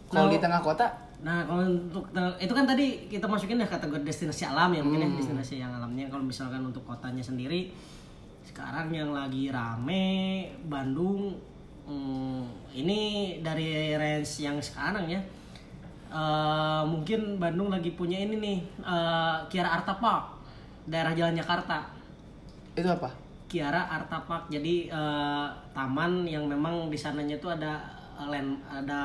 Kalau 0.06 0.16
Kalau- 0.22 0.30
di 0.30 0.38
tengah 0.38 0.60
kota, 0.62 0.86
Nah, 1.18 1.50
kalau 1.50 1.66
untuk 1.66 2.06
itu 2.38 2.54
kan 2.54 2.66
tadi 2.66 3.10
kita 3.10 3.26
masukin 3.26 3.58
ya 3.58 3.66
kategori 3.66 4.06
destinasi 4.06 4.46
alam 4.46 4.70
ya 4.70 4.82
mungkin 4.86 5.02
ya 5.02 5.10
Hmm. 5.10 5.18
destinasi 5.18 5.56
yang 5.58 5.74
alamnya. 5.74 6.06
Kalau 6.08 6.22
misalkan 6.22 6.62
untuk 6.62 6.86
kotanya 6.86 7.22
sendiri 7.22 7.74
sekarang 8.46 8.90
yang 8.90 9.12
lagi 9.12 9.50
rame 9.50 10.06
Bandung 10.66 11.36
hmm, 11.84 12.44
ini 12.74 13.02
dari 13.42 13.98
range 13.98 14.46
yang 14.46 14.62
sekarang 14.62 15.10
ya. 15.10 15.22
Eh, 16.08 16.82
mungkin 16.86 17.36
Bandung 17.36 17.68
lagi 17.68 17.92
punya 17.92 18.16
ini 18.18 18.38
nih 18.38 18.58
eh, 18.80 19.38
Kiara 19.50 19.82
Arta 19.82 19.98
Park 19.98 20.38
daerah 20.86 21.12
Jalan 21.12 21.36
Jakarta. 21.36 21.84
itu 22.72 22.86
apa? 22.86 23.10
Kiara 23.50 23.90
Arta 23.90 24.22
Park. 24.22 24.48
Jadi 24.48 24.86
eh, 24.88 25.48
taman 25.74 26.24
yang 26.24 26.46
memang 26.46 26.88
di 26.88 26.96
sananya 26.96 27.36
itu 27.36 27.50
ada 27.50 27.82
land 28.18 28.58
ada 28.66 29.02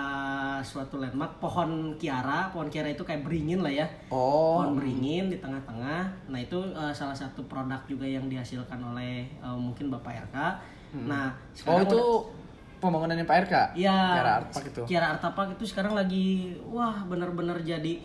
suatu 0.64 0.96
landmark 0.96 1.36
pohon 1.36 1.92
kiara. 2.00 2.48
Pohon 2.48 2.72
kiara 2.72 2.88
itu 2.88 3.04
kayak 3.04 3.20
beringin 3.20 3.60
lah 3.60 3.68
ya. 3.68 3.86
Oh, 4.08 4.64
Pohon 4.64 4.80
beringin 4.80 5.28
di 5.28 5.36
tengah-tengah. 5.36 6.32
Nah, 6.32 6.40
itu 6.40 6.56
eh, 6.72 6.92
salah 6.96 7.12
satu 7.12 7.44
produk 7.44 7.84
juga 7.84 8.08
yang 8.08 8.32
dihasilkan 8.32 8.80
oleh 8.80 9.28
eh, 9.28 9.56
mungkin 9.56 9.92
Bapak 9.92 10.32
RK. 10.32 10.36
Nah, 11.04 11.28
oh 11.28 11.52
sekarang 11.52 11.84
itu 11.84 12.00
udah- 12.00 12.24
pembangunannya 12.80 13.26
Pak 13.28 13.36
RK. 13.46 13.54
Iya. 13.76 13.98
Kiara 14.16 14.32
Art 14.40 14.48
Park 14.50 14.66
itu. 14.72 14.82
Kiara 14.88 15.06
Arta 15.14 15.28
Park 15.30 15.48
itu 15.54 15.64
sekarang 15.68 15.92
lagi 15.92 16.56
wah 16.66 17.04
bener-bener 17.04 17.60
jadi 17.60 18.00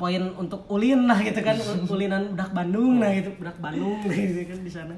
poin 0.00 0.32
untuk 0.40 0.64
ulin 0.72 1.04
lah 1.04 1.20
gitu 1.20 1.44
kan 1.44 1.52
ulinan 1.92 2.32
budak 2.32 2.56
Bandung 2.56 3.04
nah 3.04 3.12
gitu 3.12 3.36
budak 3.36 3.60
Bandung 3.60 4.00
gitu 4.08 4.48
kan 4.48 4.58
di 4.64 4.72
sana 4.72 4.96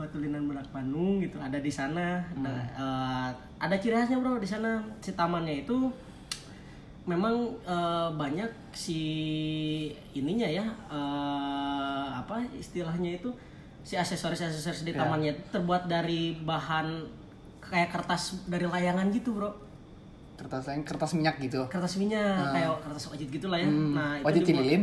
buat 0.00 0.10
ulinan 0.10 0.42
budak 0.46 0.64
Bandung 0.70 1.20
gitu 1.20 1.36
ada 1.36 1.58
di 1.58 1.68
sana 1.68 2.24
Hmm. 2.32 2.40
Nah, 2.40 2.56
eh, 2.72 3.28
ada 3.58 3.76
ciri 3.76 3.92
khasnya 3.94 4.16
bro 4.16 4.36
di 4.36 4.46
sana 4.46 4.70
si 4.98 5.12
tamannya 5.12 5.60
itu 5.60 5.76
memang 7.02 7.36
eh, 7.62 8.08
banyak 8.10 8.48
si 8.72 9.00
ininya 10.12 10.48
ya 10.48 10.64
eh, 10.88 12.06
apa 12.14 12.40
istilahnya 12.54 13.14
itu 13.14 13.28
si 13.80 13.94
aksesoris 13.94 14.40
aksesoris 14.42 14.82
di 14.82 14.92
Ya. 14.92 15.00
tamannya 15.00 15.34
itu 15.34 15.42
terbuat 15.50 15.84
dari 15.84 16.36
bahan 16.38 17.04
kayak 17.62 17.88
kertas 17.90 18.40
dari 18.46 18.64
layangan 18.64 19.08
gitu 19.10 19.32
bro 19.32 19.52
Kertas 20.32 20.64
lain, 20.66 20.80
kertas 20.82 21.12
minyak 21.12 21.36
gitu. 21.38 21.60
kertas 21.68 22.00
minyak 22.00 22.40
kayak 22.50 22.72
kertas 22.80 23.04
wajit 23.06 23.28
gitu 23.28 23.46
lah 23.46 23.60
ya 23.60 23.68
Hmm. 23.68 23.92
nah 23.92 24.16
itu 24.16 24.24
Wajit 24.24 24.40
dibuat- 24.42 24.64
cililin. 24.64 24.82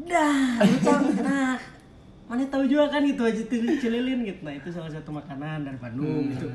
dah 0.00 0.56
nah 1.20 1.52
mana 2.30 2.46
tahu 2.46 2.62
juga 2.64 2.86
kan 2.88 3.02
itu 3.02 3.18
wajit 3.18 3.50
cililin 3.50 4.22
gitu 4.22 4.40
nah 4.40 4.54
itu 4.54 4.70
salah 4.70 4.86
satu 4.86 5.10
makanan 5.10 5.66
dari 5.66 5.74
Bandung 5.76 6.06
Hmm. 6.22 6.30
gitu 6.30 6.46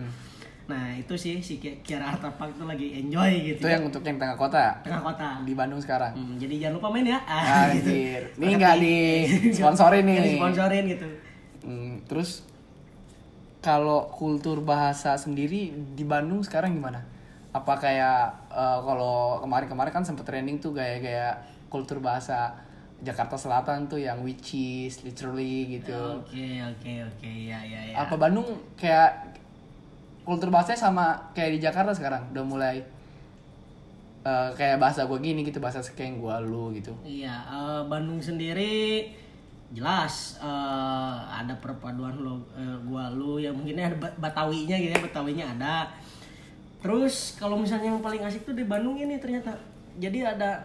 nah 0.65 0.89
itu 0.89 1.13
sih 1.13 1.37
si 1.37 1.59
Ki- 1.59 1.77
Kiara 1.83 2.09
Park 2.15 2.55
tuh 2.55 2.65
lagi 2.65 2.97
enjoy 2.97 3.31
gitu 3.45 3.61
Itu 3.61 3.67
ya. 3.67 3.77
yang 3.77 3.85
untuk 3.85 4.01
yang 4.01 4.17
tengah 4.17 4.33
kota 4.33 4.79
tengah 4.81 5.03
kota 5.03 5.45
di 5.45 5.53
Bandung 5.53 5.77
sekarang. 5.77 6.09
Hmm, 6.09 6.41
jadi 6.41 6.55
jangan 6.57 6.81
lupa 6.81 6.87
main 6.89 7.05
ya 7.05 7.19
ah, 7.21 7.69
gitu. 7.69 7.85
Anjir. 7.85 8.21
Ini 8.33 8.51
nggak 8.57 8.75
di 8.81 8.95
sponsorin 9.53 10.01
nih. 10.01 10.15
Nggak 10.15 10.29
disponsorin 10.31 10.83
gitu 10.89 11.07
Hmm, 11.61 11.93
terus 12.09 12.41
kalau 13.61 14.09
kultur 14.09 14.61
bahasa 14.61 15.17
sendiri 15.17 15.69
di 15.93 16.01
Bandung 16.01 16.41
sekarang 16.41 16.73
gimana? 16.73 17.01
Apa 17.49 17.77
kayak 17.77 18.19
eh, 18.49 18.79
kalau 18.81 19.37
kemarin-kemarin 19.41 19.91
kan 19.91 20.01
sempet 20.01 20.25
trending 20.25 20.57
tuh 20.57 20.73
gaya-gaya 20.73 21.45
kultur 21.67 21.97
bahasa 21.97 22.57
Jakarta 23.03 23.35
Selatan 23.35 23.91
tuh 23.91 23.99
yang 23.99 24.23
which 24.23 24.55
is 24.55 25.03
literally 25.03 25.79
gitu. 25.79 25.93
oke 25.93 26.45
oke 26.71 26.91
oke 27.11 27.27
ya 27.29 27.59
ya 27.59 27.81
ya 27.91 27.95
Apa 27.95 28.15
Bandung 28.15 28.47
kayak 28.79 29.35
kultur 30.25 30.49
bahasanya 30.49 30.79
sama 30.89 31.05
kayak 31.35 31.57
di 31.57 31.59
Jakarta 31.61 31.91
sekarang 31.93 32.23
udah 32.33 32.45
mulai 32.45 32.75
eh, 34.25 34.49
kayak 34.57 34.81
bahasa 34.81 35.05
gue 35.05 35.19
gini 35.21 35.45
gitu 35.45 35.61
bahasa 35.61 35.83
kayak 35.85 36.17
gue 36.17 36.35
lu 36.49 36.73
gitu. 36.73 36.93
Iya, 37.05 37.35
eh, 37.45 37.81
Bandung 37.85 38.17
sendiri 38.17 39.05
jelas 39.69 40.39
eh, 40.41 41.15
ada 41.29 41.53
perpaduan 41.61 42.15
lo 42.21 42.41
eh, 42.55 42.77
gua 42.85 43.09
lu 43.11 43.41
ya 43.41 43.49
mungkin 43.53 43.75
ada 43.77 43.97
Ba- 43.97 44.17
Batawinya 44.17 44.77
gitu 44.77 44.93
ya, 44.93 45.01
Batawinya 45.03 45.45
ada. 45.57 45.89
Terus 46.81 47.33
kalau 47.37 47.57
misalnya 47.57 47.93
yang 47.93 48.01
paling 48.01 48.21
asik 48.23 48.45
tuh 48.45 48.53
di 48.53 48.65
Bandung 48.65 48.95
ini 48.95 49.17
ternyata. 49.17 49.53
Jadi 49.97 50.21
ada 50.21 50.61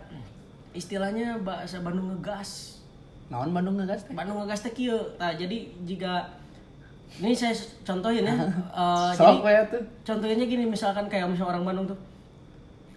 istilahnya 0.72 1.38
bahasa 1.42 1.82
Bandung 1.82 2.10
ngegas. 2.14 2.82
Naon 3.30 3.54
Bandung 3.54 3.78
ngegas 3.78 4.06
teh? 4.06 4.14
Bandung 4.14 4.42
ngegas 4.42 4.60
teh 4.66 4.72
kieu. 4.74 4.98
Nah, 5.18 5.34
jadi 5.34 5.70
jika 5.86 6.26
ini 7.18 7.34
saya 7.34 7.54
contohin 7.82 8.22
ya. 8.22 8.34
eh, 8.38 9.10
jadi 9.18 9.34
Sok 9.34 9.42
tuh. 9.74 9.82
contohnya 10.06 10.46
gini 10.46 10.64
misalkan 10.66 11.10
kayak 11.10 11.26
misalnya 11.26 11.58
orang 11.58 11.64
Bandung 11.66 11.86
tuh 11.90 11.98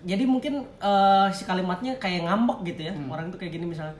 jadi 0.03 0.27
mungkin 0.27 0.61
eh, 0.61 1.27
si 1.33 1.47
kalimatnya 1.47 1.97
kayak 1.97 2.27
ngambek 2.29 2.75
gitu 2.75 2.91
ya 2.91 2.93
orang 3.09 3.33
tuh 3.33 3.39
kayak 3.41 3.57
gini 3.57 3.65
misalnya 3.65 3.95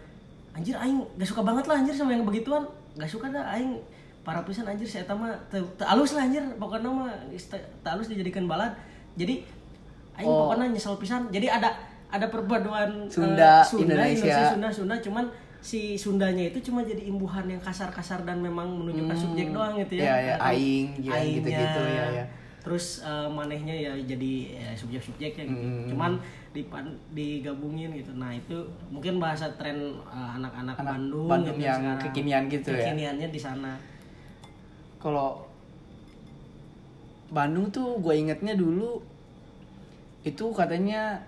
anjir 0.54 0.78
aing 0.78 1.02
gak 1.18 1.26
suka 1.26 1.42
banget 1.42 1.66
lah 1.66 1.82
anjir 1.82 1.96
sama 1.98 2.14
yang 2.14 2.28
begituan 2.28 2.62
gak 2.94 3.10
suka 3.10 3.34
dah 3.34 3.42
aing 3.58 3.82
para 4.22 4.46
pisan 4.46 4.70
anjir 4.70 4.86
saya 4.86 5.04
mah 5.18 5.34
teu 5.50 5.66
teu 5.76 5.88
alus 5.90 6.14
lah 6.14 6.30
anjir 6.30 6.46
pokoknya 6.62 6.88
mah 6.94 7.10
is- 7.34 7.50
teu 7.50 7.58
teu 7.82 7.90
alus 7.90 8.08
dijadikan 8.14 8.46
balad 8.46 8.70
jadi 9.18 9.42
aing 10.22 10.30
pokoknya 10.30 10.70
nyesel 10.70 10.96
pisan 11.02 11.26
jadi 11.34 11.58
ada 11.58 11.74
ada 12.14 12.30
perpaduan 12.30 13.10
eh, 13.10 13.10
Sunda, 13.10 13.66
Sunda 13.66 13.98
Indonesia. 14.06 14.54
Sunda 14.54 14.70
Sunda 14.70 14.96
cuman 15.02 15.26
si 15.64 15.98
Sundanya 15.98 16.52
itu 16.54 16.60
cuma 16.70 16.86
jadi 16.86 17.10
imbuhan 17.10 17.50
yang 17.50 17.58
kasar-kasar 17.58 18.22
dan 18.22 18.38
memang 18.38 18.70
menunjukkan 18.70 19.18
subjek 19.18 19.50
doang 19.50 19.74
gitu 19.82 19.98
ya. 19.98 20.04
Iya, 20.04 20.16
iya, 20.22 20.34
Kan 20.38 20.48
aing, 20.54 20.88
ya, 21.02 21.14
gitu-gitu, 21.24 21.82
ya, 21.90 22.06
ya. 22.22 22.26
Terus 22.62 22.86
eh, 23.02 23.28
manehnya 23.28 23.74
ya 23.74 23.92
jadi 23.98 24.34
ya, 24.54 24.70
subjek-subjeknya 24.78 25.44
gitu. 25.50 25.66
Hmm. 25.66 25.88
Cuman 25.90 26.12
dipan- 26.54 27.00
digabungin 27.12 27.96
gitu. 27.98 28.14
Nah, 28.14 28.30
itu 28.30 28.56
mungkin 28.88 29.18
bahasa 29.18 29.50
tren 29.58 29.98
eh, 29.98 30.30
anak-anak 30.38 30.76
Anak 30.78 30.94
Bandung, 30.96 31.28
Bandung 31.28 31.58
gitu 31.58 31.66
yang 31.66 31.82
sekarang. 31.82 32.04
kekinian 32.06 32.44
gitu 32.48 32.70
ya. 32.70 32.78
Kekiniannya 32.78 33.28
di 33.34 33.42
sana. 33.42 33.74
kalau 35.00 35.44
Bandung 37.28 37.68
tuh 37.68 38.00
gue 38.00 38.14
ingetnya 38.16 38.54
dulu 38.54 39.02
itu 40.24 40.46
katanya 40.56 41.20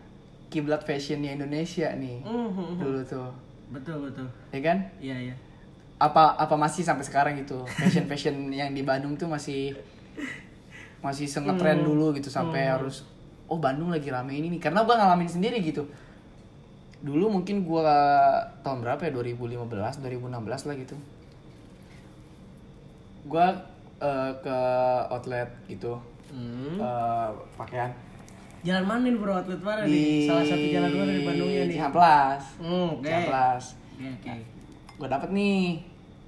kiblat 0.55 0.87
fashionnya 0.87 1.35
Indonesia 1.35 1.91
nih. 1.91 2.23
Mhm. 2.23 2.79
dulu 2.79 3.03
tuh. 3.03 3.27
Betul, 3.75 4.07
betul. 4.07 4.27
ya 4.55 4.61
kan? 4.63 4.77
Iya, 5.03 5.17
iya. 5.31 5.35
apa 5.95 6.35
apa 6.35 6.55
masih 6.59 6.83
sampai 6.83 7.03
sekarang 7.03 7.39
gitu? 7.39 7.67
Fashion 7.67 8.07
fashion 8.07 8.35
yang 8.51 8.71
di 8.71 8.83
Bandung 8.87 9.19
tuh 9.19 9.27
masih 9.27 9.75
masih 11.03 11.27
sengetren 11.27 11.83
dulu 11.83 12.15
gitu 12.15 12.31
sampai 12.31 12.67
harus 12.71 13.03
oh 13.51 13.59
Bandung 13.59 13.91
lagi 13.91 14.07
rame 14.07 14.35
ini 14.39 14.47
nih. 14.55 14.61
Karena 14.63 14.87
gue 14.87 14.95
ngalamin 14.95 15.27
sendiri 15.27 15.59
gitu. 15.59 15.87
Dulu 17.03 17.39
mungkin 17.39 17.67
gue 17.67 17.97
tahun 18.63 18.79
berapa 18.79 19.07
ya? 19.07 19.11
2015 19.11 20.03
2016 20.03 20.67
lah 20.67 20.75
gitu. 20.79 20.95
Gue 23.27 23.47
eh, 23.99 24.31
ke 24.39 24.59
outlet 25.11 25.49
gitu. 25.67 25.99
Hmm. 26.31 26.75
eh, 26.79 27.29
pakaian 27.55 27.91
Jalan 28.65 28.83
mana 28.83 29.01
nih 29.03 29.13
bro 29.15 29.31
outlet 29.31 29.61
mana 29.61 29.81
di 29.83 29.93
nih? 29.93 30.25
Salah 30.25 30.41
satu 30.43 30.65
jalan 30.65 30.89
mana 30.91 31.11
di 31.11 31.21
Bandungnya 31.21 31.63
nih? 31.63 31.75
Cihamplas 31.75 32.43
Hmm, 32.57 32.87
oke. 32.91 33.05
Cihamplas 33.05 33.63
Oke, 33.95 34.07
oke. 34.11 34.33
gue 34.95 35.07
dapet 35.07 35.29
nih 35.31 35.59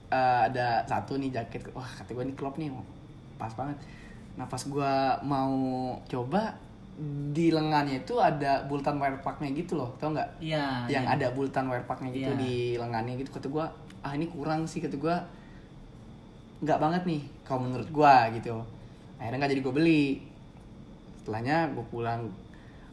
eh, 0.08 0.42
ada 0.46 0.68
satu 0.84 1.16
nih 1.16 1.32
jaket 1.32 1.68
wah 1.72 1.84
kata 1.84 2.12
gue 2.12 2.24
nih 2.24 2.36
klop 2.36 2.56
nih 2.56 2.70
pas 3.36 3.52
banget 3.52 3.76
nah 4.34 4.46
pas 4.46 4.60
gue 4.60 4.94
mau 5.24 5.52
coba 6.04 6.54
di 7.30 7.50
lengannya 7.50 8.02
itu 8.02 8.18
ada 8.18 8.62
bultan 8.64 8.98
wear 8.98 9.18
packnya 9.18 9.50
gitu 9.52 9.76
loh 9.76 9.94
tau 9.96 10.10
nggak 10.10 10.30
Iya. 10.40 10.86
yang 10.88 11.06
iya. 11.06 11.16
ada 11.16 11.28
bultan 11.30 11.68
wear 11.68 11.82
packnya 11.84 12.10
gitu 12.10 12.30
Iya. 12.30 12.38
di 12.38 12.56
lengannya 12.76 13.14
gitu 13.16 13.30
kata 13.32 13.48
gue 13.48 13.66
ah 14.00 14.12
ini 14.12 14.26
kurang 14.28 14.64
sih 14.64 14.78
kata 14.78 14.96
gue 14.96 15.16
nggak 16.60 16.78
banget 16.78 17.04
nih 17.04 17.22
kalau 17.44 17.64
menurut 17.64 17.88
gue 17.88 18.14
gitu 18.36 18.56
akhirnya 19.16 19.38
nggak 19.38 19.52
jadi 19.52 19.62
gue 19.62 19.74
beli 19.74 20.04
setelahnya 21.28 21.76
gue 21.76 21.84
pulang 21.86 22.32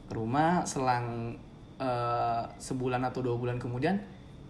ke 0.05 0.12
rumah 0.12 0.66
selang 0.66 1.39
eh, 1.76 2.43
sebulan 2.57 2.99
atau 3.05 3.22
dua 3.22 3.39
bulan 3.39 3.57
kemudian 3.57 3.95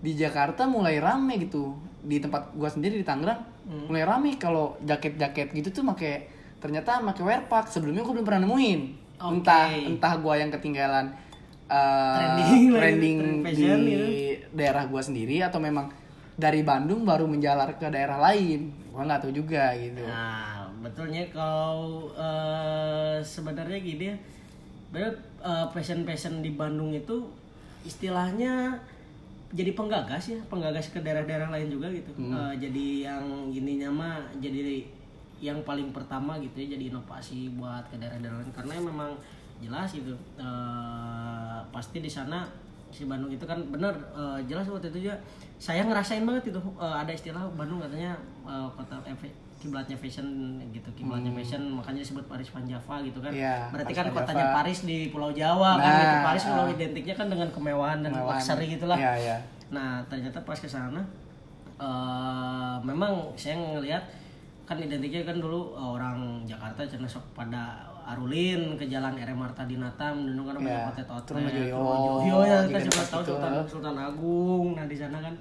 di 0.00 0.12
Jakarta 0.12 0.64
mulai 0.64 0.96
rame 0.96 1.36
gitu 1.38 1.76
di 2.00 2.16
tempat 2.16 2.52
gue 2.52 2.66
sendiri 2.66 2.96
di 2.96 3.04
Tangerang 3.04 3.52
Hmm. 3.64 3.88
mulai 3.88 4.04
rame 4.04 4.36
kalau 4.36 4.76
jaket-jaket 4.80 5.48
gitu 5.50 5.68
tuh 5.70 5.80
make 5.82 6.28
ternyata 6.58 7.00
make 7.00 7.16
wear 7.18 7.44
pack 7.44 7.64
sebelumnya 7.66 8.00
gue 8.00 8.12
belum 8.12 8.20
pernah 8.22 8.44
nemuin 8.44 8.80
Oke. 9.16 9.40
entah 9.40 9.72
entah 9.72 10.14
gue 10.14 10.34
yang 10.36 10.50
ketinggalan 10.50 11.08
eh, 11.64 12.12
Trending 12.14 12.64
trending 12.70 13.18
trend 13.40 13.82
di 13.82 13.96
gitu. 13.96 14.52
daerah 14.52 14.84
gua 14.84 15.00
sendiri 15.00 15.40
atau 15.40 15.56
memang 15.58 15.88
dari 16.36 16.60
Bandung 16.60 17.08
baru 17.08 17.24
menjalar 17.24 17.80
ke 17.80 17.88
daerah 17.88 18.20
lain 18.20 18.68
gua 18.92 19.08
nggak 19.08 19.20
tahu 19.24 19.32
juga 19.32 19.72
gitu 19.74 20.04
Nah, 20.04 20.53
betulnya 20.84 21.24
kalau 21.32 22.12
eh, 22.12 23.16
sebenarnya 23.24 23.80
gini 23.80 24.12
ya, 24.12 24.16
bener 24.92 25.16
passion 25.72 26.04
passion 26.04 26.44
di 26.44 26.52
Bandung 26.52 26.92
itu 26.92 27.24
istilahnya 27.88 28.76
jadi 29.54 29.70
penggagas 29.72 30.34
ya, 30.34 30.40
penggagas 30.50 30.90
ke 30.90 30.98
daerah-daerah 31.00 31.48
lain 31.48 31.70
juga 31.72 31.88
gitu. 31.88 32.10
Eh, 32.18 32.54
jadi 32.60 32.86
yang 33.08 33.24
ininya 33.48 33.88
mah 33.88 34.16
jadi 34.42 34.84
yang 35.40 35.62
paling 35.62 35.90
pertama 35.94 36.36
gitu 36.38 36.56
ya, 36.62 36.76
jadi 36.78 36.90
inovasi 36.90 37.54
buat 37.56 37.86
ke 37.88 37.96
daerah-daerah 37.98 38.42
lain 38.42 38.52
karena 38.52 38.74
memang 38.82 39.12
jelas 39.62 39.88
gitu. 39.94 40.14
eh, 40.36 41.58
pasti 41.72 41.98
di 42.04 42.10
sana 42.10 42.44
si 42.94 43.10
Bandung 43.10 43.30
itu 43.34 43.42
kan 43.42 43.58
bener 43.70 43.90
eh, 44.14 44.38
jelas 44.46 44.70
waktu 44.70 44.90
itu 44.94 45.10
juga 45.10 45.18
saya 45.58 45.82
ngerasain 45.82 46.22
banget 46.22 46.54
itu 46.54 46.60
eh, 46.78 46.96
ada 47.02 47.10
istilah 47.10 47.42
Bandung 47.58 47.82
katanya 47.82 48.14
eh, 48.46 48.68
kota 48.74 49.02
kiblatnya 49.64 49.96
fashion 49.96 50.28
gitu 50.68 50.84
kiblatnya 50.92 51.32
fashion 51.32 51.72
makanya 51.72 52.04
disebut 52.04 52.28
Paris 52.28 52.52
Van 52.52 52.62
Java 52.62 53.00
gitu 53.00 53.16
kan 53.18 53.32
Iya, 53.32 53.72
berarti 53.72 53.88
Paris 53.88 53.98
kan 53.98 54.06
kotanya 54.12 54.44
Java. 54.44 54.54
Paris 54.54 54.78
di 54.84 54.98
Pulau 55.08 55.30
Jawa 55.32 55.70
kan 55.74 55.88
Nah, 55.88 55.96
gitu 55.98 56.16
Paris 56.22 56.42
kalau 56.44 56.64
ah. 56.64 56.70
identiknya 56.70 57.14
kan 57.14 57.26
dengan 57.26 57.48
kemewahan 57.48 57.98
dan 57.98 58.10
Kemewahan. 58.12 58.36
luxury 58.36 58.66
gitulah 58.70 58.98
Iya, 59.00 59.12
iya. 59.16 59.36
nah 59.70 60.04
ternyata 60.04 60.38
pas 60.40 60.54
ke 60.54 60.68
sana 60.68 61.00
eh, 61.76 62.76
memang 62.82 63.12
saya 63.34 63.56
ngelihat 63.56 64.04
kan 64.64 64.76
identiknya 64.76 65.24
kan 65.24 65.36
dulu 65.36 65.72
eh, 65.72 65.88
orang 65.90 66.18
Jakarta 66.44 66.84
cina 66.84 67.04
sok 67.04 67.24
pada 67.34 67.80
arulin 68.04 68.76
ke 68.76 68.84
jalan 68.84 69.16
RM 69.16 69.38
Marta 69.38 69.64
Dinata 69.64 70.12
menunjuk 70.12 70.44
kan 70.44 70.56
banyak 70.58 70.68
Iya, 70.70 70.84
outlet 70.86 71.08
outlet 71.08 71.40
Trunojoyo, 71.40 72.36
ya 72.44 72.58
kita 72.68 72.80
juga 72.82 72.94
pas 72.94 73.08
tahu 73.08 73.20
gitu. 73.22 73.30
Sultan 73.32 73.52
Sultan 73.64 73.96
Agung 73.98 74.66
nah 74.74 74.84
di 74.84 74.92
sana 74.94 75.18
kan 75.18 75.34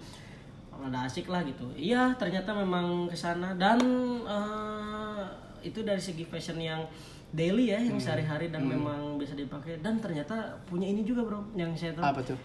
ada 0.84 1.04
asik 1.04 1.28
lah 1.28 1.42
gitu. 1.42 1.68
Iya 1.74 2.12
ternyata 2.14 2.52
memang 2.52 3.06
ke 3.06 3.16
sana. 3.16 3.54
Dan 3.54 3.80
eh, 4.24 5.24
itu 5.62 5.80
dari 5.82 6.00
segi 6.00 6.24
fashion 6.24 6.58
yang 6.58 6.84
daily 7.30 7.70
ya 7.70 7.78
Hmm. 7.78 7.90
yang 7.90 8.00
sehari-hari 8.00 8.48
dan 8.48 8.64
memang 8.64 9.16
bisa 9.16 9.34
dipakai. 9.34 9.80
Dan 9.80 9.98
ternyata 9.98 10.36
punya 10.64 10.86
ini 10.86 11.02
juga 11.02 11.22
bro 11.22 11.42
yang 11.54 11.72
saya 11.74 11.94
tahu. 11.94 12.04
Apa 12.06 12.22
tuh? 12.24 12.38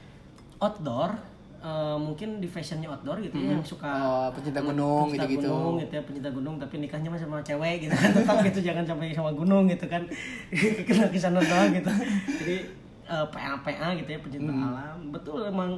Outdoor 0.59 1.11
eh, 1.59 1.97
mungkin 1.97 2.39
di 2.39 2.47
fashionnya 2.47 2.87
outdoor 2.89 3.19
gitu 3.21 3.35
ya 3.35 3.51
yang 3.51 3.63
suka 3.63 3.91
Oh, 3.91 4.29
pecinta 4.31 4.59
gunung 4.61 5.11
pecinta 5.11 5.27
gitu-gitu. 5.27 5.51
gunung 5.51 5.75
gitu 5.77 5.93
ya 5.93 6.03
pecinta 6.05 6.31
gunung 6.31 6.55
tapi 6.57 6.75
nikahnya 6.79 7.09
mah 7.09 7.19
sama 7.19 7.43
cewek 7.43 7.77
gitu 7.83 7.95
kan. 7.95 8.11
Tetap 8.17 8.37
gitu 8.45 8.59
jangan 8.63 8.85
sampai 8.85 9.11
sama 9.11 9.31
gunung 9.33 9.67
gitu 9.67 9.87
kan. 9.87 10.03
Kena 10.87 11.07
ke 11.07 11.19
sana 11.19 11.39
doang 11.39 11.71
gitu. 11.73 11.91
Jadi 12.39 12.57
eh, 13.05 13.27
PA 13.29 13.59
PA 13.59 13.89
gitu 13.95 14.09
ya 14.09 14.19
pecinta 14.19 14.49
Hmm. 14.49 14.69
alam. 14.69 14.99
Betul 15.11 15.43
emang 15.45 15.75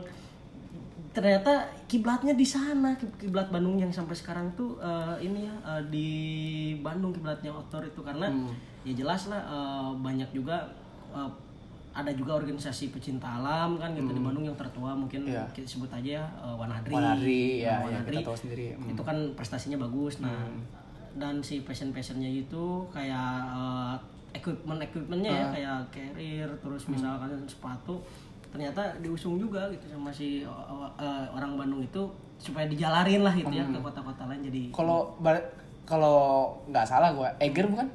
ternyata 1.11 1.53
kiblatnya 1.85 2.33
di 2.33 2.47
sana 2.47 2.95
Kib- 2.95 3.19
kiblat 3.19 3.49
Bandung 3.49 3.75
yang 3.77 3.91
sampai 3.91 4.15
sekarang 4.15 4.47
tuh 4.53 4.79
eh, 4.79 5.17
ini 5.21 5.43
ya 5.43 5.55
eh, 5.69 5.83
di 5.87 6.09
Bandung 6.79 7.11
kiblatnya 7.11 7.51
outdoor 7.51 7.83
itu 7.85 8.01
karena 8.01 8.27
Hmm. 8.27 8.55
ya 8.83 8.95
jelas 8.95 9.27
lah 9.27 9.43
eh, 9.43 9.91
banyak 9.97 10.31
juga 10.31 10.71
eh, 11.11 11.31
ada 11.91 12.07
juga 12.13 12.39
organisasi 12.39 12.95
pecinta 12.95 13.27
alam 13.29 13.75
kan 13.75 13.91
gitu 13.93 14.07
di 14.09 14.23
Bandung 14.23 14.45
yang 14.45 14.55
tertua 14.55 14.95
mungkin 14.95 15.27
Hmm. 15.27 15.35
Iya. 15.35 15.45
kita 15.51 15.67
sebut 15.69 15.91
aja 15.91 16.11
ya 16.17 16.25
eh, 16.39 16.55
Wanadri. 16.55 16.93
Wanadri, 16.93 17.43
Nah, 17.43 17.59
ya, 17.59 17.67
ya, 17.67 17.75
Wanadri 17.83 18.15
kita 18.17 18.27
tahu 18.27 18.39
sendiri. 18.39 18.67
Hmm. 18.73 18.89
itu 18.89 19.03
kan 19.03 19.17
prestasinya 19.35 19.79
bagus. 19.81 20.15
Nah, 20.19 20.47
dan 21.13 21.43
si 21.43 21.61
passion 21.61 21.91
passionnya 21.91 22.31
itu 22.31 22.65
kayak 22.89 23.35
eh, 23.51 23.95
equipment 24.31 24.79
equipmentnya 24.81 25.35
ya 25.35 25.47
kayak 25.51 25.79
carrier 25.91 26.47
terus 26.57 26.87
misalkan 26.87 27.35
sepatu 27.45 27.99
ternyata 28.51 28.83
diusung 28.99 29.39
juga 29.39 29.71
gitu 29.71 29.87
sama 29.89 30.11
si 30.11 30.43
eh, 30.43 30.89
eh, 30.99 31.25
orang 31.31 31.55
Bandung 31.55 31.81
itu 31.81 32.03
supaya 32.37 32.67
dijalarin 32.67 33.23
lah 33.23 33.33
gitu 33.33 33.51
ya 33.51 33.63
ke 33.63 33.79
kota-kota 33.79 34.27
lain 34.27 34.43
jadi 34.43 34.63
kalau 34.71 35.15
kalau 35.85 36.51
nggak 36.67 36.85
salah 36.85 37.11
gua 37.11 37.31
Eger 37.37 37.67
bukan 37.67 37.87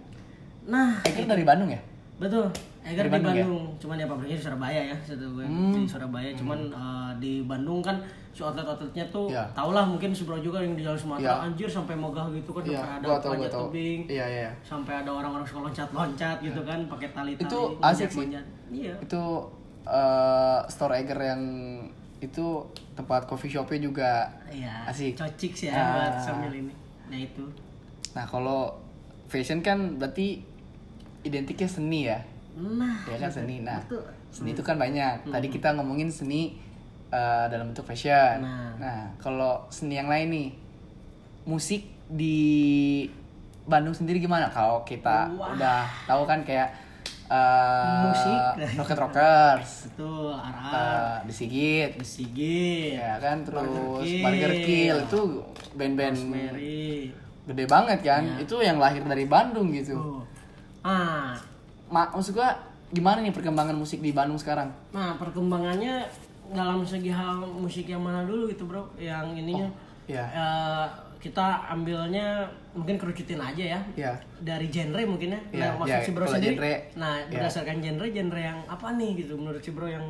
nah 0.66 1.00
Eger 1.04 1.26
dari 1.26 1.44
Bandung 1.44 1.70
ya 1.70 1.82
Betul. 2.16 2.48
Eger 2.80 2.96
Dari 2.96 3.10
di 3.10 3.14
Bandung 3.18 3.36
Bandung, 3.36 3.64
ya? 3.68 3.76
cuman 3.76 3.96
ya 3.98 4.06
pabriknya 4.08 4.38
di 4.40 4.44
Surabaya 4.46 4.82
ya, 4.88 4.96
satu 5.04 5.26
gue 5.36 5.44
Hmm. 5.44 5.74
di 5.74 5.84
Surabaya. 5.84 6.30
Cuman 6.32 6.60
eh, 6.72 7.12
di 7.20 7.34
Bandung 7.44 7.84
kan 7.84 8.00
si 8.32 8.40
outlet-outletnya 8.40 9.04
tuh 9.12 9.28
Iya. 9.28 9.44
tau 9.52 9.76
lah 9.76 9.84
mungkin 9.84 10.16
Subro 10.16 10.40
juga 10.40 10.64
yang 10.64 10.80
di 10.80 10.84
Jalan 10.86 10.96
Sumatera 10.96 11.44
Iya. 11.44 11.44
anjir 11.44 11.68
sampai 11.68 11.92
megah 11.92 12.32
gitu 12.32 12.56
kan 12.56 12.64
Iya, 12.64 12.80
sampai 12.80 12.96
ada 12.96 13.04
gua 13.04 13.20
tahu, 13.20 13.32
panjat 13.36 13.52
tebing. 13.52 14.00
Iya, 14.08 14.26
iya. 14.30 14.50
Sampai 14.62 14.94
ada 14.96 15.12
orang-orang 15.12 15.44
suka 15.44 15.60
loncat-loncat 15.66 16.38
gitu 16.40 16.62
kan 16.64 16.80
pakai 16.88 17.08
tali-tali. 17.12 17.44
Itu 17.52 17.60
asik 17.84 18.08
sih. 18.08 18.28
Iya. 18.72 18.94
itu 18.96 19.24
eh, 19.86 20.60
store 20.66 20.98
Eger 20.98 21.20
yang 21.22 21.42
itu 22.18 22.64
tempat 22.92 23.24
coffee 23.24 23.50
shopnya 23.50 23.80
juga 23.80 24.12
Iya. 24.48 24.88
Asik. 24.88 25.14
Cocik 25.14 25.52
sih 25.54 25.68
ya 25.68 25.76
Ah. 25.76 25.88
buat 25.94 26.16
sambil 26.18 26.52
ini. 26.54 26.74
Nah 27.06 27.20
itu. 27.20 27.46
nah 28.12 28.24
kalau 28.24 28.72
fashion 29.26 29.60
kan 29.60 29.78
berarti 29.96 30.40
identiknya 31.22 31.68
seni 31.68 32.08
ya 32.08 32.16
Nah. 32.56 33.04
ya 33.06 33.20
kan 33.20 33.28
seni 33.28 33.60
nah 33.60 33.76
Betul. 33.82 34.08
seni 34.32 34.56
itu 34.56 34.64
kan 34.64 34.80
banyak 34.80 35.28
tadi 35.28 35.48
kita 35.50 35.76
ngomongin 35.76 36.08
seni 36.08 36.56
eh, 37.08 37.46
dalam 37.46 37.70
bentuk 37.70 37.84
fashion 37.84 38.40
Nah. 38.40 38.72
nah 38.78 39.00
kalau 39.18 39.60
seni 39.68 39.96
yang 39.96 40.08
lain 40.08 40.28
nih 40.30 40.50
musik 41.44 41.84
di 42.08 43.04
Bandung 43.64 43.92
sendiri 43.92 44.18
gimana 44.18 44.48
kalau 44.48 44.80
kita 44.84 45.28
Wah. 45.34 45.52
udah 45.52 45.84
tahu 46.06 46.24
kan 46.24 46.40
kayak 46.42 46.70
eh, 47.26 48.04
Musik. 48.06 48.40
Rocket 48.78 49.00
Rockers 49.02 49.72
Betul, 49.90 50.32
Arab, 50.34 50.72
eh, 50.74 51.18
The 51.26 51.34
Sigit 51.34 51.92
Sigit, 52.06 53.02
ya 53.02 53.18
kan 53.18 53.42
terus 53.42 53.66
Burger 53.66 54.06
Kill. 54.06 54.22
Burger 54.24 54.54
Kill. 54.62 54.98
Itu 55.10 55.22
band-band 55.74 56.18
gede 57.46 57.66
banget 57.70 58.00
kan. 58.02 58.24
Iya. 58.26 58.42
itu 58.42 58.56
yang 58.58 58.78
lahir 58.82 59.06
dari 59.06 59.26
Bandung 59.30 59.70
gitu. 59.70 59.94
Tuh. 59.98 60.22
Ah, 60.82 61.38
Ma 61.90 62.10
maksud 62.10 62.34
gua 62.34 62.58
gimana 62.90 63.22
nih 63.22 63.34
perkembangan 63.34 63.78
musik 63.78 64.02
di 64.02 64.10
Bandung 64.10 64.38
sekarang? 64.38 64.74
Nah 64.90 65.14
perkembangannya 65.18 66.06
dalam 66.54 66.82
segi 66.86 67.10
hal 67.10 67.42
musik 67.46 67.90
yang 67.90 68.02
mana 68.02 68.26
dulu 68.26 68.50
gitu 68.50 68.66
bro? 68.66 68.86
Yang 68.98 69.46
ininya. 69.46 69.70
Iya. 70.06 70.26
eh, 70.30 70.86
kita 71.26 71.42
ambilnya 71.68 72.46
mungkin 72.72 72.96
kerucutin 72.96 73.42
aja 73.42 73.66
ya 73.72 73.82
Iya. 73.96 74.14
dari 74.40 74.70
genre 74.70 75.02
mungkin 75.04 75.34
ya. 75.34 75.42
Iya, 75.50 75.66
Nah, 75.66 75.72
maksud 75.76 75.90
iya, 75.92 76.06
si 76.06 76.12
bro 76.12 76.26
sendiri. 76.28 76.54
genre, 76.54 76.74
nah, 76.94 77.14
iya. 77.18 77.30
berdasarkan 77.32 77.78
genre, 77.80 78.06
genre 78.08 78.42
yang 78.44 78.60
apa 78.66 78.88
nih 78.94 79.12
gitu 79.18 79.34
menurut 79.34 79.58
si 79.60 79.72
bro 79.72 79.88
yang 79.88 80.06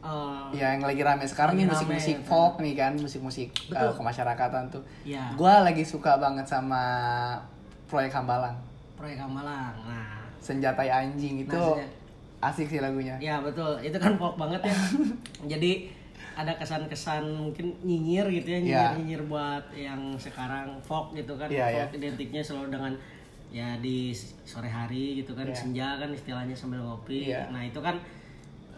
eh, 0.00 0.44
Ya 0.54 0.72
yang 0.72 0.82
lagi 0.82 1.02
rame 1.02 1.24
sekarang 1.24 1.54
Lagi 1.54 1.60
nih 1.60 1.68
musik-musik 1.68 2.16
ya. 2.16 2.24
folk 2.24 2.54
nih 2.56 2.74
kan, 2.74 2.92
musik-musik 2.94 3.48
uh, 3.70 3.90
kemasyarakatan 3.90 4.70
tuh. 4.70 4.82
ya 5.02 5.34
Gua 5.34 5.60
lagi 5.60 5.82
suka 5.82 6.16
banget 6.16 6.46
sama 6.46 6.80
proyek 7.84 8.14
Hambalang. 8.14 8.54
proyek 8.94 9.18
Kamalang. 9.18 9.74
Nah, 9.82 10.20
Senjatai 10.38 10.88
anjing 10.88 11.42
itu 11.42 11.52
Nah, 11.52 11.80
asik 12.42 12.64
sih 12.66 12.78
lagunya. 12.78 13.16
ya 13.18 13.40
betul. 13.40 13.76
Itu 13.78 13.96
kan 13.96 14.14
folk 14.14 14.36
banget 14.36 14.60
ya. 14.62 14.76
Jadi 15.52 15.90
ada 16.34 16.52
kesan-kesan 16.54 17.24
mungkin 17.26 17.74
nyinyir 17.80 18.26
gitu 18.30 18.48
ya, 18.48 18.58
nyinyir-nyinyir 18.60 19.22
buat 19.26 19.64
yang 19.72 20.14
sekarang 20.16 20.78
folk 20.80 21.12
gitu 21.12 21.34
kan. 21.34 21.48
Iya, 21.48 21.86
folk 21.88 21.98
identiknya 21.98 22.40
selalu 22.40 22.74
dengan 22.74 22.92
ya 23.50 23.74
di 23.82 24.14
sore 24.44 24.66
hari 24.66 25.18
gitu 25.18 25.34
kan, 25.34 25.46
Iya. 25.46 25.56
senja 25.56 25.88
kan 25.98 26.10
istilahnya 26.10 26.54
sambil 26.54 26.80
ngopi. 26.80 27.30
Iya. 27.30 27.50
Nah, 27.50 27.62
itu 27.62 27.82
kan 27.82 27.98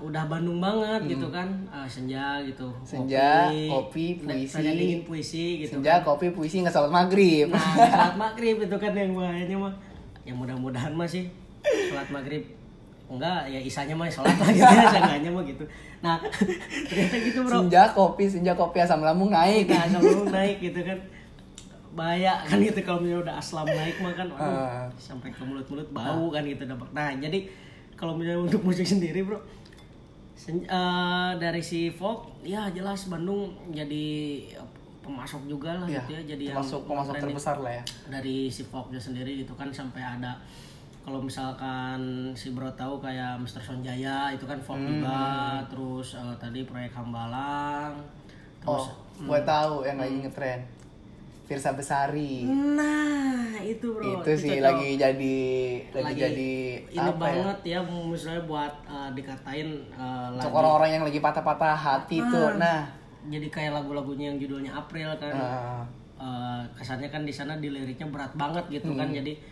udah 0.03 0.27
Bandung 0.27 0.59
banget 0.59 1.15
gitu 1.15 1.31
kan 1.31 1.47
Eh, 1.71 1.87
senja 1.87 2.43
gitu 2.43 2.67
Senja, 2.83 3.47
kopi, 3.71 4.19
Nah, 4.25 4.35
puisi. 4.35 4.51
tanya 4.51 4.73
dingin 4.75 5.01
puisi 5.07 5.47
gitu 5.63 5.79
Senja, 5.79 6.03
kopi, 6.03 6.35
puisi, 6.35 6.65
nggak 6.65 6.75
salat 6.75 6.91
maghrib. 6.91 7.53
Nah, 7.53 7.61
salat 7.87 8.17
maghrib 8.19 8.57
itu 8.59 8.77
kan 8.77 8.91
yang 8.93 9.15
bahayanya 9.15 9.57
mah. 9.61 9.75
Ya 10.25 10.35
mudah-mudahan 10.35 10.91
mah 10.91 11.07
sih 11.07 11.31
salat 11.63 12.09
maghrib 12.11 12.43
enggak 13.13 13.45
ya 13.47 13.61
isanya 13.61 13.93
mah 13.93 14.07
sholat 14.07 14.33
lah 14.33 14.49
gitu 14.49 14.65
ya 14.65 14.87
seenggaknya 14.89 15.31
mah 15.31 15.45
gitu 15.45 15.65
nah 15.99 16.17
ternyata 16.89 17.17
gitu 17.21 17.39
bro 17.41 17.53
Senja, 17.61 17.83
kopi, 17.91 18.25
senja, 18.27 18.53
kopi, 18.53 18.79
asam 18.79 19.01
lambung 19.01 19.29
naik. 19.29 19.67
nah 19.67 19.85
kalau 19.93 20.25
naik 20.27 20.59
gitu 20.59 20.81
kan 20.81 20.99
bahaya 21.93 22.41
kan 22.41 22.57
gitu 22.59 22.81
kalau 22.81 22.99
misalnya 22.99 23.23
udah 23.23 23.35
aslam 23.37 23.67
naik 23.67 23.97
mah 23.99 24.13
kan 24.13 24.27
aduh, 24.27 24.41
Ah. 24.41 24.89
sampai 24.97 25.29
ke 25.29 25.43
mulut-mulut 25.43 25.89
bau 25.91 26.27
kan 26.29 26.43
gitu 26.43 26.65
dampak 26.65 26.89
nah 26.91 27.13
jadi 27.13 27.45
kalau 27.95 28.17
misalnya 28.17 28.43
untuk 28.43 28.63
musik 28.63 28.83
sendiri 28.85 29.21
bro 29.21 29.37
sen- 30.35 30.65
eh, 30.65 31.31
dari 31.37 31.61
si 31.61 31.87
folk 31.89 32.41
ya 32.41 32.67
jelas 32.69 33.07
Bandung 33.07 33.53
jadi 33.69 34.07
pemasok 34.99 35.43
juga 35.47 35.77
lah 35.77 35.87
Ya, 35.87 36.01
gitu 36.01 36.11
ya 36.13 36.23
jadi 36.29 36.45
termasuk 36.51 36.81
pemasok 36.83 37.13
ngetrendin 37.13 37.29
terbesar 37.29 37.57
lah 37.59 37.73
ya. 37.75 37.85
dari 38.09 38.37
si 38.49 38.63
folknya 38.65 38.99
sendiri 38.99 39.33
gitu 39.37 39.53
kan 39.53 39.69
sampai 39.69 40.01
ada 40.01 40.39
kalau 41.03 41.19
misalkan 41.19 41.99
si 42.33 42.51
bro 42.51 42.71
tahu 42.73 42.99
kayak 42.99 43.35
Mr. 43.37 43.59
Sonjaya 43.59 44.31
itu 44.31 44.47
kan 44.47 44.55
folk 44.57 44.79
juga 44.79 45.59
terus 45.67 46.15
eh, 46.15 46.37
tadi 46.37 46.63
proyek 46.63 46.93
Hambalang 46.93 47.99
Oh, 48.63 48.79
terus 48.79 48.95
gue 49.19 49.41
tahu 49.43 49.83
yang 49.83 49.99
lagi 49.99 50.23
ngetren. 50.23 50.63
Firsa 51.43 51.75
Besari. 51.75 52.47
nah 52.47 53.59
itu 53.59 53.91
bro 53.93 54.23
itu 54.23 54.31
sih 54.39 54.57
cocok. 54.57 54.63
lagi 54.63 54.89
jadi 54.95 55.39
lagi, 55.93 56.15
jadi 56.17 56.53
ini 56.87 57.03
apa 57.03 57.11
ya? 57.11 57.19
banget 57.19 57.59
ya, 57.67 57.79
misalnya 57.83 58.43
buat 58.47 58.73
eh, 58.87 59.11
dikatain 59.13 59.69
Untuk 60.31 60.39
lagi 60.39 60.55
orang-orang 60.55 60.91
yang 60.93 61.05
lagi 61.05 61.19
patah-patah 61.19 61.75
hati 61.75 62.23
tuh. 62.23 62.55
Nah, 62.57 62.87
jadi 63.27 63.51
kayak 63.51 63.75
lagu-lagunya 63.75 64.31
yang 64.31 64.39
judulnya 64.39 64.71
April 64.73 65.11
kan 65.19 65.35
eh, 65.35 65.83
Eh, 66.23 66.63
kesannya 66.79 67.11
kan 67.11 67.27
di 67.27 67.35
sana 67.35 67.59
di 67.59 67.67
liriknya 67.67 68.07
berat 68.07 68.31
banget 68.39 68.63
gitu 68.71 68.95
kan 68.95 69.11
Hmm. 69.11 69.19
jadi 69.19 69.35
eh, 69.35 69.43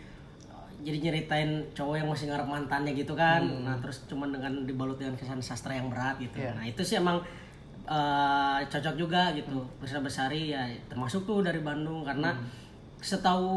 jadi 0.81 0.97
nyeritain 0.99 1.61
cowok 1.71 1.95
yang 1.97 2.07
masih 2.07 2.25
ngarep 2.27 2.45
mantannya 2.45 2.91
gitu 2.91 3.13
kan. 3.13 3.41
Hmm. 3.41 3.63
nah 3.63 3.75
terus 3.77 4.05
cuman 4.05 4.29
dengan 4.29 4.65
dibalut 4.65 4.97
dengan 4.97 5.13
kesan 5.13 5.37
sastra 5.39 5.73
yang 5.73 5.87
berat 5.87 6.17
gitu. 6.17 6.37
Iya. 6.37 6.53
nah 6.53 6.65
itu 6.65 6.81
sih 6.81 6.97
emang 6.97 7.21
eh, 7.83 8.59
cocok 8.65 8.95
juga 8.95 9.33
gitu. 9.33 9.51
Besar 9.77 9.99
besari 9.99 10.49
ya 10.49 10.63
termasuk 10.87 11.23
tuh 11.23 11.41
dari 11.41 11.59
Bandung. 11.59 12.01
Karena 12.01 12.31
Hmm. 12.31 12.45
setahu 13.01 13.51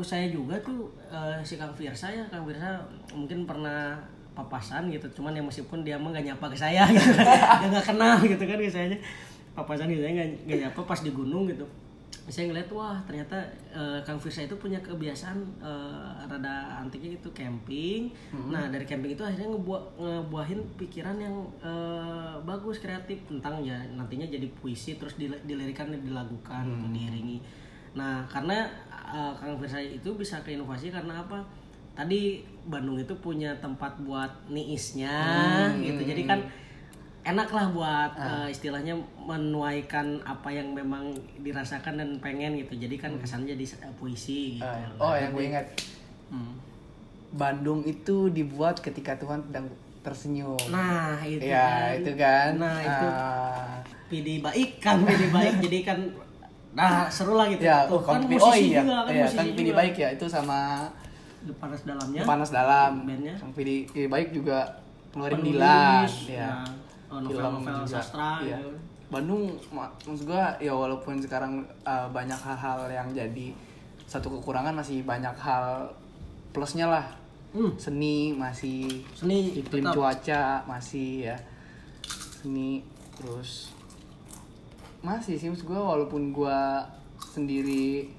saya 0.00 0.28
juga 0.28 0.54
tuh 0.60 0.86
eh, 1.08 1.40
si 1.40 1.56
Kang 1.56 1.72
Firsa 1.72 2.08
ya 2.08 2.24
Kang 2.28 2.44
Firsa 2.44 2.76
mungkin 3.10 3.44
pernah 3.44 3.96
papasan 4.32 4.92
gitu. 4.92 5.08
Cuman 5.12 5.32
ya 5.32 5.40
meskipun 5.40 5.80
dia 5.80 5.96
mah 5.96 6.12
gak 6.12 6.28
nyapa 6.28 6.46
ke 6.46 6.56
saya 6.56 6.84
gitu 6.92 7.16
dia 7.60 7.66
nggak 7.66 7.86
kenal 7.88 8.20
gitu 8.20 8.44
kan 8.44 8.56
ke 8.56 8.68
saya 8.68 8.92
papasan 9.56 9.88
gitu 9.88 10.04
saya 10.04 10.12
nggak 10.12 10.28
nggak 10.44 10.58
nyapa 10.68 10.80
pas 10.84 11.00
di 11.00 11.10
gunung 11.10 11.48
gitu 11.48 11.64
saya 12.26 12.50
ngeliat 12.50 12.66
wah 12.74 12.98
ternyata 13.06 13.38
eh, 13.70 14.02
Kang 14.02 14.18
Firsa 14.18 14.42
itu 14.42 14.58
punya 14.58 14.82
kebiasaan 14.82 15.38
eh, 15.62 16.26
rada 16.26 16.82
antiknya 16.82 17.14
gitu 17.14 17.30
camping. 17.30 18.10
Nah 18.50 18.66
dari 18.66 18.82
camping 18.82 19.14
itu 19.14 19.22
akhirnya 19.22 19.54
ngebuah 19.54 19.82
ngebuahin 19.94 20.60
pikiran 20.74 21.16
yang 21.22 21.46
eh, 21.62 22.34
bagus 22.42 22.82
kreatif. 22.82 23.22
Tentang 23.30 23.62
ya 23.62 23.78
nantinya 23.94 24.26
jadi 24.26 24.50
puisi 24.58 24.98
terus 24.98 25.14
dil- 25.14 25.38
dilirikan 25.46 25.86
dan 25.94 26.02
dilagukan 26.02 26.66
gitu, 26.66 26.86
diiringi. 26.90 27.38
Nah 27.94 28.26
karena 28.26 28.66
eh, 28.90 29.32
Kang 29.38 29.54
Firsa 29.62 29.78
itu 29.78 30.10
bisa 30.18 30.42
ke 30.42 30.58
inovasi 30.58 30.90
karena 30.90 31.22
apa? 31.22 31.46
Tadi 31.94 32.42
Bandung 32.66 32.98
itu 32.98 33.14
punya 33.22 33.54
tempat 33.62 33.96
buat 34.02 34.28
niisnya 34.50 35.14
gitu. 35.80 36.02
Jadi 36.02 36.22
kan 36.26 36.42
enak 37.26 37.48
lah 37.50 37.66
buat 37.68 38.12
eh, 38.14 38.48
istilahnya 38.48 38.94
menuaikan 39.18 40.22
apa 40.22 40.46
yang 40.48 40.70
memang 40.70 41.10
dirasakan 41.36 41.98
dan 41.98 42.10
pengen 42.16 42.54
gitu 42.56 42.78
jadi 42.78 42.94
kan 42.96 43.18
kesannya 43.18 43.52
jadi 43.52 43.66
eh, 43.82 43.94
puisi 43.94 44.56
gitu 44.56 44.64
eh, 44.64 44.86
oh 44.96 45.12
yang 45.12 45.30
gue 45.30 45.44
ingat 45.44 45.66
Hmm. 46.26 46.58
Bandung 47.30 47.82
itu 47.82 48.26
dibuat 48.28 48.82
ketika 48.82 49.14
Tuhan 49.14 49.38
sedang 49.40 49.70
tersenyum. 50.00 50.58
nah 50.68 51.18
itu 51.20 51.38
ya 51.40 51.62
kan. 51.62 51.98
itu 51.98 52.12
kan. 52.16 52.50
nah 52.56 52.78
itu 52.78 53.06
Ah, 53.06 53.78
pilih 54.06 54.36
baik 54.40 54.70
kan 54.78 55.02
pilih 55.02 55.30
baik 55.30 55.54
jadi 55.66 55.78
kan 55.84 55.98
nah 56.72 57.06
seru 57.06 57.34
lah 57.34 57.46
gitu 57.46 57.62
ya, 57.62 57.86
Tuh, 57.86 57.94
oh, 57.94 58.02
kan 58.02 58.22
musisi 58.22 58.42
oh 58.42 58.54
iya, 58.54 58.78
juga 58.82 58.96
kan 59.02 59.12
iya, 59.12 59.22
musisi 59.22 59.38
kan 59.38 59.46
pilih 59.48 59.70
juga. 59.70 59.80
baik 59.80 59.94
ya 59.96 60.08
itu 60.12 60.26
sama 60.26 60.58
panas 61.56 61.80
dalamnya 61.82 62.22
panas 62.22 62.50
dalam. 62.50 62.92
bandnya 63.02 63.34
Yang 63.38 63.52
pilih, 63.54 63.78
pilih 63.88 64.08
baik 64.10 64.28
juga 64.30 64.58
ngeluarin 65.10 65.40
Dilan, 65.40 66.06
ya. 66.26 66.34
ya. 66.42 66.50
Oh, 67.06 67.18
novel-novel 67.18 67.82
juga. 67.82 67.96
sastra 67.96 68.40
Iya. 68.40 68.58
gitu. 68.58 68.70
Bandung 69.06 69.46
ma- 69.70 69.92
maksud 70.02 70.26
gua 70.26 70.50
ya 70.58 70.74
walaupun 70.74 71.22
sekarang 71.22 71.52
uh, 71.82 72.10
banyak 72.10 72.34
hal-hal 72.36 72.86
yang 72.86 73.08
jadi 73.10 73.54
satu 74.02 74.26
kekurangan 74.32 74.74
masih 74.74 75.02
banyak 75.02 75.34
hal 75.36 75.86
plusnya 76.50 76.86
lah. 76.86 77.06
Hmm. 77.54 77.70
Seni 77.78 78.34
masih 78.34 79.06
seni 79.14 79.54
iklim 79.56 79.86
tetap. 79.86 79.94
cuaca 79.94 80.42
masih 80.66 81.30
ya. 81.30 81.36
Seni 82.36 82.82
terus 83.14 83.70
masih 85.00 85.38
sih 85.38 85.46
maksud 85.46 85.64
gua 85.64 85.94
walaupun 85.94 86.34
gua 86.34 86.82
sendiri 87.22 88.10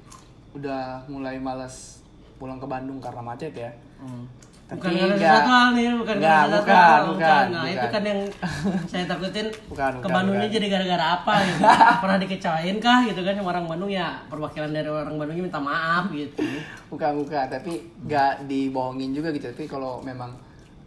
udah 0.55 1.03
mulai 1.05 1.35
malas 1.37 1.99
pulang 2.37 2.57
ke 2.57 2.65
Bandung 2.65 3.03
karena 3.03 3.19
macet 3.19 3.51
ya. 3.51 3.71
Hmm. 3.99 4.23
Tapi 4.67 4.83
bukan 4.83 4.91
karena 4.91 5.15
sesuatu 5.15 5.47
hal 5.49 5.67
nih, 5.71 5.85
bukan 5.95 6.15
karena 6.17 6.27
sesuatu 6.43 6.59
bukan, 6.59 6.75
hal, 6.75 7.01
bukan, 7.07 7.45
Nah, 7.47 7.63
bukan. 7.63 7.71
itu 7.71 7.87
kan 7.87 8.03
yang 8.03 8.21
saya 8.91 9.05
takutin 9.07 9.47
Bukan, 9.65 9.91
ke 9.93 9.97
bukan, 9.97 10.11
Bandungnya 10.11 10.43
bukan. 10.43 10.57
jadi 10.59 10.67
gara-gara 10.67 11.05
apa 11.15 11.33
gitu. 11.47 11.61
Pernah 11.97 12.17
dikecewain 12.19 12.77
kah 12.77 12.99
gitu 13.01 13.21
kan 13.23 13.33
sama 13.33 13.49
orang 13.49 13.65
Bandung? 13.65 13.87
Ya 13.89 14.07
perwakilan 14.27 14.69
dari 14.69 14.89
orang 14.89 15.15
Bandungnya 15.15 15.43
minta 15.45 15.61
maaf 15.61 16.11
gitu. 16.11 16.43
bukan 16.87 17.11
bukan. 17.17 17.45
Tapi 17.47 17.71
nggak 18.03 18.33
dibohongin 18.43 19.15
juga 19.15 19.31
gitu. 19.31 19.47
Tapi 19.47 19.63
kalau 19.65 20.03
memang 20.03 20.35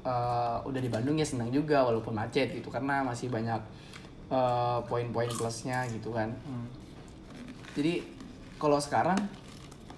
eh, 0.01 0.57
udah 0.61 0.81
di 0.81 0.91
Bandung 0.93 1.17
ya 1.17 1.25
senang 1.25 1.49
juga 1.49 1.81
walaupun 1.81 2.13
macet 2.13 2.53
gitu. 2.53 2.69
Karena 2.69 3.01
masih 3.01 3.33
banyak 3.33 3.61
eh, 4.29 4.79
poin-poin 4.85 5.33
plusnya 5.33 5.89
gitu 5.89 6.13
kan. 6.13 6.29
Jadi 7.73 8.05
kalau 8.57 8.77
sekarang 8.77 9.17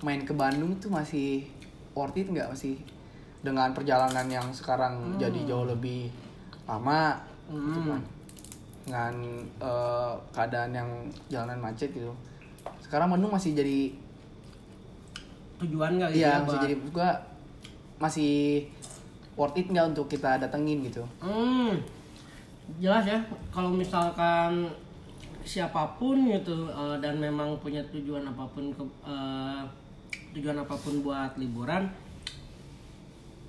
main 0.01 0.22
ke 0.22 0.30
Bandung 0.30 0.78
tuh 0.78 0.87
masih 0.87 1.51
worth 1.93 2.14
it 2.14 2.30
nggak? 2.30 2.47
Masih 2.47 2.78
dengan 3.43 3.74
perjalanan 3.74 4.26
yang 4.30 4.47
sekarang 4.55 5.18
jadi 5.18 5.45
jauh 5.47 5.66
lebih 5.66 6.09
lama 6.64 7.18
gitu 7.51 7.80
kan 7.90 8.03
dengan 8.82 9.14
eh, 9.62 10.12
keadaan 10.34 10.70
yang 10.74 10.90
jalanan 11.30 11.59
macet 11.59 11.90
gitu 11.90 12.14
sekarang 12.82 13.11
Bandung 13.11 13.34
masih 13.34 13.55
jadi 13.55 13.95
Tujuan 15.62 15.95
nggak 15.95 16.11
gitu 16.11 16.20
Iya, 16.26 16.30
ya, 16.30 16.43
masih 16.43 16.59
jadi 16.59 16.74
juga 16.82 17.09
masih 18.03 18.34
worth 19.38 19.55
it 19.55 19.66
nggak 19.70 19.95
untuk 19.95 20.07
kita 20.11 20.43
datengin 20.43 20.82
gitu. 20.82 21.07
Hmm, 21.22 21.78
jelas 22.82 23.07
ya. 23.07 23.22
Kalau 23.55 23.70
misalkan 23.70 24.66
siapa 25.47 25.86
pun 25.99 26.26
gitu 26.26 26.66
eh, 26.66 26.97
dan 26.99 27.18
memang 27.22 27.55
punya 27.62 27.82
tujuan 27.95 28.26
apa 28.26 28.43
pun 28.51 28.74
ke 28.74 28.82
eh, 29.07 29.62
tujuan 30.34 30.59
apa 30.59 30.74
pun 30.74 30.99
buat 31.07 31.38
liburan, 31.38 31.86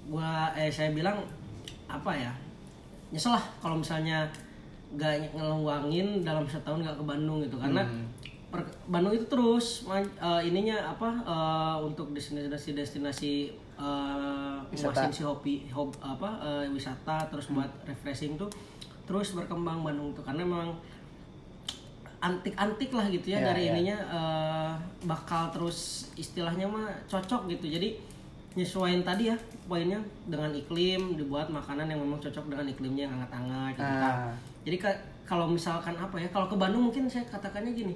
gua 0.10 0.52
eh 0.58 0.68
saya 0.72 0.92
bilang 0.92 1.22
apa 1.88 2.12
ya 2.12 2.32
nyesel 3.14 3.32
lah 3.32 3.44
kalau 3.62 3.78
misalnya 3.78 4.26
gak 4.98 5.22
ngeluangin 5.34 6.22
dalam 6.22 6.46
setahun 6.46 6.82
gak 6.82 6.98
ke 6.98 7.06
Bandung 7.06 7.42
gitu. 7.42 7.58
Karena 7.58 7.82
per- 8.54 8.74
Bandung 8.90 9.14
itu 9.14 9.26
terus 9.26 9.86
eh, 9.90 10.42
ininya 10.46 10.94
apa 10.94 11.10
eh, 11.26 11.76
untuk 11.82 12.14
destinasi 12.14 12.78
destinasi 12.78 13.34
uh, 13.78 14.62
Wisata. 14.70 15.10
si 15.10 15.26
hobi 15.26 15.66
hob, 15.74 15.90
apa 15.98 16.30
eh, 16.42 16.66
wisata 16.70 17.26
terus 17.34 17.50
buat 17.50 17.70
refreshing 17.90 18.38
tuh 18.38 18.50
terus 19.10 19.34
berkembang 19.34 19.82
Bandung 19.82 20.14
tuh. 20.14 20.22
Karena 20.22 20.46
memang 20.46 20.74
antik-antik 22.24 22.96
lah 22.96 23.04
gitu 23.12 23.36
ya 23.36 23.44
Iya, 23.44 23.46
dari 23.52 23.62
iya. 23.68 23.72
ininya 23.76 23.98
eh, 24.00 24.74
bakal 25.10 25.50
terus 25.50 26.10
istilahnya 26.16 26.70
mah 26.70 26.88
cocok 27.10 27.50
gitu. 27.52 27.68
Jadi 27.68 27.98
nyesuaiin 28.54 29.02
tadi 29.02 29.28
ya 29.28 29.38
poinnya 29.64 29.98
dengan 30.24 30.52
iklim 30.52 31.16
dibuat 31.16 31.50
makanan 31.50 31.88
yang 31.88 32.00
memang 32.00 32.20
cocok 32.20 32.46
dengan 32.48 32.66
iklimnya 32.66 33.04
yang 33.04 33.14
hangat-hangat 33.16 33.74
gitu. 33.74 33.96
Ah. 34.00 34.30
jadi 34.62 34.78
ka- 34.80 35.02
kalau 35.24 35.48
misalkan 35.48 35.96
apa 35.96 36.16
ya 36.16 36.28
kalau 36.28 36.46
ke 36.46 36.54
Bandung 36.54 36.86
mungkin 36.86 37.06
saya 37.06 37.26
katakannya 37.26 37.74
gini 37.74 37.96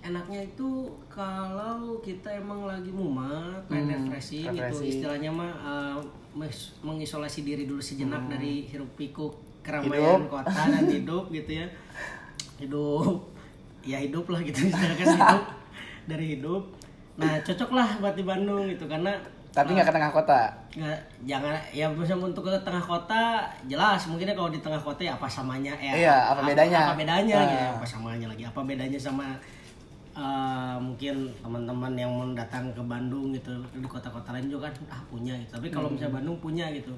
enaknya 0.00 0.46
itu 0.46 0.68
kalau 1.08 1.98
kita 1.98 2.30
emang 2.32 2.62
lagi 2.64 2.88
mumet 2.88 3.66
pengen 3.66 4.06
refreshing 4.06 4.46
gitu 4.48 4.78
istilahnya 4.80 5.28
mah 5.28 5.52
mes- 6.32 6.78
mengisolasi 6.80 7.42
diri 7.42 7.64
dulu 7.64 7.80
sejenak 7.80 8.22
dari 8.28 8.64
hiruk 8.64 8.94
pikuk 8.94 9.34
Hmm. 9.60 9.84
keramaian 9.84 10.22
Hidup. 10.22 10.30
kota 10.30 10.62
dan 10.70 10.86
hidup 10.96 11.24
gitu 11.28 11.50
ya 11.52 11.66
hidup 12.56 13.14
ya 13.82 13.98
hidup 13.98 14.24
lah 14.26 14.40
gitu 14.40 14.58
istilahnya 14.64 14.96
kan 14.96 15.08
hidup 15.12 15.42
dari 16.10 16.24
hidup 16.30 16.62
nah 17.14 17.36
cocok 17.38 17.70
lah 17.72 17.88
buat 17.98 18.14
di 18.14 18.22
Bandung 18.22 18.64
gitu 18.64 18.86
karena 18.86 19.12
Tapi 19.48 19.68
nggak 19.70 19.84
ke 19.84 19.94
tengah 19.94 20.12
kota. 20.12 20.40
nggak 20.70 20.98
jangan 21.24 21.50
ya 21.70 21.86
misalnya 21.88 22.26
untuk 22.26 22.44
ke 22.44 22.54
tengah 22.60 22.78
kota 22.80 23.42
jelas 23.64 23.98
mungkinnya 24.04 24.32
kalau 24.32 24.46
di 24.48 24.58
tengah 24.58 24.78
kota 24.78 25.00
ya 25.00 25.12
apa 25.12 25.26
samanya 25.26 25.74
eh, 25.74 25.98
Iya, 25.98 26.14
apa 26.28 26.40
bedanya? 26.44 26.80
apa 26.84 26.94
bedanya 26.94 27.34
Ah. 27.34 27.44
gitu 27.44 27.66
apa 27.74 27.86
samanya 27.88 28.26
lagi 28.28 28.42
apa 28.42 28.60
bedanya 28.62 28.94
sama 28.96 29.26
eh, 30.12 30.76
mungkin 30.76 31.14
teman-teman 31.36 31.92
yang 31.92 32.08
mau 32.08 32.26
datang 32.32 32.70
ke 32.70 32.80
Bandung 32.80 33.30
gitu 33.32 33.50
di 33.72 33.84
kota-kota 33.84 34.30
lain 34.30 34.46
juga 34.46 34.66
kan 34.66 34.74
ah 34.88 35.02
punya 35.04 35.34
gitu 35.36 35.50
tapi 35.52 35.68
kalau 35.68 35.88
misalnya 35.88 36.14
Bandung 36.16 36.38
punya 36.38 36.70
gitu 36.70 36.94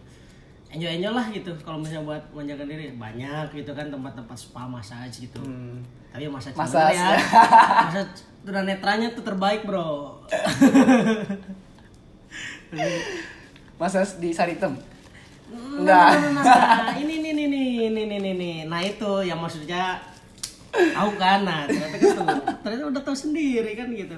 enjoy 0.69 0.91
enjoy 0.93 1.11
lah 1.11 1.27
gitu 1.27 1.51
kalau 1.59 1.79
misalnya 1.79 2.05
buat 2.07 2.23
manjakan 2.31 2.67
diri 2.67 2.95
banyak 2.95 3.47
gitu 3.55 3.71
kan 3.71 3.89
tempat-tempat 3.89 4.37
spa 4.37 4.65
massage 4.65 5.23
gitu 5.23 5.41
Hmm. 5.41 5.81
tapi 6.11 6.25
ya 6.25 6.31
massage 6.31 6.55
Massage. 6.55 6.95
ya 6.95 7.09
massage 7.87 8.13
tunanetranya 8.41 9.09
tuh 9.11 9.23
terbaik 9.23 9.65
bro 9.65 10.21
masa 13.81 14.05
di 14.21 14.31
saritem 14.31 14.77
enggak. 15.51 16.09
Nah, 16.41 16.95
ini 16.95 17.23
ini 17.23 17.31
ini 17.35 17.63
ini 17.91 18.01
ini 18.07 18.17
ini. 18.19 18.53
Nah 18.67 18.81
itu 18.85 19.27
yang 19.27 19.41
maksudnya 19.43 19.99
tahu 20.71 21.19
kan 21.19 21.43
nah 21.43 21.67
ternyata 21.67 21.97
kan 21.99 22.27
ternyata 22.63 22.85
udah 22.87 23.03
tahu 23.03 23.17
sendiri 23.17 23.75
kan 23.75 23.91
gitu. 23.91 24.15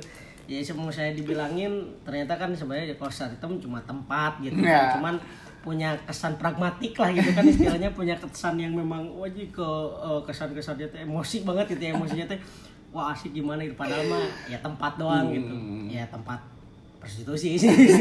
Ya 0.50 0.60
semua 0.60 0.92
saya 0.92 1.16
dibilangin 1.16 1.96
ternyata 2.04 2.36
kan 2.36 2.52
sebenarnya 2.52 2.92
ya 2.92 2.96
kalau 3.00 3.12
saritem 3.12 3.56
cuma 3.62 3.80
tempat 3.86 4.42
gitu. 4.44 4.60
Ya. 4.60 4.98
cuman 4.98 5.16
punya 5.62 5.94
kesan 6.04 6.36
pragmatik 6.36 6.98
lah 6.98 7.14
gitu 7.14 7.30
kan. 7.32 7.44
Istilahnya 7.46 7.90
punya 7.94 8.18
kesan 8.18 8.60
yang 8.60 8.76
memang 8.76 9.08
wajib 9.16 9.54
ke 9.54 9.68
uh, 10.02 10.20
kesan-kesannya 10.26 10.90
tuh 10.90 11.00
emosi 11.00 11.46
banget 11.48 11.78
gitu. 11.78 11.82
Ya 11.88 11.90
emosinya 11.96 12.26
tuh 12.28 12.38
wah 12.92 13.16
asik 13.16 13.32
gimana 13.32 13.64
itu 13.64 13.72
padahal 13.72 14.04
mah 14.04 14.26
ya 14.52 14.60
tempat 14.60 15.00
doang 15.00 15.32
gitu. 15.32 15.48
hmm. 15.48 15.88
gitu 15.88 15.96
ya 15.96 16.04
tempat 16.12 16.51
prostitusi 17.02 17.58
sih 17.58 17.66
gitu. 17.90 17.98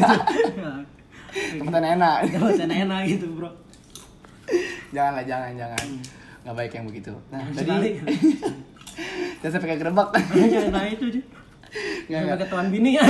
Tempat 1.58 1.84
enak. 1.97 2.18
Tempat 2.38 2.70
enak 2.70 3.02
gitu 3.10 3.26
bro 3.34 3.49
jangan 4.91 5.14
lah, 5.20 5.26
jangan, 5.26 5.52
jangan. 5.56 5.86
Nggak 6.43 6.56
baik 6.58 6.72
yang 6.76 6.86
begitu. 6.89 7.14
Nah, 7.32 7.41
tadi 7.56 7.70
jangan 9.39 9.52
sampai 9.56 9.68
kayak 9.74 9.82
gerebek. 9.82 10.10
Jangan 10.36 10.72
nah 10.74 10.86
itu 10.86 11.06
aja. 11.08 11.22
Nggak, 11.22 12.20
Sampai 12.20 12.28
nggak. 12.28 12.39
ke 12.39 12.45
tuan 12.52 12.68
bini 12.68 12.91
ya. 12.99 13.04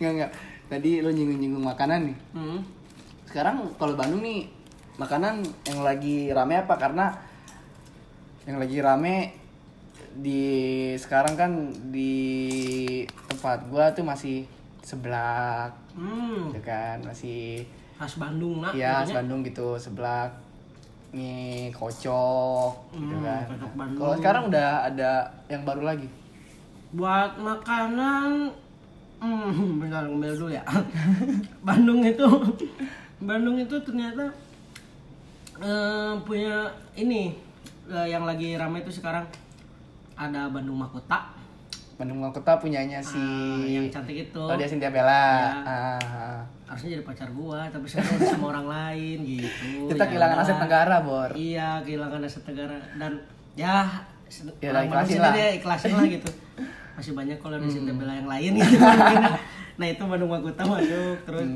Nggak, 0.00 0.12
nggak. 0.16 0.30
Tadi 0.72 0.90
lo 1.04 1.10
nyinggung-nyinggung 1.12 1.64
makanan 1.64 2.00
nih. 2.08 2.16
Hmm. 2.32 2.58
Sekarang 3.28 3.56
kalau 3.76 3.94
Bandung 3.98 4.24
nih 4.24 4.48
makanan 4.96 5.44
yang 5.68 5.80
lagi 5.84 6.32
rame 6.32 6.54
apa? 6.64 6.74
Karena 6.80 7.12
yang 8.48 8.56
lagi 8.56 8.78
rame 8.80 9.14
di 10.16 10.44
sekarang 10.94 11.34
kan 11.34 11.50
di 11.88 12.14
tempat 13.26 13.66
gua 13.66 13.90
tuh 13.90 14.02
masih 14.02 14.46
seblak, 14.80 15.74
Hmm. 15.94 16.50
ya 16.50 16.60
kan? 16.60 16.96
Masih 17.00 17.64
Khas 17.94 18.14
Bandung 18.16 18.58
nak. 18.58 18.74
ya 18.74 19.00
katanya. 19.00 19.14
Bandung 19.18 19.40
gitu 19.42 19.74
seblak 19.74 20.30
mie 21.10 21.70
kocok 21.70 22.74
gitu 22.92 23.14
Hmm, 23.14 23.22
kan. 23.22 23.44
kocok 23.48 23.72
Bandung. 23.74 24.00
Kalau 24.00 24.14
sekarang 24.18 24.42
udah 24.50 24.68
ada 24.84 25.10
yang 25.46 25.62
baru 25.62 25.82
lagi. 25.84 26.08
Buat 26.90 27.38
makanan 27.38 28.50
hmm, 29.18 29.78
bentar 29.80 30.02
ngambil 30.04 30.34
dulu 30.34 30.50
ya. 30.50 30.62
Bandung 31.66 32.02
itu 32.02 32.26
Bandung 33.22 33.56
itu 33.56 33.76
ternyata 33.80 34.26
eh, 35.56 36.12
punya 36.20 36.66
ini 36.94 37.30
eh, 37.86 38.06
yang 38.06 38.26
lagi 38.26 38.54
ramai 38.54 38.82
itu 38.82 38.90
sekarang 38.92 39.22
ada 40.14 40.46
Bandung 40.48 40.78
Makota 40.78 41.34
Bandung 41.94 42.18
Kota 42.26 42.58
punyanya 42.58 42.98
si 42.98 43.14
Ah, 43.14 43.62
yang 43.62 43.86
cantik 43.86 44.26
itu. 44.26 44.40
Oh 44.40 44.58
dia 44.58 44.66
Cynthia 44.66 44.90
Bella. 44.90 45.06
Ya. 45.06 45.62
Ah, 45.62 45.98
ah. 46.02 46.38
harusnya 46.66 46.98
jadi 46.98 47.04
pacar 47.04 47.30
gua 47.30 47.70
tapi 47.70 47.86
sekarang 47.86 48.18
sama 48.18 48.46
orang 48.50 48.66
lain 48.66 49.18
gitu 49.22 49.86
Kita 49.86 50.02
Ya 50.02 50.08
kehilangan 50.10 50.38
aset 50.42 50.58
negara, 50.58 50.96
Bor. 51.00 51.30
iya 51.32 51.78
kehilangan 51.80 52.18
aset 52.20 52.42
negara 52.44 52.74
dan 52.96 53.12
ya 53.54 53.86
Ya, 54.58 54.72
orang 54.72 54.90
ikhlasin 54.90 55.20
lah. 55.22 55.30
dia 55.30 55.48
ikhlasin 55.54 55.92
lah 55.94 56.06
gitu 56.08 56.30
masih 56.94 57.12
banyak 57.12 57.38
kalau 57.38 57.56
di 57.56 57.68
Sinta 57.68 57.92
Bella 57.92 58.10
yang 58.12 58.26
lain 58.26 58.50
gitu 58.56 58.82
nah 59.78 59.86
itu 59.86 60.02
Bandung 60.02 60.30
Makuta 60.32 60.62
masuk 60.64 61.16
terus 61.22 61.46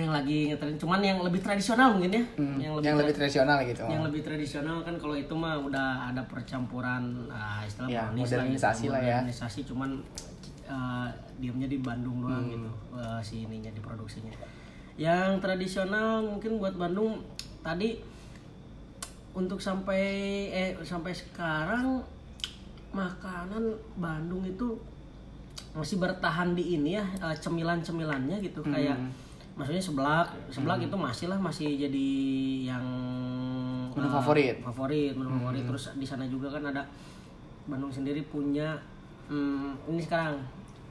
yang 0.00 0.12
lagi 0.12 0.38
ngetren 0.48 0.74
cuman 0.74 1.00
yang 1.00 1.18
lebih 1.20 1.40
tradisional 1.40 1.92
mungkin 1.92 2.12
ya 2.12 2.24
Hmm, 2.34 2.56
yang 2.56 2.72
yang 2.78 2.94
lebih 2.94 3.02
lebih 3.04 3.14
tradisional 3.16 3.58
gitu. 3.62 3.82
yang 3.84 4.02
lebih 4.02 4.22
tradisional 4.22 4.76
kan 4.80 4.94
kalau 4.94 5.14
itu 5.14 5.34
mah 5.34 5.58
udah 5.58 5.88
ada 6.08 6.22
percampuran 6.24 7.02
ah, 7.28 7.60
istilah 7.60 7.88
Ya, 7.88 8.04
modernisasi 8.10 8.86
lah 8.86 9.00
ya. 9.00 9.18
modernisasi 9.20 9.60
cuman 9.64 9.98
eh, 10.64 11.08
diamnya 11.36 11.66
di 11.66 11.78
Bandung 11.78 12.20
doang 12.20 12.42
Hmm. 12.42 12.52
gitu 12.52 12.70
eh, 12.94 13.20
si 13.20 13.42
ininya 13.42 13.70
diproduksinya 13.70 14.30
yang 14.94 15.38
tradisional 15.38 16.22
mungkin 16.24 16.56
buat 16.56 16.74
Bandung 16.74 17.22
tadi 17.60 17.98
untuk 19.32 19.58
sampai 19.58 20.02
eh 20.48 20.70
sampai 20.80 21.12
sekarang 21.12 22.02
makanan 22.90 23.64
Bandung 23.94 24.42
itu 24.44 24.74
masih 25.70 25.96
bertahan 25.96 26.52
di 26.52 26.74
ini 26.74 26.96
ya 26.96 27.04
eh, 27.20 27.36
cemilan-cemilannya 27.36 28.38
gitu 28.40 28.60
Hmm. 28.60 28.72
kayak 28.72 28.98
maksudnya 29.58 29.82
seblak 29.82 30.26
seblak 30.48 30.78
itu 30.78 30.94
masih 30.94 31.26
lah 31.26 31.36
masih 31.36 31.74
jadi 31.76 32.08
yang 32.64 32.84
Menu 33.90 34.06
eh, 34.06 34.14
favorit. 34.14 34.56
favorit 34.62 35.12
menu 35.12 35.28
favorit 35.34 35.66
terus 35.66 35.90
di 35.92 36.06
sana 36.06 36.22
juga 36.24 36.46
kan 36.48 36.62
ada 36.64 36.86
Bandung 37.66 37.90
sendiri 37.90 38.22
punya 38.24 38.78
hmm, 39.26 39.74
ini 39.88 39.98
sekarang 39.98 40.38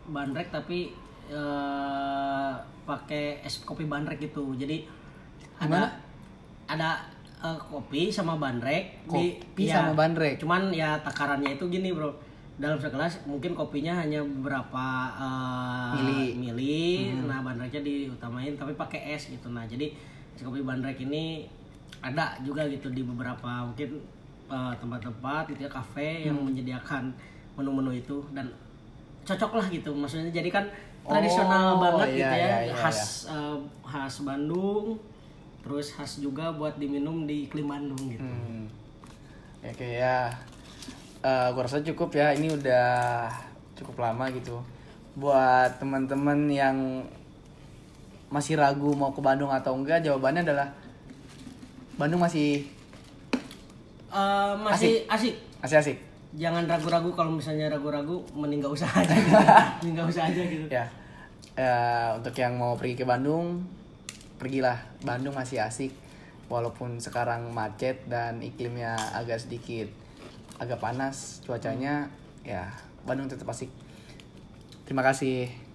bandrek 0.05 0.51
tapi 0.51 0.91
eh, 1.27 2.53
pakai 2.83 3.39
es 3.41 3.63
kopi 3.63 3.83
bandrek 3.83 4.19
gitu 4.21 4.51
jadi 4.53 4.83
Gimana? 5.57 5.87
ada 6.67 6.67
ada 6.67 6.89
eh, 7.41 7.59
kopi 7.65 8.11
sama 8.11 8.35
bandrek 8.35 9.07
di- 9.07 9.39
Kopi 9.39 9.63
ya, 9.63 9.79
sama 9.79 9.95
bandrek. 9.95 10.35
cuman 10.37 10.69
ya 10.69 10.99
takarannya 10.99 11.55
itu 11.55 11.63
gini 11.67 11.95
bro 11.95 12.11
dalam 12.57 12.81
segelas 12.81 13.21
mungkin 13.29 13.53
kopinya 13.53 14.01
hanya 14.01 14.25
beberapa 14.25 14.85
eh, 15.13 15.93
Mili. 16.01 16.21
mili. 16.35 16.81
Nah 17.23 17.45
bandreknya 17.45 17.85
diutamain 17.85 18.57
tapi 18.57 18.73
pakai 18.73 19.13
es 19.13 19.29
gitu. 19.29 19.53
Nah 19.53 19.63
jadi 19.69 19.93
es 20.33 20.41
kopi 20.41 20.65
bandrek 20.65 20.97
ini 20.99 21.45
ada 22.01 22.33
juga 22.41 22.65
gitu 22.65 22.89
di 22.89 23.05
beberapa 23.05 23.69
mungkin 23.69 24.01
eh, 24.49 24.73
tempat-tempat 24.81 25.53
gitu 25.53 25.65
ya 25.65 25.71
kafe 25.71 26.25
yang 26.25 26.37
menyediakan 26.41 27.13
menu-menu 27.53 27.93
itu. 27.93 28.25
Dan 28.33 28.49
cocok 29.21 29.51
lah 29.53 29.65
gitu. 29.69 29.93
Maksudnya 29.93 30.33
jadi 30.33 30.49
kan 30.49 30.65
tradisional 31.05 31.77
Oh, 31.77 31.79
banget 31.79 32.09
iya, 32.09 32.17
gitu 32.17 32.35
ya. 32.35 32.41
iya, 32.41 32.57
iya, 32.67 32.73
khas 32.73 33.29
eh, 33.29 33.57
khas 33.85 34.15
Bandung 34.25 34.97
terus 35.61 35.93
khas 35.93 36.17
juga 36.17 36.49
buat 36.55 36.79
diminum 36.79 37.29
di 37.29 37.45
iklim 37.45 37.69
Bandung 37.69 38.01
gitu. 38.09 38.25
Hmm. 38.25 38.65
Oke 39.61 40.01
ya. 40.01 40.31
Eh, 41.27 41.47
gua 41.51 41.63
rasa 41.67 41.83
cukup 41.83 42.15
ya. 42.15 42.31
Ini 42.31 42.47
udah 42.55 43.27
cukup 43.75 43.99
lama 43.99 44.31
gitu. 44.31 44.55
Buat 45.19 45.75
teman-teman 45.75 46.47
yang 46.47 47.03
masih 48.31 48.55
ragu 48.55 48.95
mau 48.95 49.11
ke 49.11 49.19
Bandung 49.19 49.51
atau 49.51 49.75
enggak, 49.75 50.03
jawabannya 50.03 50.47
adalah 50.47 50.67
Bandung 51.99 52.23
masih 52.23 52.63
Eh, 54.07 54.53
masih 54.63 55.03
asik. 55.11 55.35
masih 55.59 55.77
asik. 55.83 55.97
Jangan 56.39 56.63
ragu-ragu 56.63 57.11
kalau 57.11 57.35
misalnya 57.35 57.67
ragu-ragu 57.67 58.23
mending 58.31 58.63
gak 58.63 58.71
usah 58.71 58.87
aja 58.87 59.11
gitu. 59.11 59.35
mending 59.83 59.95
gak 59.99 60.07
usah 60.07 60.23
aja 60.31 60.41
gitu. 60.47 60.65
Ya. 60.71 60.85
Eh, 61.59 62.07
untuk 62.15 62.31
yang 62.39 62.55
mau 62.55 62.79
pergi 62.79 62.95
ke 62.95 63.03
Bandung, 63.03 63.67
pergilah. 64.39 64.79
Bandung 65.03 65.35
masih 65.35 65.59
asik. 65.59 65.91
Walaupun 66.47 67.03
sekarang 67.03 67.51
macet 67.51 68.07
dan 68.07 68.39
iklimnya 68.39 68.95
agak 69.11 69.43
sedikit 69.43 69.91
agak 70.57 70.81
panas 70.81 71.41
cuacanya, 71.45 72.09
ya 72.41 72.69
Bandung 73.05 73.29
tetap 73.29 73.47
asik. 73.49 73.69
Terima 74.83 75.05
kasih. 75.05 75.66